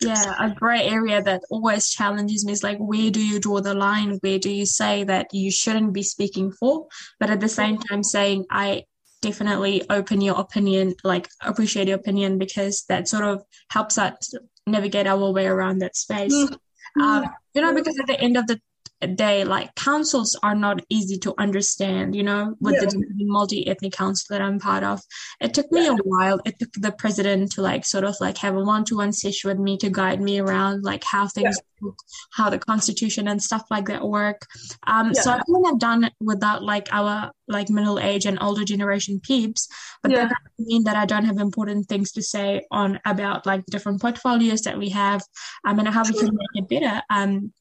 yeah 0.00 0.34
a 0.38 0.50
gray 0.50 0.82
area 0.82 1.22
that 1.22 1.40
always 1.50 1.88
challenges 1.88 2.44
me 2.44 2.52
is 2.52 2.62
like 2.62 2.78
where 2.78 3.10
do 3.10 3.24
you 3.24 3.40
draw 3.40 3.60
the 3.60 3.74
line? 3.74 4.18
Where 4.20 4.38
do 4.38 4.50
you 4.50 4.66
say 4.66 5.04
that 5.04 5.32
you 5.32 5.50
shouldn't 5.50 5.94
be 5.94 6.02
speaking 6.02 6.52
for? 6.52 6.86
But 7.18 7.30
at 7.30 7.40
the 7.40 7.48
same 7.48 7.78
time 7.78 8.02
saying 8.02 8.44
i 8.50 8.82
definitely 9.20 9.82
open 9.90 10.20
your 10.20 10.38
opinion, 10.38 10.94
like 11.04 11.28
appreciate 11.42 11.88
your 11.88 11.96
opinion 11.98 12.38
because 12.38 12.84
that 12.88 13.08
sort 13.08 13.24
of 13.24 13.44
helps 13.70 13.98
us 13.98 14.34
navigate 14.66 15.06
our 15.06 15.30
way 15.32 15.46
around 15.46 15.78
that 15.78 15.96
space. 15.96 16.34
Mm-hmm. 16.34 17.00
Um, 17.00 17.24
you 17.54 17.62
know, 17.62 17.74
because 17.74 17.98
at 17.98 18.06
the 18.06 18.20
end 18.20 18.36
of 18.36 18.46
the 18.46 18.60
day 19.06 19.44
like 19.44 19.74
councils 19.74 20.38
are 20.42 20.54
not 20.54 20.80
easy 20.88 21.18
to 21.18 21.34
understand 21.38 22.16
you 22.16 22.22
know 22.22 22.54
with 22.60 22.74
yeah. 22.74 22.88
the 22.88 23.04
multi-ethnic 23.26 23.92
council 23.92 24.26
that 24.30 24.40
i'm 24.40 24.58
part 24.58 24.84
of. 24.84 25.00
It 25.40 25.54
took 25.54 25.70
me 25.70 25.84
yeah. 25.84 25.92
a 25.92 25.96
while. 26.04 26.40
It 26.44 26.58
took 26.58 26.72
the 26.72 26.92
president 26.92 27.52
to 27.52 27.62
like 27.62 27.84
sort 27.84 28.04
of 28.04 28.16
like 28.20 28.38
have 28.38 28.56
a 28.56 28.60
one-to-one 28.60 29.12
session 29.12 29.48
with 29.48 29.58
me 29.58 29.76
to 29.78 29.90
guide 29.90 30.20
me 30.20 30.40
around 30.40 30.82
like 30.82 31.04
how 31.04 31.28
things 31.28 31.58
yeah. 31.82 31.90
how 32.32 32.50
the 32.50 32.58
constitution 32.58 33.28
and 33.28 33.42
stuff 33.42 33.64
like 33.70 33.86
that 33.86 34.06
work. 34.06 34.40
Um 34.86 35.14
so 35.14 35.30
i 35.30 35.40
couldn't 35.44 35.64
have 35.66 35.78
done 35.78 36.04
it 36.04 36.12
without 36.20 36.62
like 36.62 36.88
our 36.92 37.30
like 37.48 37.68
middle 37.70 38.00
age 38.00 38.26
and 38.26 38.38
older 38.40 38.64
generation 38.64 39.20
peeps 39.20 39.68
but 40.02 40.10
that 40.10 40.30
doesn't 40.34 40.68
mean 40.68 40.82
that 40.84 40.96
i 40.96 41.06
don't 41.06 41.24
have 41.24 41.38
important 41.38 41.86
things 41.86 42.10
to 42.12 42.22
say 42.22 42.62
on 42.72 42.98
about 43.04 43.46
like 43.46 43.64
different 43.66 44.00
portfolios 44.00 44.62
that 44.62 44.78
we 44.78 44.88
have. 44.88 45.22
Um 45.64 45.78
and 45.78 45.88
how 45.88 46.02
we 46.02 46.18
can 46.18 46.30
make 46.34 46.54
it 46.54 46.68
better. 46.68 47.02
Um 47.10 47.52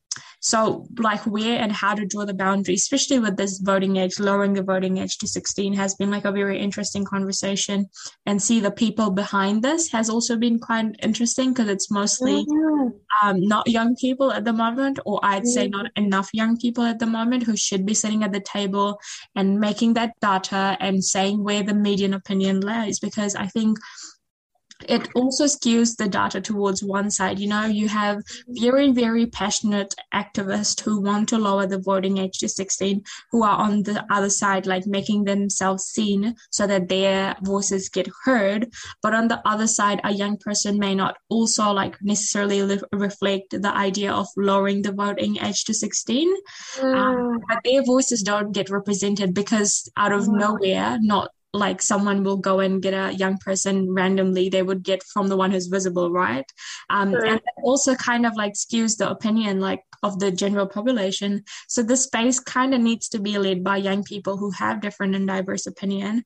so, 0.46 0.86
like 1.00 1.26
where 1.26 1.60
and 1.60 1.72
how 1.72 1.96
to 1.96 2.06
draw 2.06 2.24
the 2.24 2.32
boundary, 2.36 2.76
especially 2.76 3.18
with 3.18 3.36
this 3.36 3.58
voting 3.58 3.98
age, 3.98 4.20
lowering 4.20 4.54
the 4.54 4.62
voting 4.62 4.98
age 4.98 5.18
to 5.18 5.28
16 5.28 5.74
has 5.74 5.96
been 5.96 6.12
like 6.12 6.24
a 6.24 6.32
very 6.32 6.60
interesting 6.60 7.04
conversation. 7.04 7.90
And 8.28 8.40
see 8.40 8.60
the 8.60 8.70
people 8.70 9.10
behind 9.10 9.64
this 9.64 9.92
has 9.92 10.08
also 10.08 10.38
been 10.38 10.60
quite 10.60 10.98
interesting 11.02 11.52
because 11.52 11.68
it's 11.68 11.90
mostly 11.90 12.46
mm-hmm. 12.46 12.90
um, 13.28 13.42
not 13.42 13.68
young 13.68 13.96
people 13.96 14.32
at 14.32 14.46
the 14.46 14.54
moment, 14.54 15.00
or 15.04 15.20
I'd 15.24 15.48
say 15.48 15.64
mm-hmm. 15.64 15.82
not 15.82 15.92
enough 15.96 16.30
young 16.32 16.58
people 16.58 16.84
at 16.84 17.00
the 17.00 17.08
moment 17.08 17.42
who 17.42 17.58
should 17.58 17.84
be 17.84 17.96
sitting 17.96 18.24
at 18.24 18.32
the 18.32 18.40
table 18.40 19.00
and 19.36 19.60
making 19.60 19.96
that 19.96 20.14
data 20.22 20.78
and 20.80 21.04
saying 21.04 21.44
where 21.44 21.64
the 21.64 21.74
median 21.74 22.14
opinion 22.14 22.60
lies. 22.62 23.00
Because 23.00 23.34
I 23.34 23.48
think 23.48 23.80
it 24.88 25.10
also 25.16 25.46
skews 25.46 25.96
the 25.96 26.08
data 26.08 26.42
towards 26.42 26.84
one 26.84 27.12
side. 27.12 27.40
You 27.40 27.48
know, 27.48 27.66
you 27.66 27.88
have 27.88 28.22
very, 28.48 28.92
very 28.92 29.26
passionate 29.26 29.94
activists 30.14 30.82
who 30.82 31.02
want 31.02 31.30
to 31.30 31.38
lower 31.38 31.66
the 31.66 31.80
voting 31.80 32.18
age 32.18 32.40
to 32.40 32.50
16, 32.50 33.04
who 33.32 33.44
are 33.44 33.58
on 33.58 33.84
the 33.84 34.06
other 34.12 34.30
side, 34.30 34.66
like 34.66 34.86
making 34.86 35.24
themselves 35.24 35.84
seen 35.84 36.36
so 36.50 36.68
that 36.68 36.90
their 36.90 37.36
voices 37.44 37.90
get 37.90 38.08
heard. 38.24 38.72
But 39.02 39.14
on 39.14 39.28
the 39.28 39.42
other 39.48 39.68
side, 39.68 40.02
a 40.04 40.14
young 40.14 40.38
person 40.38 40.80
may 40.80 40.96
not 40.96 41.18
also 41.30 41.72
like 41.72 41.98
necessarily 42.02 42.80
reflect 42.92 43.62
the 43.62 43.74
idea 43.74 44.12
of 44.12 44.28
lowering 44.38 44.82
the 44.82 44.92
voting 44.92 45.38
age 45.42 45.66
to 45.66 45.74
16. 45.74 46.34
Mm. 46.78 46.96
Um, 46.96 47.40
but 47.48 47.60
their 47.64 47.84
voices 47.84 48.22
don't 48.22 48.52
get 48.52 48.70
represented 48.70 49.34
because 49.34 49.90
out 49.98 50.12
of 50.12 50.24
mm. 50.24 50.40
nowhere, 50.40 50.98
not 51.02 51.32
like 51.56 51.82
someone 51.82 52.24
will 52.24 52.38
go 52.38 52.60
and 52.60 52.82
get 52.82 52.94
a 52.94 53.14
young 53.14 53.38
person 53.38 53.94
randomly 53.94 54.50
they 54.50 54.62
would 54.62 54.84
get 54.84 55.02
from 55.04 55.28
the 55.28 55.38
one 55.38 55.52
who's 55.52 55.68
visible 55.68 56.12
right 56.12 56.52
um, 56.90 57.12
sure. 57.12 57.26
and 57.26 57.42
also 57.64 57.96
kind 57.96 58.26
of 58.26 58.36
like 58.36 58.54
skews 58.54 58.98
the 58.98 59.10
opinion 59.10 59.60
like 59.60 59.82
of 60.04 60.20
the 60.20 60.32
general 60.32 60.68
population 60.68 61.44
so 61.68 61.82
this 61.82 62.04
space 62.04 62.40
kind 62.40 62.74
of 62.74 62.82
needs 62.82 63.08
to 63.10 63.20
be 63.20 63.38
led 63.38 63.64
by 63.64 63.78
young 63.78 64.04
people 64.04 64.38
who 64.38 64.52
have 64.52 64.82
different 64.82 65.16
and 65.16 65.28
diverse 65.28 65.66
opinion 65.66 66.24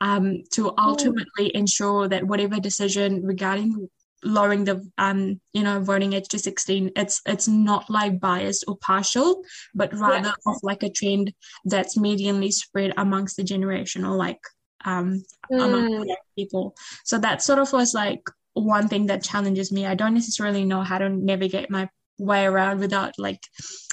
um, 0.00 0.42
to 0.52 0.72
ultimately 0.78 1.46
mm. 1.46 1.52
ensure 1.52 2.08
that 2.08 2.26
whatever 2.26 2.58
decision 2.58 3.24
regarding 3.24 3.88
lowering 4.24 4.64
the 4.64 4.88
um 4.98 5.40
you 5.52 5.62
know 5.62 5.80
voting 5.80 6.12
age 6.12 6.28
to 6.28 6.38
16 6.38 6.92
it's 6.94 7.20
it's 7.26 7.48
not 7.48 7.88
like 7.90 8.20
biased 8.20 8.64
or 8.68 8.76
partial 8.76 9.42
but 9.74 9.92
rather 9.94 10.28
yeah. 10.28 10.52
of 10.52 10.56
like 10.62 10.82
a 10.82 10.90
trend 10.90 11.32
that's 11.64 11.98
medianly 11.98 12.52
spread 12.52 12.92
amongst 12.96 13.36
the 13.36 13.42
generation 13.42 14.04
or 14.04 14.16
like 14.16 14.38
um, 14.84 15.24
mm. 15.50 15.64
among 15.64 16.16
people. 16.36 16.74
So 17.04 17.18
that 17.18 17.42
sort 17.42 17.58
of 17.58 17.72
was 17.72 17.94
like 17.94 18.22
one 18.54 18.88
thing 18.88 19.06
that 19.06 19.22
challenges 19.22 19.72
me. 19.72 19.86
I 19.86 19.94
don't 19.94 20.14
necessarily 20.14 20.64
know 20.64 20.82
how 20.82 20.98
to 20.98 21.08
navigate 21.08 21.70
my 21.70 21.88
way 22.18 22.44
around 22.44 22.80
without 22.80 23.14
like 23.18 23.40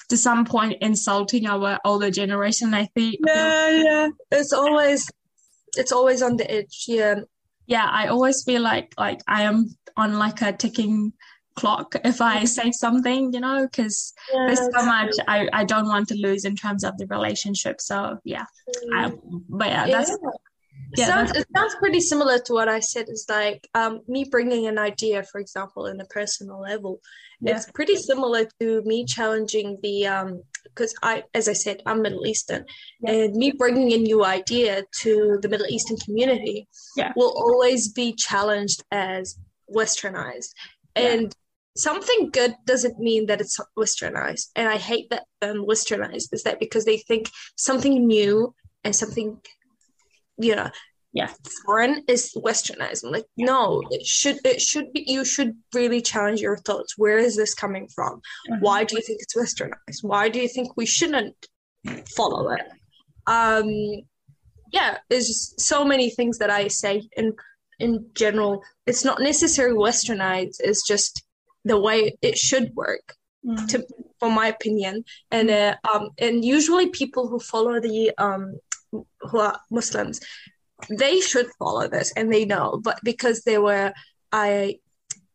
to 0.10 0.18
some 0.18 0.46
point 0.46 0.78
insulting 0.82 1.48
our 1.48 1.80
older 1.86 2.12
generation. 2.12 2.74
I 2.74 2.86
think. 2.96 3.16
Yeah, 3.26 3.70
yeah. 3.70 4.08
It's 4.32 4.54
always 4.54 5.10
it's 5.78 5.92
always 5.92 6.22
on 6.22 6.38
the 6.38 6.50
edge. 6.50 6.86
Yeah. 6.88 7.22
Yeah, 7.68 7.88
I 7.90 8.08
always 8.08 8.44
feel 8.44 8.62
like 8.62 8.94
like 8.98 9.22
I 9.28 9.44
am 9.44 9.70
on 9.96 10.18
like 10.18 10.42
a 10.42 10.52
ticking 10.54 11.14
clock 11.56 11.96
if 12.06 12.22
I 12.22 12.46
say 12.46 12.72
something, 12.72 13.34
you 13.34 13.40
know, 13.40 13.68
because 13.68 14.14
yeah, 14.34 14.46
there's 14.48 14.60
so 14.60 14.86
much 14.86 15.14
I, 15.28 15.48
I 15.52 15.66
don't 15.66 15.88
want 15.88 16.08
to 16.10 16.16
lose 16.16 16.46
in 16.46 16.56
terms 16.56 16.84
of 16.84 16.98
the 16.98 17.06
relationship. 17.08 17.82
So 17.82 18.18
yeah, 18.24 18.46
I, 18.96 19.12
but 19.50 19.68
yeah, 19.68 19.88
that's 19.88 20.10
yeah. 20.10 20.30
Yeah, 20.98 21.08
sounds, 21.08 21.32
it 21.36 21.46
sounds 21.56 21.76
pretty 21.76 22.00
similar 22.00 22.40
to 22.40 22.54
what 22.54 22.68
I 22.68 22.80
said. 22.80 23.08
Is 23.10 23.26
like 23.30 23.68
um, 23.76 24.02
me 24.08 24.26
bringing 24.30 24.68
an 24.68 24.78
idea, 24.78 25.24
for 25.24 25.40
example, 25.40 25.86
in 25.86 26.00
a 26.02 26.06
personal 26.06 26.62
level. 26.62 27.00
Yeah. 27.42 27.56
It's 27.56 27.72
pretty 27.72 27.96
similar 27.96 28.48
to 28.60 28.82
me 28.84 29.06
challenging 29.06 29.78
the 29.84 30.42
because 30.64 30.92
um, 30.92 31.00
I, 31.04 31.24
as 31.34 31.48
I 31.48 31.54
said, 31.54 31.82
I'm 31.86 32.02
Middle 32.02 32.26
Eastern, 32.26 32.66
yeah. 33.02 33.12
and 33.12 33.36
me 33.36 33.52
bringing 33.52 33.94
a 33.94 33.98
new 33.98 34.26
idea 34.26 34.84
to 35.02 35.40
the 35.42 35.50
Middle 35.50 35.68
Eastern 35.68 35.98
community 35.98 36.68
yeah. 36.98 37.14
will 37.16 37.34
always 37.38 37.92
be 37.92 38.14
challenged 38.14 38.84
as 38.92 39.38
westernized, 39.74 40.54
and 40.96 41.34
something 41.78 42.30
good 42.32 42.56
doesn't 42.66 43.00
mean 43.00 43.28
that 43.28 43.42
it's 43.42 43.58
westernized. 43.78 44.50
And 44.56 44.68
I 44.68 44.78
hate 44.78 45.10
that 45.12 45.24
um, 45.42 45.66
westernized 45.66 46.34
is 46.34 46.44
that 46.44 46.60
because 46.60 46.86
they 46.86 46.98
think 46.98 47.30
something 47.56 48.06
new 48.06 48.54
and 48.84 48.96
something 48.96 49.40
you 50.40 50.56
know 50.56 50.70
yeah. 51.12 51.30
foreign 51.66 52.04
is 52.08 52.34
westernized 52.38 53.04
I'm 53.04 53.12
like 53.12 53.26
no 53.36 53.82
it 53.90 54.06
should 54.06 54.38
it 54.46 54.62
should 54.62 54.94
be 54.94 55.04
you 55.08 55.26
should 55.26 55.54
really 55.74 56.02
challenge 56.02 56.40
your 56.40 56.58
thoughts. 56.58 56.98
Where 56.98 57.18
is 57.18 57.36
this 57.36 57.54
coming 57.54 57.88
from? 57.94 58.22
Mm-hmm. 58.50 58.62
why 58.62 58.84
do 58.84 58.96
you 58.96 59.02
think 59.02 59.22
it's 59.22 59.36
westernized? 59.36 60.04
Why 60.04 60.30
do 60.30 60.40
you 60.40 60.48
think 60.48 60.78
we 60.78 60.86
shouldn't 60.86 61.36
follow 62.16 62.52
it? 62.52 62.68
Um 63.28 63.70
yeah 64.72 64.98
there's 65.10 65.28
just 65.28 65.60
so 65.60 65.84
many 65.84 66.12
things 66.12 66.38
that 66.38 66.52
i 66.52 66.68
say 66.68 67.02
in 67.18 67.34
in 67.80 68.06
general. 68.14 68.64
It's 68.86 69.04
not 69.04 69.22
necessarily 69.22 69.78
westernized. 69.78 70.58
It's 70.60 70.86
just 70.86 71.24
the 71.66 71.80
way 71.80 72.18
it 72.22 72.38
should 72.38 72.76
work 72.76 73.16
mm-hmm. 73.46 73.66
to 73.68 73.86
for 74.20 74.30
my 74.30 74.48
opinion. 74.48 75.04
And 75.32 75.50
uh, 75.50 75.76
um 75.92 76.10
and 76.18 76.44
usually 76.44 76.90
people 76.90 77.28
who 77.28 77.40
follow 77.40 77.80
the 77.80 78.12
um 78.18 78.60
who 79.22 79.40
are 79.40 79.60
Muslims, 79.70 80.20
they 80.90 81.20
should 81.20 81.48
follow 81.58 81.88
this 81.88 82.14
and 82.16 82.32
they 82.32 82.46
know, 82.46 82.80
but 82.84 83.00
because 83.04 83.44
they 83.44 83.58
were 83.58 83.94
I 84.32 84.80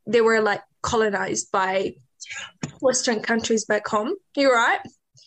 they 0.06 0.20
were 0.20 0.40
like 0.40 0.62
colonized 0.82 1.50
by 1.50 1.94
Western 2.80 3.20
countries 3.20 3.64
back 3.64 3.86
home. 3.86 4.14
You're 4.36 4.54
right. 4.54 4.80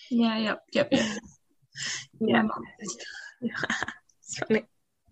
Yeah. 0.09 0.37
Yep. 0.37 0.61
Yep. 0.73 0.93
yep. 0.93 1.01
yeah. 2.19 2.43
it's 4.21 4.39
funny. 4.47 4.63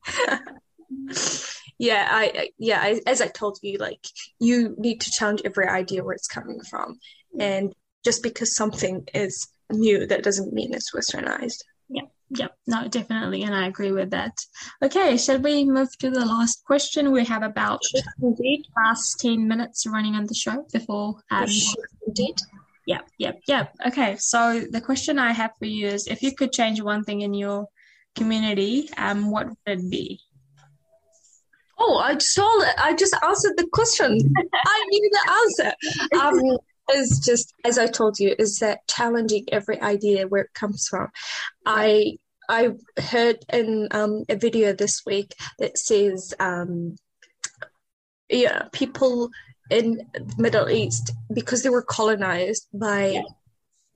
yeah, 1.77 2.07
I, 2.09 2.31
I 2.35 2.49
yeah, 2.57 2.79
I, 2.81 3.01
as 3.05 3.21
I 3.21 3.27
told 3.27 3.59
you, 3.61 3.77
like 3.77 4.05
you 4.39 4.75
need 4.77 5.01
to 5.01 5.11
challenge 5.11 5.41
every 5.45 5.67
idea 5.67 6.03
where 6.03 6.15
it's 6.15 6.27
coming 6.27 6.61
from, 6.69 6.99
mm. 7.35 7.41
and 7.41 7.73
just 8.03 8.23
because 8.23 8.55
something 8.55 9.07
is 9.13 9.47
new, 9.71 10.05
that 10.07 10.23
doesn't 10.23 10.53
mean 10.53 10.73
it's 10.73 10.93
westernized. 10.93 11.63
Yeah. 11.89 12.03
Yep, 12.32 12.57
no, 12.67 12.88
definitely. 12.88 13.43
And 13.43 13.53
I 13.53 13.67
agree 13.67 13.91
with 13.91 14.09
that. 14.11 14.34
Okay, 14.84 15.17
shall 15.17 15.39
we 15.39 15.63
move 15.65 15.95
to 15.99 16.09
the 16.09 16.26
last 16.26 16.63
question? 16.65 17.11
We 17.11 17.23
have 17.26 17.43
about 17.43 17.82
indeed 18.21 18.65
last 18.76 19.19
10 19.19 19.47
minutes 19.47 19.86
running 19.86 20.15
on 20.15 20.26
the 20.26 20.34
show 20.34 20.65
before. 20.73 21.21
Um, 21.30 21.47
indeed. 22.07 22.36
Yep, 22.88 23.07
yep, 23.17 23.39
yep. 23.47 23.76
Okay, 23.88 24.15
so 24.17 24.61
the 24.71 24.82
question 24.82 25.19
I 25.19 25.34
have 25.34 25.51
for 25.59 25.65
you 25.65 25.88
is 25.88 26.07
if 26.07 26.21
you 26.23 26.36
could 26.36 26.51
change 26.51 26.82
one 26.82 27.03
thing 27.03 27.21
in 27.21 27.34
your 27.34 27.67
community, 28.15 28.89
um, 28.97 29.30
what 29.30 29.47
would 29.47 29.57
it 29.65 29.89
be? 29.89 30.19
Oh, 31.78 31.97
I 31.97 32.17
saw 32.17 32.61
it. 32.61 32.76
I 32.78 32.95
just 32.95 33.15
answered 33.23 33.53
the 33.57 33.67
question. 33.71 34.11
I 34.65 34.86
knew 34.89 35.09
the 35.11 35.32
answer. 35.32 35.73
Um, 36.21 36.57
is 36.93 37.21
just 37.25 37.53
as 37.63 37.77
I 37.77 37.88
told 37.88 38.19
you, 38.19 38.36
is 38.38 38.59
that 38.59 38.88
challenging 38.88 39.45
every 39.51 39.79
idea 39.81 40.27
where 40.27 40.43
it 40.43 40.53
comes 40.53 40.88
from. 40.88 41.09
I 41.65 42.17
I 42.49 42.71
heard 42.97 43.38
in 43.51 43.88
um, 43.91 44.23
a 44.29 44.36
video 44.36 44.73
this 44.73 45.01
week 45.05 45.33
that 45.59 45.77
says, 45.77 46.33
um, 46.39 46.95
yeah, 48.29 48.63
people 48.71 49.29
in 49.69 50.07
the 50.13 50.36
Middle 50.38 50.69
East 50.69 51.11
because 51.33 51.63
they 51.63 51.69
were 51.69 51.81
colonized 51.81 52.67
by 52.73 53.07
yeah. 53.07 53.21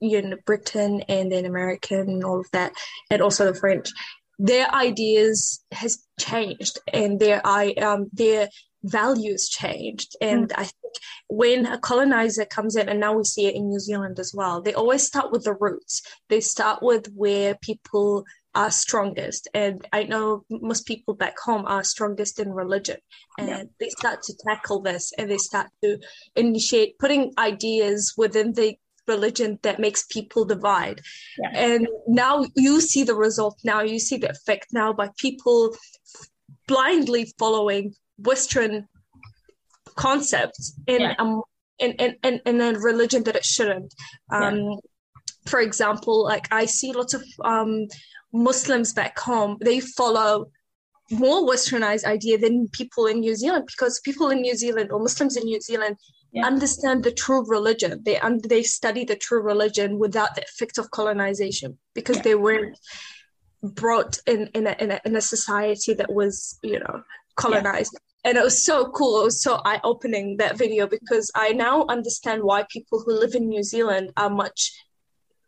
you 0.00 0.22
know 0.22 0.36
Britain 0.46 1.02
and 1.08 1.30
then 1.30 1.44
American 1.44 2.08
and 2.08 2.24
all 2.24 2.40
of 2.40 2.50
that, 2.52 2.72
and 3.10 3.22
also 3.22 3.46
the 3.46 3.58
French. 3.58 3.90
Their 4.38 4.72
ideas 4.74 5.62
has 5.70 6.02
changed, 6.18 6.78
and 6.92 7.20
their 7.20 7.40
I 7.44 7.72
um 7.72 8.08
their 8.12 8.48
values 8.82 9.48
changed. 9.48 10.16
And 10.20 10.48
mm. 10.48 10.54
I 10.56 10.64
think 10.64 10.94
when 11.28 11.66
a 11.66 11.78
colonizer 11.78 12.44
comes 12.44 12.76
in, 12.76 12.88
and 12.88 13.00
now 13.00 13.14
we 13.14 13.24
see 13.24 13.46
it 13.46 13.54
in 13.54 13.68
New 13.68 13.80
Zealand 13.80 14.18
as 14.18 14.32
well, 14.34 14.62
they 14.62 14.74
always 14.74 15.06
start 15.06 15.32
with 15.32 15.44
the 15.44 15.54
roots. 15.54 16.02
They 16.28 16.40
start 16.40 16.82
with 16.82 17.06
where 17.14 17.56
people 17.62 18.24
are 18.54 18.70
strongest. 18.70 19.48
And 19.54 19.86
I 19.92 20.04
know 20.04 20.44
most 20.50 20.86
people 20.86 21.14
back 21.14 21.38
home 21.38 21.64
are 21.66 21.84
strongest 21.84 22.40
in 22.40 22.50
religion. 22.50 22.96
And 23.38 23.48
yeah. 23.48 23.62
they 23.78 23.88
start 23.90 24.22
to 24.24 24.34
tackle 24.46 24.82
this 24.82 25.12
and 25.16 25.30
they 25.30 25.38
start 25.38 25.68
to 25.84 25.98
initiate 26.34 26.98
putting 26.98 27.32
ideas 27.38 28.14
within 28.16 28.52
the 28.52 28.76
religion 29.06 29.58
that 29.62 29.80
makes 29.80 30.04
people 30.06 30.44
divide. 30.44 31.00
Yeah. 31.38 31.50
And 31.54 31.88
now 32.08 32.44
you 32.56 32.80
see 32.80 33.04
the 33.04 33.14
result. 33.14 33.58
Now 33.64 33.82
you 33.82 33.98
see 33.98 34.16
the 34.16 34.30
effect 34.30 34.68
now 34.72 34.92
by 34.92 35.10
people 35.16 35.74
blindly 36.66 37.32
following 37.38 37.94
Western 38.22 38.88
concepts 39.96 40.74
in 40.86 41.00
yeah. 41.00 41.14
um 41.18 41.42
in, 41.80 41.92
in, 41.92 42.16
in, 42.22 42.40
in 42.46 42.60
a 42.60 42.78
religion 42.78 43.24
that 43.24 43.36
it 43.36 43.44
shouldn't. 43.44 43.94
Um, 44.30 44.58
yeah. 44.58 44.76
For 45.46 45.60
example, 45.60 46.24
like 46.24 46.46
I 46.52 46.66
see 46.66 46.92
lots 46.92 47.14
of 47.14 47.24
um, 47.42 47.86
Muslims 48.32 48.92
back 48.92 49.18
home, 49.18 49.56
they 49.60 49.80
follow 49.80 50.46
more 51.10 51.48
westernized 51.48 52.04
idea 52.04 52.38
than 52.38 52.68
people 52.68 53.06
in 53.06 53.20
New 53.20 53.34
Zealand 53.34 53.64
because 53.66 54.00
people 54.00 54.28
in 54.28 54.42
New 54.42 54.54
Zealand 54.54 54.92
or 54.92 55.00
Muslims 55.00 55.36
in 55.36 55.44
New 55.44 55.60
Zealand 55.60 55.96
yeah. 56.32 56.46
understand 56.46 57.02
the 57.02 57.10
true 57.10 57.44
religion. 57.48 58.00
They 58.04 58.20
they 58.48 58.62
study 58.62 59.04
the 59.04 59.16
true 59.16 59.42
religion 59.42 59.98
without 59.98 60.36
the 60.36 60.42
effect 60.42 60.78
of 60.78 60.90
colonization 60.92 61.78
because 61.94 62.18
yeah. 62.18 62.22
they 62.22 62.34
weren't 62.36 62.78
brought 63.62 64.18
in 64.26 64.48
in 64.54 64.68
a, 64.68 64.76
in 64.78 64.90
a, 64.92 65.00
in 65.04 65.16
a 65.16 65.20
society 65.20 65.94
that 65.94 66.12
was 66.12 66.58
you 66.62 66.78
know 66.78 67.02
colonized. 67.36 67.94
Yeah 67.94 68.09
and 68.24 68.36
it 68.36 68.44
was 68.44 68.64
so 68.64 68.90
cool. 68.90 69.22
It 69.22 69.24
was 69.24 69.42
so 69.42 69.60
eye 69.64 69.80
opening 69.82 70.36
that 70.36 70.58
video 70.58 70.86
because 70.86 71.30
I 71.34 71.52
now 71.52 71.86
understand 71.88 72.42
why 72.42 72.66
people 72.70 73.02
who 73.04 73.18
live 73.18 73.34
in 73.34 73.48
New 73.48 73.62
Zealand 73.62 74.12
are 74.16 74.30
much, 74.30 74.72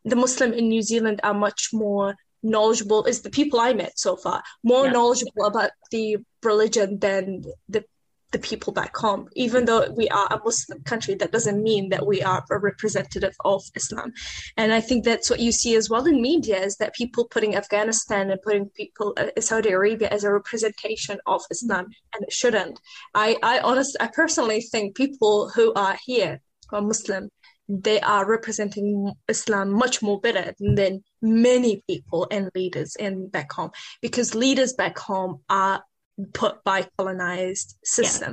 the 0.04 0.16
Muslim 0.16 0.52
in 0.52 0.68
New 0.68 0.82
Zealand 0.82 1.20
are 1.22 1.34
much 1.34 1.70
more 1.72 2.16
knowledgeable. 2.42 3.04
Is 3.04 3.20
the 3.20 3.30
people 3.30 3.60
I 3.60 3.74
met 3.74 3.98
so 3.98 4.16
far 4.16 4.42
more 4.62 4.86
yeah. 4.86 4.92
knowledgeable 4.92 5.44
about 5.44 5.70
the 5.90 6.16
religion 6.42 6.98
than 6.98 7.44
the 7.68 7.84
the 8.32 8.38
people 8.38 8.72
back 8.72 8.96
home. 8.96 9.28
Even 9.34 9.64
though 9.64 9.88
we 9.96 10.08
are 10.08 10.26
a 10.30 10.40
Muslim 10.44 10.82
country, 10.82 11.14
that 11.14 11.32
doesn't 11.32 11.62
mean 11.62 11.90
that 11.90 12.06
we 12.06 12.22
are 12.22 12.42
a 12.50 12.58
representative 12.58 13.34
of 13.44 13.62
Islam. 13.74 14.12
And 14.56 14.72
I 14.72 14.80
think 14.80 15.04
that's 15.04 15.30
what 15.30 15.40
you 15.40 15.52
see 15.52 15.76
as 15.76 15.88
well 15.88 16.06
in 16.06 16.20
media 16.20 16.58
is 16.60 16.76
that 16.76 16.94
people 16.94 17.26
putting 17.28 17.54
Afghanistan 17.54 18.30
and 18.30 18.42
putting 18.42 18.68
people 18.70 19.14
uh, 19.16 19.40
Saudi 19.40 19.70
Arabia 19.70 20.08
as 20.08 20.24
a 20.24 20.32
representation 20.32 21.18
of 21.26 21.42
Islam, 21.50 21.86
and 22.14 22.24
it 22.24 22.32
shouldn't. 22.32 22.80
I 23.14 23.36
I 23.42 23.60
honestly, 23.60 24.00
I 24.00 24.08
personally 24.08 24.60
think 24.60 24.96
people 24.96 25.50
who 25.50 25.72
are 25.74 25.96
here 26.04 26.40
who 26.70 26.76
are 26.76 26.82
Muslim 26.82 27.28
they 27.68 28.00
are 28.00 28.28
representing 28.28 29.12
Islam 29.28 29.72
much 29.72 30.02
more 30.02 30.20
better 30.20 30.52
than 30.58 31.02
many 31.22 31.82
people 31.88 32.26
and 32.30 32.50
leaders 32.54 32.96
in 32.96 33.28
back 33.28 33.52
home 33.52 33.70
because 34.02 34.34
leaders 34.34 34.74
back 34.74 34.98
home 34.98 35.40
are 35.48 35.82
put 36.32 36.62
by 36.64 36.86
colonized 36.96 37.76
system. 37.84 38.32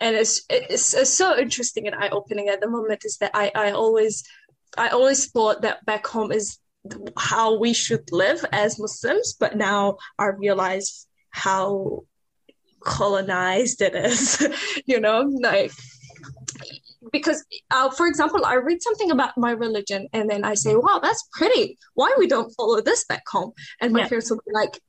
Yeah. 0.00 0.08
And 0.08 0.16
it's, 0.16 0.44
it's, 0.50 0.94
it's 0.94 1.10
so 1.10 1.38
interesting 1.38 1.86
and 1.86 1.94
eye 1.94 2.08
opening 2.08 2.48
at 2.48 2.60
the 2.60 2.68
moment 2.68 3.04
is 3.04 3.18
that 3.18 3.30
I, 3.34 3.52
I 3.54 3.70
always 3.70 4.24
I 4.76 4.88
always 4.88 5.30
thought 5.30 5.62
that 5.62 5.84
back 5.84 6.06
home 6.06 6.32
is 6.32 6.58
how 7.16 7.58
we 7.58 7.74
should 7.74 8.10
live 8.10 8.44
as 8.52 8.78
Muslims, 8.78 9.34
but 9.38 9.56
now 9.56 9.98
I 10.18 10.26
realize 10.26 11.06
how 11.30 12.04
colonized 12.80 13.82
it 13.82 13.94
is. 13.94 14.42
you 14.86 14.98
know, 14.98 15.30
like 15.40 15.72
because 17.10 17.44
uh, 17.72 17.90
for 17.90 18.06
example 18.06 18.44
i 18.44 18.54
read 18.54 18.80
something 18.80 19.10
about 19.10 19.36
my 19.36 19.50
religion 19.50 20.06
and 20.12 20.30
then 20.30 20.44
i 20.44 20.54
say 20.54 20.76
wow 20.76 21.00
that's 21.02 21.28
pretty 21.32 21.76
why 21.94 22.14
we 22.16 22.28
don't 22.28 22.52
follow 22.52 22.80
this 22.80 23.04
back 23.06 23.24
home 23.28 23.52
and 23.80 23.92
my 23.92 24.00
yeah. 24.00 24.08
parents 24.08 24.30
will 24.30 24.40
be 24.46 24.52
like 24.52 24.80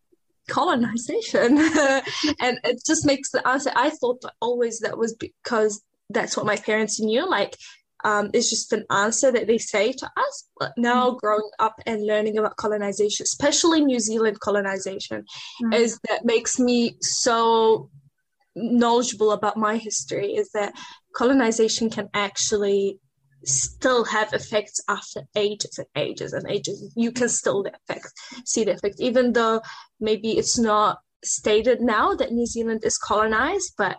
colonization 0.50 1.58
and 2.39 2.60
it 2.64 2.82
just 2.86 3.06
makes 3.06 3.32
the 3.32 3.48
answer 3.48 3.72
i 3.76 3.89
thought 3.89 4.22
always 4.41 4.80
that 4.80 4.98
was 4.98 5.16
because 5.16 5.82
that's 6.10 6.36
what 6.36 6.46
my 6.46 6.56
parents 6.58 7.00
knew 7.00 7.28
like 7.30 7.56
um, 8.04 8.30
is 8.34 8.50
just 8.50 8.74
an 8.74 8.86
answer 8.89 9.32
that 9.32 9.48
they 9.48 9.58
say 9.58 9.91
to 9.94 10.06
us. 10.18 10.48
But 10.60 10.74
now, 10.78 11.10
mm-hmm. 11.10 11.18
growing 11.18 11.50
up 11.60 11.76
and 11.86 12.06
learning 12.06 12.38
about 12.38 12.58
colonization, 12.58 13.24
especially 13.24 13.84
New 13.84 14.00
Zealand 14.00 14.39
colonization, 14.39 15.22
mm-hmm. 15.64 15.74
is 15.74 16.00
that 16.10 16.26
makes 16.26 16.60
me 16.60 16.98
so 17.02 17.89
knowledgeable 18.56 19.32
about 19.32 19.58
my 19.58 19.78
history. 19.78 20.36
Is 20.36 20.50
that 20.54 20.74
colonization 21.16 21.89
can 21.89 22.10
actually 22.14 23.00
still 23.46 24.06
have 24.06 24.34
effects 24.34 24.80
after 24.88 25.22
ages 25.36 25.78
and 25.78 25.88
ages 25.96 26.34
and 26.34 26.50
ages. 26.50 26.91
You 26.96 27.12
can 27.12 27.30
still 27.30 27.64
the 27.64 27.74
effect, 27.88 28.08
see 28.46 28.64
the 28.64 28.74
effect, 28.74 28.96
even 29.00 29.34
though 29.34 29.62
maybe 30.00 30.38
it's 30.38 30.58
not 30.58 31.00
stated 31.24 31.82
now 31.82 32.14
that 32.16 32.32
New 32.32 32.46
Zealand 32.46 32.82
is 32.84 32.98
colonized, 32.98 33.74
but 33.78 33.98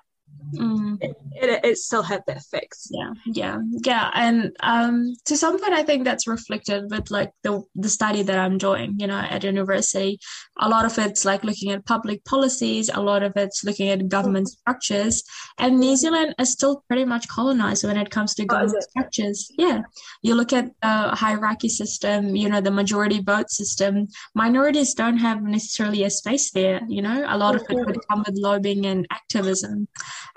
mm. 0.52 0.98
it, 1.00 1.16
it, 1.32 1.64
it, 1.64 1.78
still 1.78 2.02
had 2.02 2.22
the 2.26 2.36
effects. 2.36 2.88
Yeah, 2.90 3.12
yeah, 3.26 3.58
yeah. 3.84 4.10
And 4.14 4.56
um, 4.60 5.14
to 5.26 5.36
some 5.36 5.58
point, 5.58 5.72
I 5.72 5.82
think 5.82 6.04
that's 6.04 6.26
reflected 6.26 6.90
with 6.90 7.10
like 7.10 7.32
the 7.42 7.62
the 7.74 7.88
study 7.88 8.22
that 8.22 8.38
I'm 8.38 8.58
doing. 8.58 8.94
You 8.98 9.06
know, 9.06 9.18
at 9.18 9.44
university, 9.44 10.18
a 10.58 10.68
lot 10.68 10.84
of 10.84 10.98
it's 10.98 11.24
like 11.24 11.44
looking 11.44 11.70
at 11.72 11.86
public 11.86 12.24
policies. 12.24 12.90
A 12.92 13.00
lot 13.00 13.22
of 13.22 13.32
it's 13.36 13.64
looking 13.64 13.88
at 13.90 14.08
government 14.08 14.48
structures. 14.48 15.22
And 15.58 15.80
New 15.80 15.96
Zealand 15.96 16.34
is 16.38 16.52
still 16.52 16.84
pretty 16.88 17.04
much 17.04 17.28
colonized 17.28 17.84
when 17.84 17.96
it 17.96 18.10
comes 18.10 18.34
to 18.34 18.42
oh, 18.44 18.46
government 18.46 18.84
oh, 18.84 18.90
structures. 18.90 19.50
Yeah, 19.56 19.82
you 20.22 20.34
look 20.34 20.52
at 20.52 20.66
the 20.82 21.10
hierarchy 21.14 21.68
system. 21.68 22.36
You 22.36 22.48
know, 22.48 22.60
the 22.60 22.70
majority 22.70 23.20
vote 23.20 23.50
system. 23.50 24.08
Minorities 24.34 24.94
don't 24.94 25.18
have 25.18 25.42
necessarily 25.42 26.04
a 26.04 26.10
space 26.10 26.50
there. 26.50 26.80
You 26.88 27.02
know, 27.02 27.24
a 27.26 27.38
lot 27.38 27.54
of 27.54 27.62
it 27.68 27.86
would 27.86 27.98
come 28.08 28.24
with 28.26 28.38
lobbying 28.38 28.86
and 28.86 29.06
activism. 29.10 29.88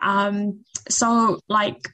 Um, 0.01 0.63
so 0.89 1.39
like 1.49 1.89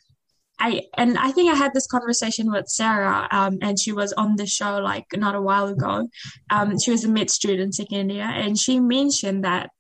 I 0.60 0.84
and 0.98 1.18
I 1.18 1.32
think 1.32 1.52
I 1.52 1.56
had 1.56 1.74
this 1.74 1.88
conversation 1.88 2.52
with 2.52 2.68
Sarah, 2.68 3.28
um, 3.32 3.60
and 3.62 3.80
she 3.80 3.92
was 3.92 4.14
on 4.14 4.36
the 4.36 4.46
show 4.46 4.78
like 4.78 5.06
not 5.14 5.36
a 5.36 5.42
while 5.42 5.68
ago. 5.68 6.08
Um, 6.50 6.80
she 6.80 6.92
was 6.92 7.04
a 7.04 7.10
med 7.10 7.30
student 7.30 7.80
in 7.80 7.88
India, 7.88 8.24
and 8.24 8.58
she 8.58 8.80
mentioned 8.80 9.44
that 9.44 9.72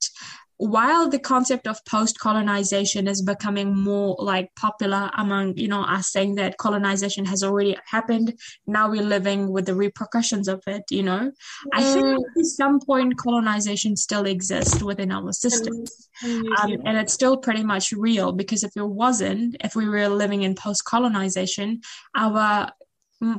while 0.57 1.09
the 1.09 1.19
concept 1.19 1.67
of 1.67 1.83
post 1.85 2.19
colonization 2.19 3.07
is 3.07 3.21
becoming 3.21 3.75
more 3.75 4.15
like 4.19 4.53
popular 4.55 5.09
among 5.17 5.57
you 5.57 5.67
know 5.67 5.81
us 5.81 6.11
saying 6.11 6.35
that 6.35 6.57
colonization 6.57 7.25
has 7.25 7.43
already 7.43 7.75
happened 7.85 8.37
now 8.67 8.89
we're 8.89 9.01
living 9.01 9.51
with 9.51 9.65
the 9.65 9.75
repercussions 9.75 10.47
of 10.47 10.61
it 10.67 10.83
you 10.89 11.03
know 11.03 11.19
mm. 11.19 11.33
i 11.73 11.81
think 11.81 12.05
mm. 12.05 12.19
at 12.39 12.45
some 12.45 12.79
point 12.79 13.17
colonization 13.17 13.95
still 13.95 14.25
exists 14.25 14.81
within 14.83 15.11
our 15.11 15.31
systems 15.31 16.09
um, 16.23 16.71
and 16.85 16.97
it's 16.97 17.13
still 17.13 17.37
pretty 17.37 17.63
much 17.63 17.91
real 17.91 18.31
because 18.31 18.63
if 18.63 18.71
it 18.75 18.87
wasn't 18.87 19.55
if 19.61 19.75
we 19.75 19.89
were 19.89 20.07
living 20.07 20.43
in 20.43 20.55
post 20.55 20.85
colonization 20.85 21.81
our 22.15 22.71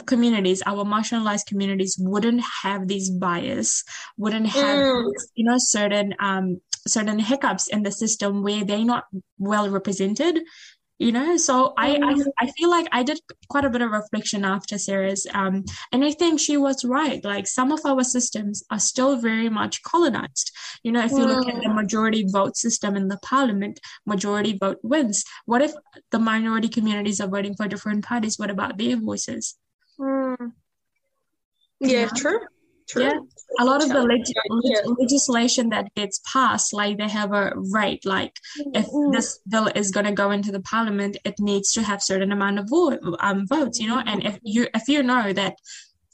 communities, 0.06 0.62
our 0.66 0.84
marginalized 0.84 1.46
communities 1.46 1.96
wouldn't 1.98 2.42
have 2.62 2.88
these 2.88 3.10
bias, 3.10 3.84
wouldn't 4.16 4.46
have, 4.46 4.78
mm. 4.78 5.10
you 5.34 5.44
know, 5.44 5.56
certain 5.58 6.14
um, 6.20 6.60
certain 6.86 7.18
hiccups 7.18 7.68
in 7.68 7.82
the 7.82 7.92
system 7.92 8.42
where 8.42 8.64
they're 8.64 8.84
not 8.84 9.04
well 9.38 9.68
represented 9.68 10.40
you 10.98 11.12
know? 11.12 11.36
So 11.36 11.74
I, 11.76 11.94
I, 11.94 11.98
mm-hmm. 11.98 12.28
I 12.38 12.50
feel 12.52 12.70
like 12.70 12.86
i 12.92 13.02
did 13.02 13.20
quite 13.48 13.64
a 13.64 13.70
bit 13.70 13.82
of 13.82 13.90
reflection 13.90 14.44
after 14.44 14.78
sarah's 14.78 15.26
um 15.34 15.64
and 15.92 16.04
i 16.04 16.12
think 16.12 16.40
she 16.40 16.56
was 16.56 16.84
right. 16.84 17.22
Like 17.24 17.46
some 17.46 17.72
of 17.72 17.80
our 17.84 18.04
systems 18.04 18.62
are 18.70 18.78
still 18.78 19.16
very 19.16 19.48
much 19.48 19.82
colonized. 19.82 20.50
You 20.82 20.92
know 20.92 21.04
if 21.04 21.10
you 21.10 21.24
look 21.26 21.48
at 21.48 21.62
the 21.62 21.68
mm. 21.68 21.74
majority 21.74 22.24
vote 22.26 22.56
system 22.56 22.96
in 22.96 23.08
the 23.08 23.18
parliament 23.18 23.80
majority 24.06 24.56
vote 24.58 24.78
wins. 24.82 25.24
What 25.46 25.62
if 25.62 25.72
the 26.10 26.18
minority 26.18 26.68
communities 26.68 27.20
are 27.20 27.28
voting 27.28 27.54
for 27.54 27.68
different 27.68 28.04
parties? 28.04 28.38
What 28.38 28.50
about 28.50 28.78
their 28.78 28.96
voices? 28.96 29.56
Mm. 29.98 30.52
yeah, 31.80 32.00
yeah, 32.00 32.08
true 32.16 32.40
Yeah, 32.96 33.18
a 33.60 33.64
lot 33.64 33.82
of 33.82 33.88
the 33.88 34.02
leg- 34.02 34.98
legislation 34.98 35.70
that 35.70 35.94
gets 35.94 36.20
passed, 36.30 36.72
like 36.72 36.98
they 36.98 37.08
have 37.08 37.32
a 37.32 37.52
rate, 37.56 38.04
like 38.04 38.36
if 38.56 38.86
mm-hmm. 38.86 39.12
this 39.12 39.38
bill 39.48 39.68
is 39.74 39.90
going 39.90 40.06
to 40.06 40.12
go 40.12 40.30
into 40.30 40.52
the 40.52 40.60
parliament, 40.60 41.16
it 41.24 41.34
needs 41.38 41.72
to 41.72 41.82
have 41.82 42.02
certain 42.02 42.32
amount 42.32 42.58
of 42.58 42.68
vote, 42.68 43.00
um, 43.20 43.46
votes, 43.46 43.78
you 43.78 43.88
know. 43.88 44.02
And 44.04 44.24
if 44.24 44.38
you 44.42 44.66
if 44.74 44.88
you 44.88 45.02
know 45.02 45.32
that 45.32 45.56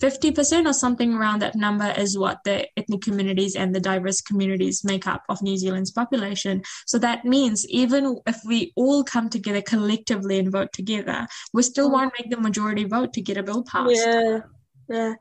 50% 0.01 0.67
or 0.67 0.73
something 0.73 1.15
around 1.15 1.43
that 1.43 1.55
number 1.55 1.93
is 1.97 2.19
what 2.19 2.39
the 2.45 2.67
ethnic 2.79 3.03
communities 3.03 3.55
and 3.55 3.75
the 3.75 3.81
diverse 3.81 4.21
communities 4.23 4.83
make 4.83 5.07
up 5.07 5.23
of 5.29 5.43
New 5.43 5.59
Zealand's 5.59 5.91
population. 5.91 6.63
So 6.87 6.99
that 6.99 7.25
means 7.25 7.69
even 7.69 8.19
if 8.27 8.41
we 8.47 8.73
all 8.77 9.05
come 9.05 9.29
together 9.29 9.61
collectively 9.61 10.39
and 10.39 10.51
vote 10.51 10.73
together, 10.73 11.27
we 11.53 11.63
still 11.63 11.91
mm. 11.91 11.93
won't 11.93 12.15
make 12.19 12.31
the 12.31 12.41
majority 12.41 12.85
vote 12.85 13.13
to 13.13 13.21
get 13.21 13.37
a 13.37 13.43
bill 13.43 13.63
passed. 13.63 13.93
Yeah, 13.95 14.39
yeah. 14.89 15.15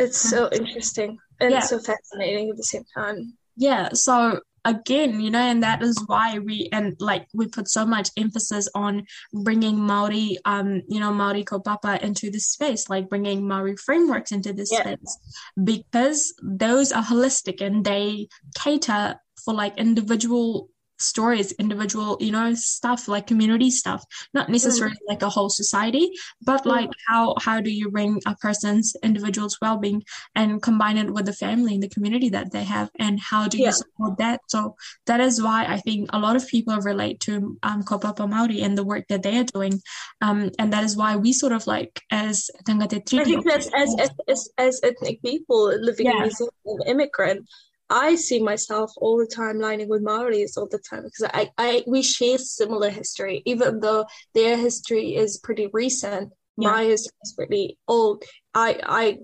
It's 0.00 0.18
so 0.18 0.48
interesting 0.50 1.18
and 1.40 1.52
yeah. 1.52 1.60
so 1.60 1.78
fascinating 1.78 2.50
at 2.50 2.56
the 2.56 2.64
same 2.64 2.84
time. 2.96 3.34
Yeah. 3.56 3.90
So 3.92 4.40
again, 4.64 5.20
you 5.20 5.30
know, 5.30 5.38
and 5.38 5.62
that 5.62 5.82
is 5.82 6.02
why 6.06 6.38
we 6.38 6.68
and 6.72 6.96
like 7.00 7.26
we 7.34 7.46
put 7.48 7.68
so 7.68 7.84
much 7.86 8.10
emphasis 8.16 8.68
on 8.74 9.06
bringing 9.32 9.78
Maori, 9.78 10.38
um, 10.44 10.82
you 10.88 11.00
know, 11.00 11.12
Maori 11.12 11.44
kaupapa 11.44 12.00
into 12.02 12.30
this 12.30 12.46
space, 12.46 12.88
like 12.88 13.08
bringing 13.08 13.46
Maori 13.46 13.76
frameworks 13.76 14.32
into 14.32 14.52
this 14.52 14.72
yeah. 14.72 14.82
space, 14.82 15.18
because 15.62 16.34
those 16.42 16.92
are 16.92 17.02
holistic 17.02 17.60
and 17.60 17.84
they 17.84 18.28
cater 18.54 19.16
for 19.44 19.54
like 19.54 19.76
individual 19.78 20.68
stories, 21.00 21.52
individual, 21.52 22.16
you 22.20 22.30
know, 22.30 22.54
stuff 22.54 23.08
like 23.08 23.26
community 23.26 23.70
stuff, 23.70 24.04
not 24.34 24.48
necessarily 24.48 24.96
mm. 24.96 25.08
like 25.08 25.22
a 25.22 25.28
whole 25.28 25.50
society, 25.50 26.10
but 26.42 26.62
mm. 26.64 26.66
like 26.66 26.90
how 27.08 27.34
how 27.40 27.60
do 27.60 27.70
you 27.70 27.90
bring 27.90 28.20
a 28.26 28.36
person's 28.36 28.94
individual's 29.02 29.58
well-being 29.60 30.02
and 30.34 30.62
combine 30.62 30.98
it 30.98 31.12
with 31.12 31.26
the 31.26 31.32
family 31.32 31.74
and 31.74 31.82
the 31.82 31.88
community 31.88 32.28
that 32.28 32.52
they 32.52 32.64
have, 32.64 32.90
and 32.98 33.18
how 33.20 33.48
do 33.48 33.58
yeah. 33.58 33.66
you 33.66 33.72
support 33.72 34.18
that? 34.18 34.40
So 34.48 34.76
that 35.06 35.20
is 35.20 35.42
why 35.42 35.64
I 35.66 35.78
think 35.78 36.10
a 36.12 36.18
lot 36.18 36.36
of 36.36 36.46
people 36.46 36.76
relate 36.76 37.20
to 37.20 37.58
um, 37.62 37.82
Kaupapa 37.82 38.28
Maori 38.28 38.60
and 38.62 38.76
the 38.76 38.84
work 38.84 39.04
that 39.08 39.22
they 39.22 39.38
are 39.38 39.44
doing, 39.44 39.80
um, 40.20 40.50
and 40.58 40.72
that 40.72 40.84
is 40.84 40.96
why 40.96 41.16
we 41.16 41.32
sort 41.32 41.52
of 41.52 41.66
like 41.66 42.02
as 42.10 42.50
Tangata 42.66 43.02
Tiriti. 43.04 43.20
I 43.20 43.24
think 43.24 43.46
that's 43.46 43.70
as, 43.74 43.96
as, 43.98 44.10
as, 44.28 44.48
as 44.58 44.80
ethnic 44.82 45.22
people 45.22 45.72
living 45.80 46.06
yeah. 46.06 46.12
in 46.12 46.22
New 46.22 46.30
Zealand, 46.30 46.82
immigrant 46.86 47.48
I 47.90 48.14
see 48.14 48.40
myself 48.40 48.92
all 48.98 49.18
the 49.18 49.26
time 49.26 49.58
lining 49.58 49.88
with 49.88 50.02
Maoris 50.02 50.56
all 50.56 50.68
the 50.68 50.78
time 50.78 51.02
because 51.02 51.28
I, 51.34 51.50
I 51.58 51.84
we 51.86 52.02
share 52.02 52.38
similar 52.38 52.88
history, 52.88 53.42
even 53.44 53.80
though 53.80 54.06
their 54.32 54.56
history 54.56 55.16
is 55.16 55.38
pretty 55.38 55.68
recent. 55.72 56.32
Yeah. 56.56 56.70
My 56.70 56.84
history 56.84 57.16
is 57.24 57.32
pretty 57.32 57.78
old. 57.88 58.22
I 58.54 58.80
I 58.84 59.18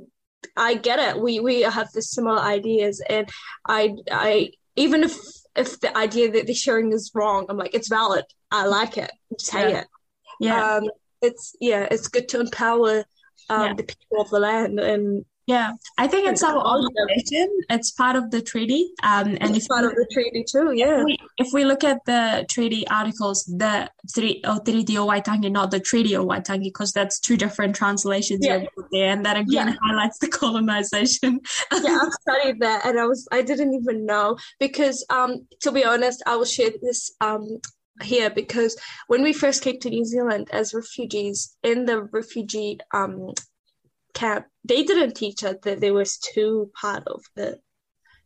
I 0.57 0.75
get 0.75 0.99
it. 0.99 1.21
We 1.21 1.39
we 1.39 1.62
have 1.62 1.93
the 1.93 2.03
similar 2.03 2.41
ideas, 2.41 3.01
and 3.09 3.29
I 3.69 3.95
I 4.11 4.51
even 4.75 5.05
if 5.05 5.17
if 5.55 5.81
the 5.81 5.97
idea 5.97 6.31
that 6.33 6.47
they're 6.47 6.55
sharing 6.55 6.93
is 6.93 7.12
wrong, 7.14 7.47
I'm 7.49 7.57
like 7.57 7.75
it's 7.75 7.89
valid. 7.89 8.25
I 8.51 8.67
like 8.67 8.99
it. 8.99 9.12
Say 9.39 9.71
yeah. 9.71 9.79
it. 9.81 9.87
Yeah. 10.41 10.71
Um, 10.77 10.91
it's 11.23 11.55
yeah. 11.61 11.87
It's 11.91 12.09
good 12.09 12.29
to 12.31 12.41
empower 12.41 13.05
um, 13.49 13.62
yeah. 13.62 13.75
the 13.75 13.85
people 13.85 14.21
of 14.21 14.31
the 14.31 14.41
land 14.41 14.81
and 14.81 15.25
yeah, 15.47 15.73
I 15.97 16.09
think 16.09 16.27
it's 16.29 16.43
our 16.43 16.59
obligation. 16.59 17.49
It's 17.71 17.93
part 17.93 18.17
of 18.17 18.33
the 18.33 18.43
treaty. 18.43 18.91
Um, 19.05 19.39
and 19.41 19.55
it's 19.55 19.69
part 19.69 19.85
of 19.85 19.93
the 19.93 20.07
treaty 20.13 20.45
too. 20.51 20.73
Yeah. 20.75 20.99
If 20.99 21.05
we, 21.05 21.19
if 21.39 21.53
we, 21.53 21.65
look 21.65 21.85
at 21.85 22.05
the 22.05 22.45
treaty 22.51 22.87
articles, 22.89 23.45
the 23.45 23.89
three 24.13 24.43
oh, 24.45 24.59
Tiriti 24.59 24.97
o 24.97 25.07
Waitangi, 25.07 25.53
not 25.53 25.71
the 25.71 25.79
Treaty 25.79 26.17
o 26.17 26.27
Waitangi, 26.27 26.65
because 26.65 26.93
that's 26.93 27.21
two 27.21 27.37
different 27.37 27.77
translations 27.77 28.45
yeah. 28.45 28.65
there, 28.91 29.13
and 29.13 29.25
that 29.25 29.37
again 29.37 29.69
yeah. 29.69 29.75
highlights 29.83 30.19
the 30.19 30.29
colonization. 30.29 31.41
yeah, 31.73 31.99
I've 32.03 32.13
studied 32.23 32.61
that, 32.61 32.85
and 32.85 32.99
I 32.99 33.07
was 33.07 33.29
I 33.31 33.43
didn't 33.43 33.73
even 33.75 34.05
know 34.05 34.37
because 34.59 35.07
um, 35.11 35.47
to 35.61 35.71
be 35.71 35.85
honest, 35.85 36.25
I 36.27 36.35
will 36.35 36.45
share 36.45 36.71
this 36.83 37.13
um 37.21 37.47
here 38.03 38.31
because 38.31 38.77
when 39.07 39.23
we 39.23 39.33
first 39.33 39.63
came 39.63 39.79
to 39.79 39.91
New 39.91 40.05
Zealand 40.05 40.49
as 40.53 40.75
refugees 40.75 41.57
in 41.63 41.85
the 41.87 42.03
refugee 42.03 42.79
um 42.93 43.33
camp, 44.17 44.47
they 44.64 44.83
didn't 44.83 45.14
teach 45.14 45.45
us 45.45 45.57
that 45.62 45.81
there 45.81 45.95
was 45.95 46.19
two 46.19 46.71
part 46.81 47.05
of 47.07 47.23
the 47.37 47.61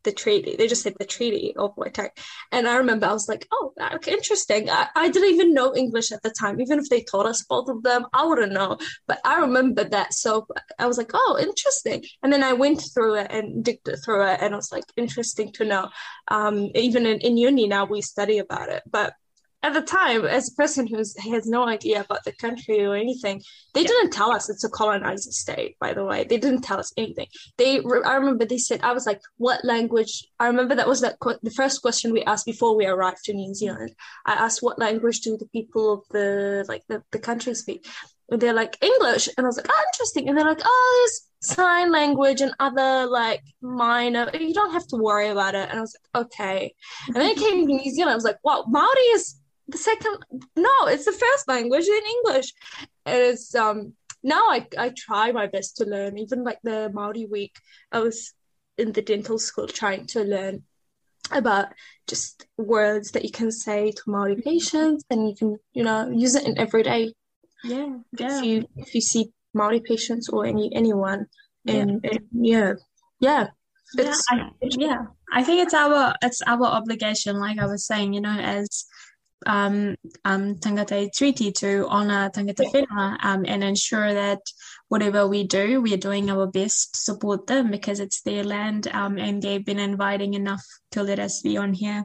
the 0.02 0.12
treaty. 0.12 0.56
They 0.56 0.66
just 0.66 0.82
said 0.82 0.94
the 0.98 1.04
treaty 1.04 1.54
of 1.56 1.76
Waitangi. 1.76 2.10
And 2.52 2.66
I 2.66 2.76
remember 2.76 3.06
I 3.06 3.12
was 3.12 3.28
like, 3.28 3.46
oh, 3.52 3.72
okay, 3.96 4.12
interesting. 4.12 4.70
I, 4.70 4.88
I 4.96 5.10
didn't 5.10 5.34
even 5.34 5.52
know 5.52 5.74
English 5.76 6.10
at 6.12 6.22
the 6.22 6.30
time. 6.30 6.60
Even 6.60 6.78
if 6.78 6.88
they 6.88 7.02
taught 7.02 7.26
us 7.26 7.44
both 7.44 7.68
of 7.68 7.82
them, 7.82 8.06
I 8.12 8.24
wouldn't 8.24 8.52
know. 8.52 8.78
But 9.06 9.20
I 9.24 9.40
remember 9.40 9.84
that. 9.84 10.14
So 10.14 10.46
I 10.78 10.86
was 10.86 10.98
like, 10.98 11.10
oh, 11.14 11.38
interesting. 11.40 12.04
And 12.22 12.32
then 12.32 12.42
I 12.42 12.54
went 12.54 12.82
through 12.94 13.16
it 13.16 13.30
and 13.30 13.64
digged 13.64 13.90
through 14.04 14.26
it. 14.26 14.38
And 14.40 14.52
it 14.52 14.56
was 14.56 14.72
like, 14.72 14.84
interesting 14.96 15.52
to 15.52 15.64
know. 15.64 15.88
Um, 16.28 16.70
even 16.74 17.06
in, 17.06 17.18
in 17.20 17.36
uni 17.36 17.68
now, 17.68 17.84
we 17.84 18.00
study 18.00 18.38
about 18.38 18.70
it. 18.70 18.82
But 18.90 19.14
at 19.62 19.74
the 19.74 19.82
time, 19.82 20.24
as 20.24 20.48
a 20.48 20.54
person 20.54 20.86
who 20.86 20.96
has 20.96 21.46
no 21.46 21.66
idea 21.66 22.00
about 22.00 22.24
the 22.24 22.32
country 22.32 22.82
or 22.82 22.94
anything, 22.94 23.42
they 23.74 23.82
yeah. 23.82 23.88
didn't 23.88 24.12
tell 24.12 24.32
us 24.32 24.48
it's 24.48 24.64
a 24.64 24.70
colonized 24.70 25.32
state. 25.32 25.76
By 25.78 25.92
the 25.92 26.04
way, 26.04 26.24
they 26.24 26.38
didn't 26.38 26.62
tell 26.62 26.78
us 26.78 26.92
anything. 26.96 27.26
They, 27.58 27.78
I 27.78 28.14
remember 28.14 28.44
they 28.44 28.58
said, 28.58 28.80
I 28.82 28.92
was 28.92 29.06
like, 29.06 29.20
"What 29.36 29.64
language?" 29.64 30.26
I 30.38 30.46
remember 30.46 30.74
that 30.76 30.88
was 30.88 31.02
that 31.02 31.16
the 31.42 31.50
first 31.50 31.82
question 31.82 32.12
we 32.12 32.22
asked 32.22 32.46
before 32.46 32.74
we 32.74 32.86
arrived 32.86 33.24
to 33.24 33.34
New 33.34 33.54
Zealand. 33.54 33.94
I 34.24 34.32
asked, 34.32 34.62
"What 34.62 34.78
language 34.78 35.20
do 35.20 35.36
the 35.36 35.48
people 35.48 35.92
of 35.92 36.00
the 36.10 36.64
like 36.66 36.82
the, 36.88 37.02
the 37.12 37.18
country 37.18 37.54
speak?" 37.54 37.86
they're 38.30 38.54
like 38.54 38.78
English, 38.80 39.28
and 39.36 39.44
I 39.44 39.48
was 39.48 39.56
like, 39.56 39.66
oh, 39.68 39.84
interesting. 39.92 40.28
And 40.28 40.38
they're 40.38 40.44
like, 40.44 40.62
oh, 40.64 41.08
there's 41.42 41.56
sign 41.56 41.90
language 41.90 42.40
and 42.40 42.54
other 42.60 43.06
like 43.06 43.42
minor. 43.60 44.30
You 44.32 44.54
don't 44.54 44.72
have 44.72 44.86
to 44.88 44.96
worry 44.96 45.28
about 45.28 45.54
it. 45.54 45.68
And 45.68 45.78
I 45.78 45.80
was 45.80 45.96
like, 46.14 46.26
okay. 46.26 46.74
And 47.08 47.16
then 47.16 47.30
I 47.30 47.34
came 47.34 47.66
to 47.66 47.74
New 47.74 47.90
Zealand. 47.90 48.12
I 48.12 48.14
was 48.14 48.24
like, 48.24 48.38
wow, 48.44 48.64
Maori 48.68 49.00
is 49.14 49.39
the 49.70 49.78
second. 49.78 50.18
No, 50.56 50.86
it's 50.86 51.04
the 51.04 51.12
first 51.12 51.48
language 51.48 51.86
in 51.86 52.02
English. 52.16 52.52
It's 53.06 53.54
um 53.54 53.94
now 54.22 54.42
I 54.48 54.66
I 54.78 54.92
try 54.96 55.32
my 55.32 55.46
best 55.46 55.76
to 55.78 55.84
learn. 55.84 56.18
Even 56.18 56.44
like 56.44 56.58
the 56.62 56.90
Maori 56.92 57.26
week, 57.26 57.56
I 57.92 58.00
was 58.00 58.34
in 58.78 58.92
the 58.92 59.02
dental 59.02 59.38
school 59.38 59.66
trying 59.66 60.06
to 60.08 60.24
learn 60.24 60.64
about 61.30 61.68
just 62.06 62.46
words 62.56 63.12
that 63.12 63.24
you 63.24 63.30
can 63.30 63.50
say 63.52 63.92
to 63.92 64.02
Maori 64.06 64.36
patients, 64.36 65.04
and 65.10 65.28
you 65.28 65.34
can 65.34 65.56
you 65.72 65.82
know 65.82 66.10
use 66.10 66.34
it 66.34 66.46
in 66.46 66.58
everyday 66.58 67.12
yeah, 67.62 67.96
yeah. 68.18 68.38
If 68.38 68.44
you 68.44 68.64
if 68.76 68.94
you 68.94 69.00
see 69.00 69.32
Maori 69.54 69.80
patients 69.80 70.28
or 70.28 70.46
any 70.46 70.74
anyone, 70.74 71.26
and 71.66 72.00
yeah, 72.02 72.10
and, 72.10 72.20
yeah, 72.32 72.72
yeah. 73.20 73.46
Yeah 73.96 74.14
I, 74.30 74.50
yeah, 74.62 74.98
I 75.32 75.42
think 75.42 75.62
it's 75.62 75.74
our 75.74 76.14
it's 76.22 76.40
our 76.46 76.64
obligation, 76.64 77.38
like 77.38 77.58
I 77.58 77.66
was 77.66 77.86
saying, 77.86 78.12
you 78.12 78.20
know, 78.20 78.38
as 78.38 78.86
um, 79.46 79.96
um, 80.24 80.56
Tangata 80.56 81.08
Tiriti 81.10 81.54
to 81.56 81.86
honour 81.86 82.30
Tangata 82.30 82.64
Whenua 82.72 83.16
um, 83.22 83.44
and 83.46 83.64
ensure 83.64 84.12
that 84.14 84.40
whatever 84.88 85.26
we 85.26 85.44
do, 85.44 85.80
we're 85.80 85.96
doing 85.96 86.30
our 86.30 86.46
best 86.46 86.94
to 86.94 87.00
support 87.00 87.46
them 87.46 87.70
because 87.70 88.00
it's 88.00 88.22
their 88.22 88.44
land 88.44 88.88
um, 88.88 89.18
and 89.18 89.42
they've 89.42 89.64
been 89.64 89.78
inviting 89.78 90.34
enough 90.34 90.64
to 90.90 91.02
let 91.02 91.18
us 91.18 91.40
be 91.42 91.56
on 91.56 91.72
here 91.72 92.04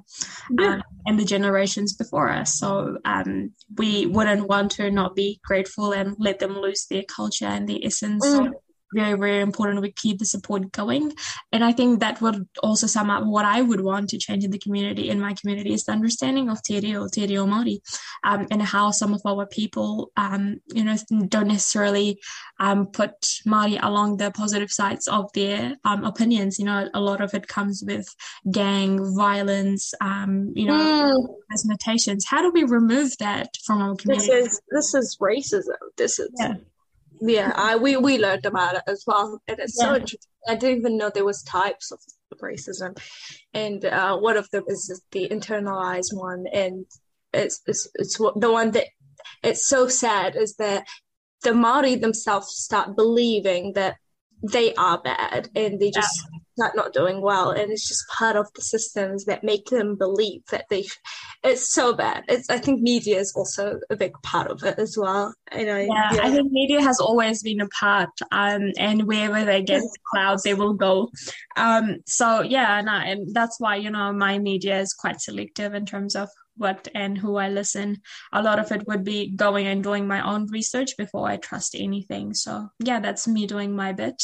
yeah. 0.60 0.76
um, 0.76 0.84
and 1.06 1.20
the 1.20 1.26
generations 1.26 1.94
before 1.94 2.30
us. 2.30 2.60
So 2.60 2.98
um, 3.06 3.52
we 3.78 4.06
wouldn't 4.06 4.48
want 4.48 4.72
to 4.74 4.92
not 4.92 5.16
be 5.16 5.40
grateful 5.44 5.92
and 5.94 6.16
let 6.20 6.40
them 6.40 6.58
lose 6.58 6.86
their 6.90 7.04
culture 7.04 7.46
and 7.46 7.68
their 7.68 7.80
essence. 7.84 8.26
Mm 8.26 8.54
very, 8.94 9.18
very 9.18 9.42
important 9.42 9.82
we 9.82 9.92
keep 9.92 10.20
the 10.20 10.26
support 10.26 10.72
going. 10.72 11.14
And 11.52 11.64
I 11.64 11.72
think 11.72 12.00
that 12.00 12.22
would 12.22 12.48
also 12.62 12.88
sum 12.88 13.10
up 13.10 13.26
what 13.26 13.46
I 13.46 13.62
would 13.62 13.82
want 13.82 14.10
to 14.10 14.18
change 14.18 14.44
in 14.44 14.52
the 14.52 14.60
community, 14.60 15.10
in 15.10 15.20
my 15.20 15.34
community, 15.34 15.74
is 15.74 15.84
the 15.84 15.92
understanding 15.92 16.50
of 16.50 16.62
Te 16.64 16.80
Reo, 16.80 17.08
Te 17.08 17.26
Reo 17.28 17.46
Māori, 17.46 17.80
um, 18.24 18.48
and 18.52 18.62
how 18.62 18.92
some 18.92 19.14
of 19.14 19.22
our 19.26 19.46
people, 19.46 20.12
um, 20.18 20.62
you 20.74 20.84
know, 20.84 20.96
don't 21.28 21.48
necessarily 21.48 22.20
um, 22.60 22.88
put 22.88 23.22
Māori 23.46 23.80
along 23.82 24.18
the 24.18 24.32
positive 24.32 24.72
sides 24.72 25.08
of 25.08 25.32
their 25.34 25.76
um, 25.84 26.04
opinions. 26.04 26.60
You 26.60 26.66
know, 26.66 26.90
a 26.94 27.00
lot 27.00 27.22
of 27.22 27.34
it 27.34 27.48
comes 27.48 27.84
with 27.86 28.08
gang 28.52 29.16
violence, 29.16 29.94
um, 30.02 30.54
you 30.56 30.66
know, 30.66 30.74
mm. 30.74 32.26
How 32.28 32.42
do 32.42 32.52
we 32.52 32.64
remove 32.64 33.18
that 33.20 33.56
from 33.64 33.82
our 33.82 33.96
community? 33.96 34.28
This 34.28 34.54
is, 34.54 34.62
this 34.70 34.94
is 34.94 35.18
racism. 35.22 35.78
This 35.96 36.20
is 36.20 36.30
yeah 36.38 36.56
yeah 37.22 37.52
i 37.56 37.76
we 37.76 37.98
we 37.98 38.18
learned 38.18 38.46
about 38.46 38.76
it 38.76 38.84
as 38.88 39.04
well 39.08 39.40
and 39.48 39.60
it's 39.60 39.78
yeah. 39.80 39.86
so 39.86 39.96
interesting 39.96 40.32
i 40.48 40.56
didn't 40.56 40.80
even 40.80 40.98
know 40.98 41.10
there 41.14 41.26
was 41.26 41.42
types 41.44 41.92
of 41.92 42.00
racism 42.42 42.98
and 43.54 43.86
uh, 43.86 44.18
one 44.18 44.36
of 44.36 44.50
them 44.52 44.64
is 44.68 45.02
the 45.12 45.30
internalized 45.30 46.14
one 46.14 46.46
and 46.52 46.86
it's 47.34 47.62
it's, 47.66 47.88
it's 47.96 48.18
the 48.18 48.52
one 48.52 48.72
that 48.72 48.88
it's 49.42 49.68
so 49.68 49.88
sad 49.88 50.36
is 50.36 50.56
that 50.56 50.86
the 51.44 51.54
Maori 51.54 51.96
themselves 51.96 52.48
start 52.58 52.96
believing 52.96 53.74
that 53.74 53.98
they 54.44 54.74
are 54.76 55.02
bad 55.02 55.50
and 55.56 55.80
they 55.80 55.92
just 55.92 56.28
yeah. 56.34 56.40
Not 56.58 56.76
not 56.76 56.94
doing 56.94 57.22
well 57.22 57.52
and 57.52 57.72
it's 57.72 57.88
just 57.88 58.08
part 58.10 58.36
of 58.36 58.48
the 58.54 58.62
systems 58.62 59.26
that 59.26 59.44
make 59.44 59.66
them 59.68 59.96
believe 59.96 60.42
that 60.52 60.66
they 60.70 60.86
it's 61.44 61.74
so 61.74 61.94
bad 61.94 62.24
it's 62.28 62.50
i 62.50 62.58
think 62.58 62.82
media 62.82 63.20
is 63.20 63.34
also 63.36 63.80
a 63.90 63.96
big 63.96 64.14
part 64.24 64.50
of 64.50 64.64
it 64.64 64.78
as 64.80 64.98
well 64.98 65.34
and 65.52 65.70
I, 65.70 65.82
yeah, 65.82 66.14
yeah. 66.14 66.22
I 66.24 66.32
think 66.32 66.52
media 66.52 66.82
has 66.82 67.00
always 67.00 67.44
been 67.44 67.62
a 67.62 67.68
part 67.70 68.10
um 68.32 68.72
and 68.78 69.04
wherever 69.04 69.44
they 69.46 69.62
get 69.62 69.82
the 69.82 70.00
cloud 70.12 70.40
they 70.44 70.54
will 70.54 70.74
go 70.74 71.12
um 71.58 71.98
so 72.06 72.42
yeah 72.42 72.82
no, 72.82 72.94
and 72.94 73.34
that's 73.34 73.60
why 73.60 73.76
you 73.76 73.90
know 73.90 74.14
my 74.14 74.40
media 74.40 74.80
is 74.80 74.94
quite 74.94 75.22
selective 75.22 75.74
in 75.74 75.86
terms 75.86 76.16
of 76.16 76.30
what 76.58 76.88
and 76.96 77.18
who 77.18 77.36
I 77.36 77.50
listen. 77.50 78.02
A 78.32 78.42
lot 78.42 78.60
of 78.60 78.72
it 78.72 78.88
would 78.88 79.04
be 79.04 79.30
going 79.30 79.68
and 79.68 79.84
doing 79.84 80.08
my 80.08 80.26
own 80.26 80.48
research 80.48 80.98
before 80.98 81.28
I 81.28 81.38
trust 81.38 81.76
anything. 81.78 82.34
So 82.34 82.70
yeah, 82.80 83.00
that's 83.00 83.28
me 83.28 83.46
doing 83.48 83.76
my 83.76 83.92
bit. 83.92 84.24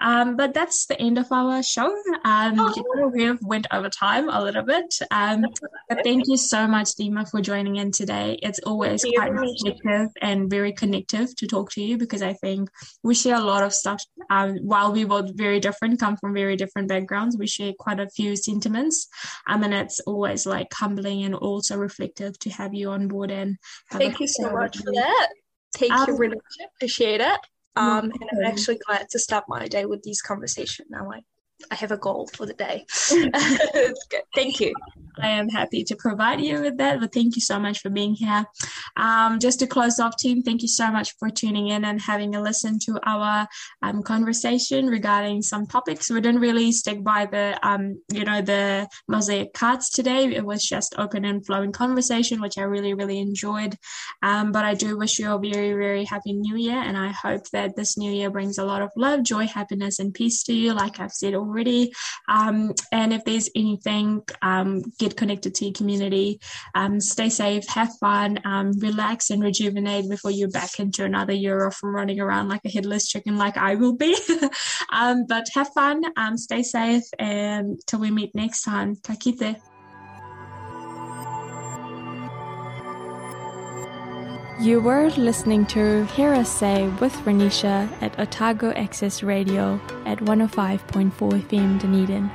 Um, 0.00 0.36
but 0.36 0.54
that's 0.54 0.86
the 0.86 1.00
end 1.00 1.18
of 1.18 1.30
our 1.30 1.62
show. 1.62 1.86
Um, 2.24 2.54
oh. 2.58 3.10
we 3.12 3.24
have 3.24 3.38
went 3.42 3.66
over 3.70 3.88
time 3.88 4.28
a 4.28 4.42
little 4.42 4.62
bit. 4.62 4.94
Um, 5.10 5.44
but 5.88 6.02
thank 6.02 6.24
you 6.26 6.36
so 6.36 6.66
much, 6.66 6.88
Dima, 6.96 7.30
for 7.30 7.40
joining 7.40 7.76
in 7.76 7.92
today. 7.92 8.38
It's 8.42 8.60
always 8.60 9.04
quite 9.14 9.32
reflective 9.32 10.08
and 10.20 10.48
very 10.48 10.72
connective 10.72 11.34
to 11.36 11.46
talk 11.46 11.70
to 11.72 11.82
you 11.82 11.98
because 11.98 12.22
I 12.22 12.32
think 12.34 12.70
we 13.02 13.14
share 13.14 13.36
a 13.36 13.40
lot 13.40 13.62
of 13.62 13.72
stuff. 13.72 14.02
Um, 14.30 14.56
while 14.62 14.92
we 14.92 15.04
both 15.04 15.36
very 15.36 15.60
different, 15.60 16.00
come 16.00 16.16
from 16.16 16.34
very 16.34 16.56
different 16.56 16.88
backgrounds, 16.88 17.36
we 17.36 17.46
share 17.46 17.72
quite 17.78 18.00
a 18.00 18.08
few 18.08 18.36
sentiments. 18.36 19.08
Um, 19.48 19.62
and 19.62 19.74
it's 19.74 20.00
always 20.00 20.46
like 20.46 20.68
humbling 20.72 21.24
and 21.24 21.34
also 21.34 21.76
reflective 21.76 22.38
to 22.40 22.50
have 22.50 22.74
you 22.74 22.90
on 22.90 23.08
board 23.08 23.30
and 23.30 23.56
thank 23.92 24.20
you 24.20 24.28
so 24.28 24.50
much 24.50 24.78
for 24.78 24.92
that. 24.92 25.28
Thank 25.74 25.92
um, 25.92 26.08
you, 26.08 26.16
really 26.16 26.40
appreciate 26.76 27.20
it. 27.20 27.40
Um, 27.76 28.12
and 28.20 28.30
I'm 28.32 28.44
actually 28.44 28.78
glad 28.86 29.08
to 29.10 29.18
start 29.18 29.44
my 29.48 29.68
day 29.68 29.86
with 29.86 30.02
these 30.02 30.20
conversations. 30.20 30.88
Now 30.90 31.10
I, 31.12 31.22
I 31.70 31.74
have 31.74 31.92
a 31.92 31.96
goal 31.96 32.28
for 32.34 32.46
the 32.46 32.54
day. 32.54 32.86
Thank 34.34 34.60
you. 34.60 34.74
I 35.18 35.28
am 35.28 35.48
happy 35.48 35.84
to 35.84 35.96
provide 35.96 36.40
you 36.40 36.60
with 36.60 36.78
that. 36.78 37.00
But 37.00 37.12
thank 37.12 37.36
you 37.36 37.42
so 37.42 37.58
much 37.58 37.80
for 37.80 37.90
being 37.90 38.14
here. 38.14 38.44
Um, 38.96 39.38
just 39.38 39.58
to 39.60 39.66
close 39.66 39.98
off, 39.98 40.16
team, 40.16 40.42
thank 40.42 40.62
you 40.62 40.68
so 40.68 40.90
much 40.90 41.16
for 41.18 41.30
tuning 41.30 41.68
in 41.68 41.84
and 41.84 42.00
having 42.00 42.34
a 42.34 42.42
listen 42.42 42.78
to 42.80 42.98
our 43.04 43.46
um, 43.82 44.02
conversation 44.02 44.86
regarding 44.86 45.42
some 45.42 45.66
topics. 45.66 46.10
We 46.10 46.20
didn't 46.20 46.40
really 46.40 46.72
stick 46.72 47.02
by 47.02 47.26
the, 47.26 47.58
um, 47.66 48.00
you 48.12 48.24
know, 48.24 48.40
the 48.40 48.88
mosaic 49.08 49.52
cards 49.52 49.90
today. 49.90 50.24
It 50.24 50.44
was 50.44 50.64
just 50.64 50.94
open 50.98 51.24
and 51.24 51.44
flowing 51.44 51.72
conversation, 51.72 52.40
which 52.40 52.58
I 52.58 52.62
really, 52.62 52.94
really 52.94 53.18
enjoyed. 53.18 53.76
Um, 54.22 54.52
but 54.52 54.64
I 54.64 54.74
do 54.74 54.96
wish 54.96 55.18
you 55.18 55.32
a 55.32 55.38
very, 55.38 55.72
very 55.72 56.04
happy 56.04 56.32
new 56.32 56.56
year. 56.56 56.78
And 56.78 56.96
I 56.96 57.08
hope 57.08 57.48
that 57.50 57.76
this 57.76 57.96
new 57.96 58.12
year 58.12 58.30
brings 58.30 58.58
a 58.58 58.64
lot 58.64 58.82
of 58.82 58.90
love, 58.96 59.22
joy, 59.22 59.46
happiness, 59.46 59.98
and 59.98 60.14
peace 60.14 60.42
to 60.44 60.52
you, 60.52 60.72
like 60.72 61.00
I've 61.00 61.12
said 61.12 61.34
already. 61.50 61.92
Um, 62.28 62.72
and 62.92 63.12
if 63.12 63.24
there's 63.24 63.50
anything, 63.56 64.22
um, 64.42 64.82
get 64.98 65.16
connected 65.16 65.54
to 65.56 65.64
your 65.64 65.74
community. 65.74 66.40
Um, 66.74 67.00
stay 67.00 67.28
safe, 67.28 67.66
have 67.68 67.90
fun, 67.98 68.38
um, 68.44 68.72
relax 68.78 69.30
and 69.30 69.42
rejuvenate 69.42 70.08
before 70.08 70.30
you're 70.30 70.50
back 70.50 70.78
into 70.78 71.04
another 71.04 71.32
year 71.32 71.66
of 71.66 71.76
running 71.82 72.20
around 72.20 72.48
like 72.48 72.64
a 72.64 72.70
headless 72.70 73.08
chicken, 73.08 73.36
like 73.36 73.56
I 73.56 73.74
will 73.74 73.96
be. 73.96 74.16
um, 74.92 75.26
but 75.26 75.46
have 75.54 75.72
fun, 75.74 76.02
stay 76.36 76.62
safe, 76.62 77.04
and 77.18 77.80
till 77.86 78.00
we 78.00 78.10
meet 78.10 78.34
next 78.34 78.62
time. 78.62 78.96
Ka 78.96 79.14
kite. 79.14 79.69
You 84.60 84.82
were 84.82 85.08
listening 85.16 85.64
to 85.66 86.04
Hear 86.04 86.34
Us 86.34 86.52
Say 86.52 86.86
with 87.00 87.14
Ranisha 87.24 87.88
at 88.02 88.18
Otago 88.18 88.72
Access 88.72 89.22
Radio 89.22 89.80
at 90.04 90.18
105.4 90.18 91.10
FM 91.10 91.80
Dunedin. 91.80 92.30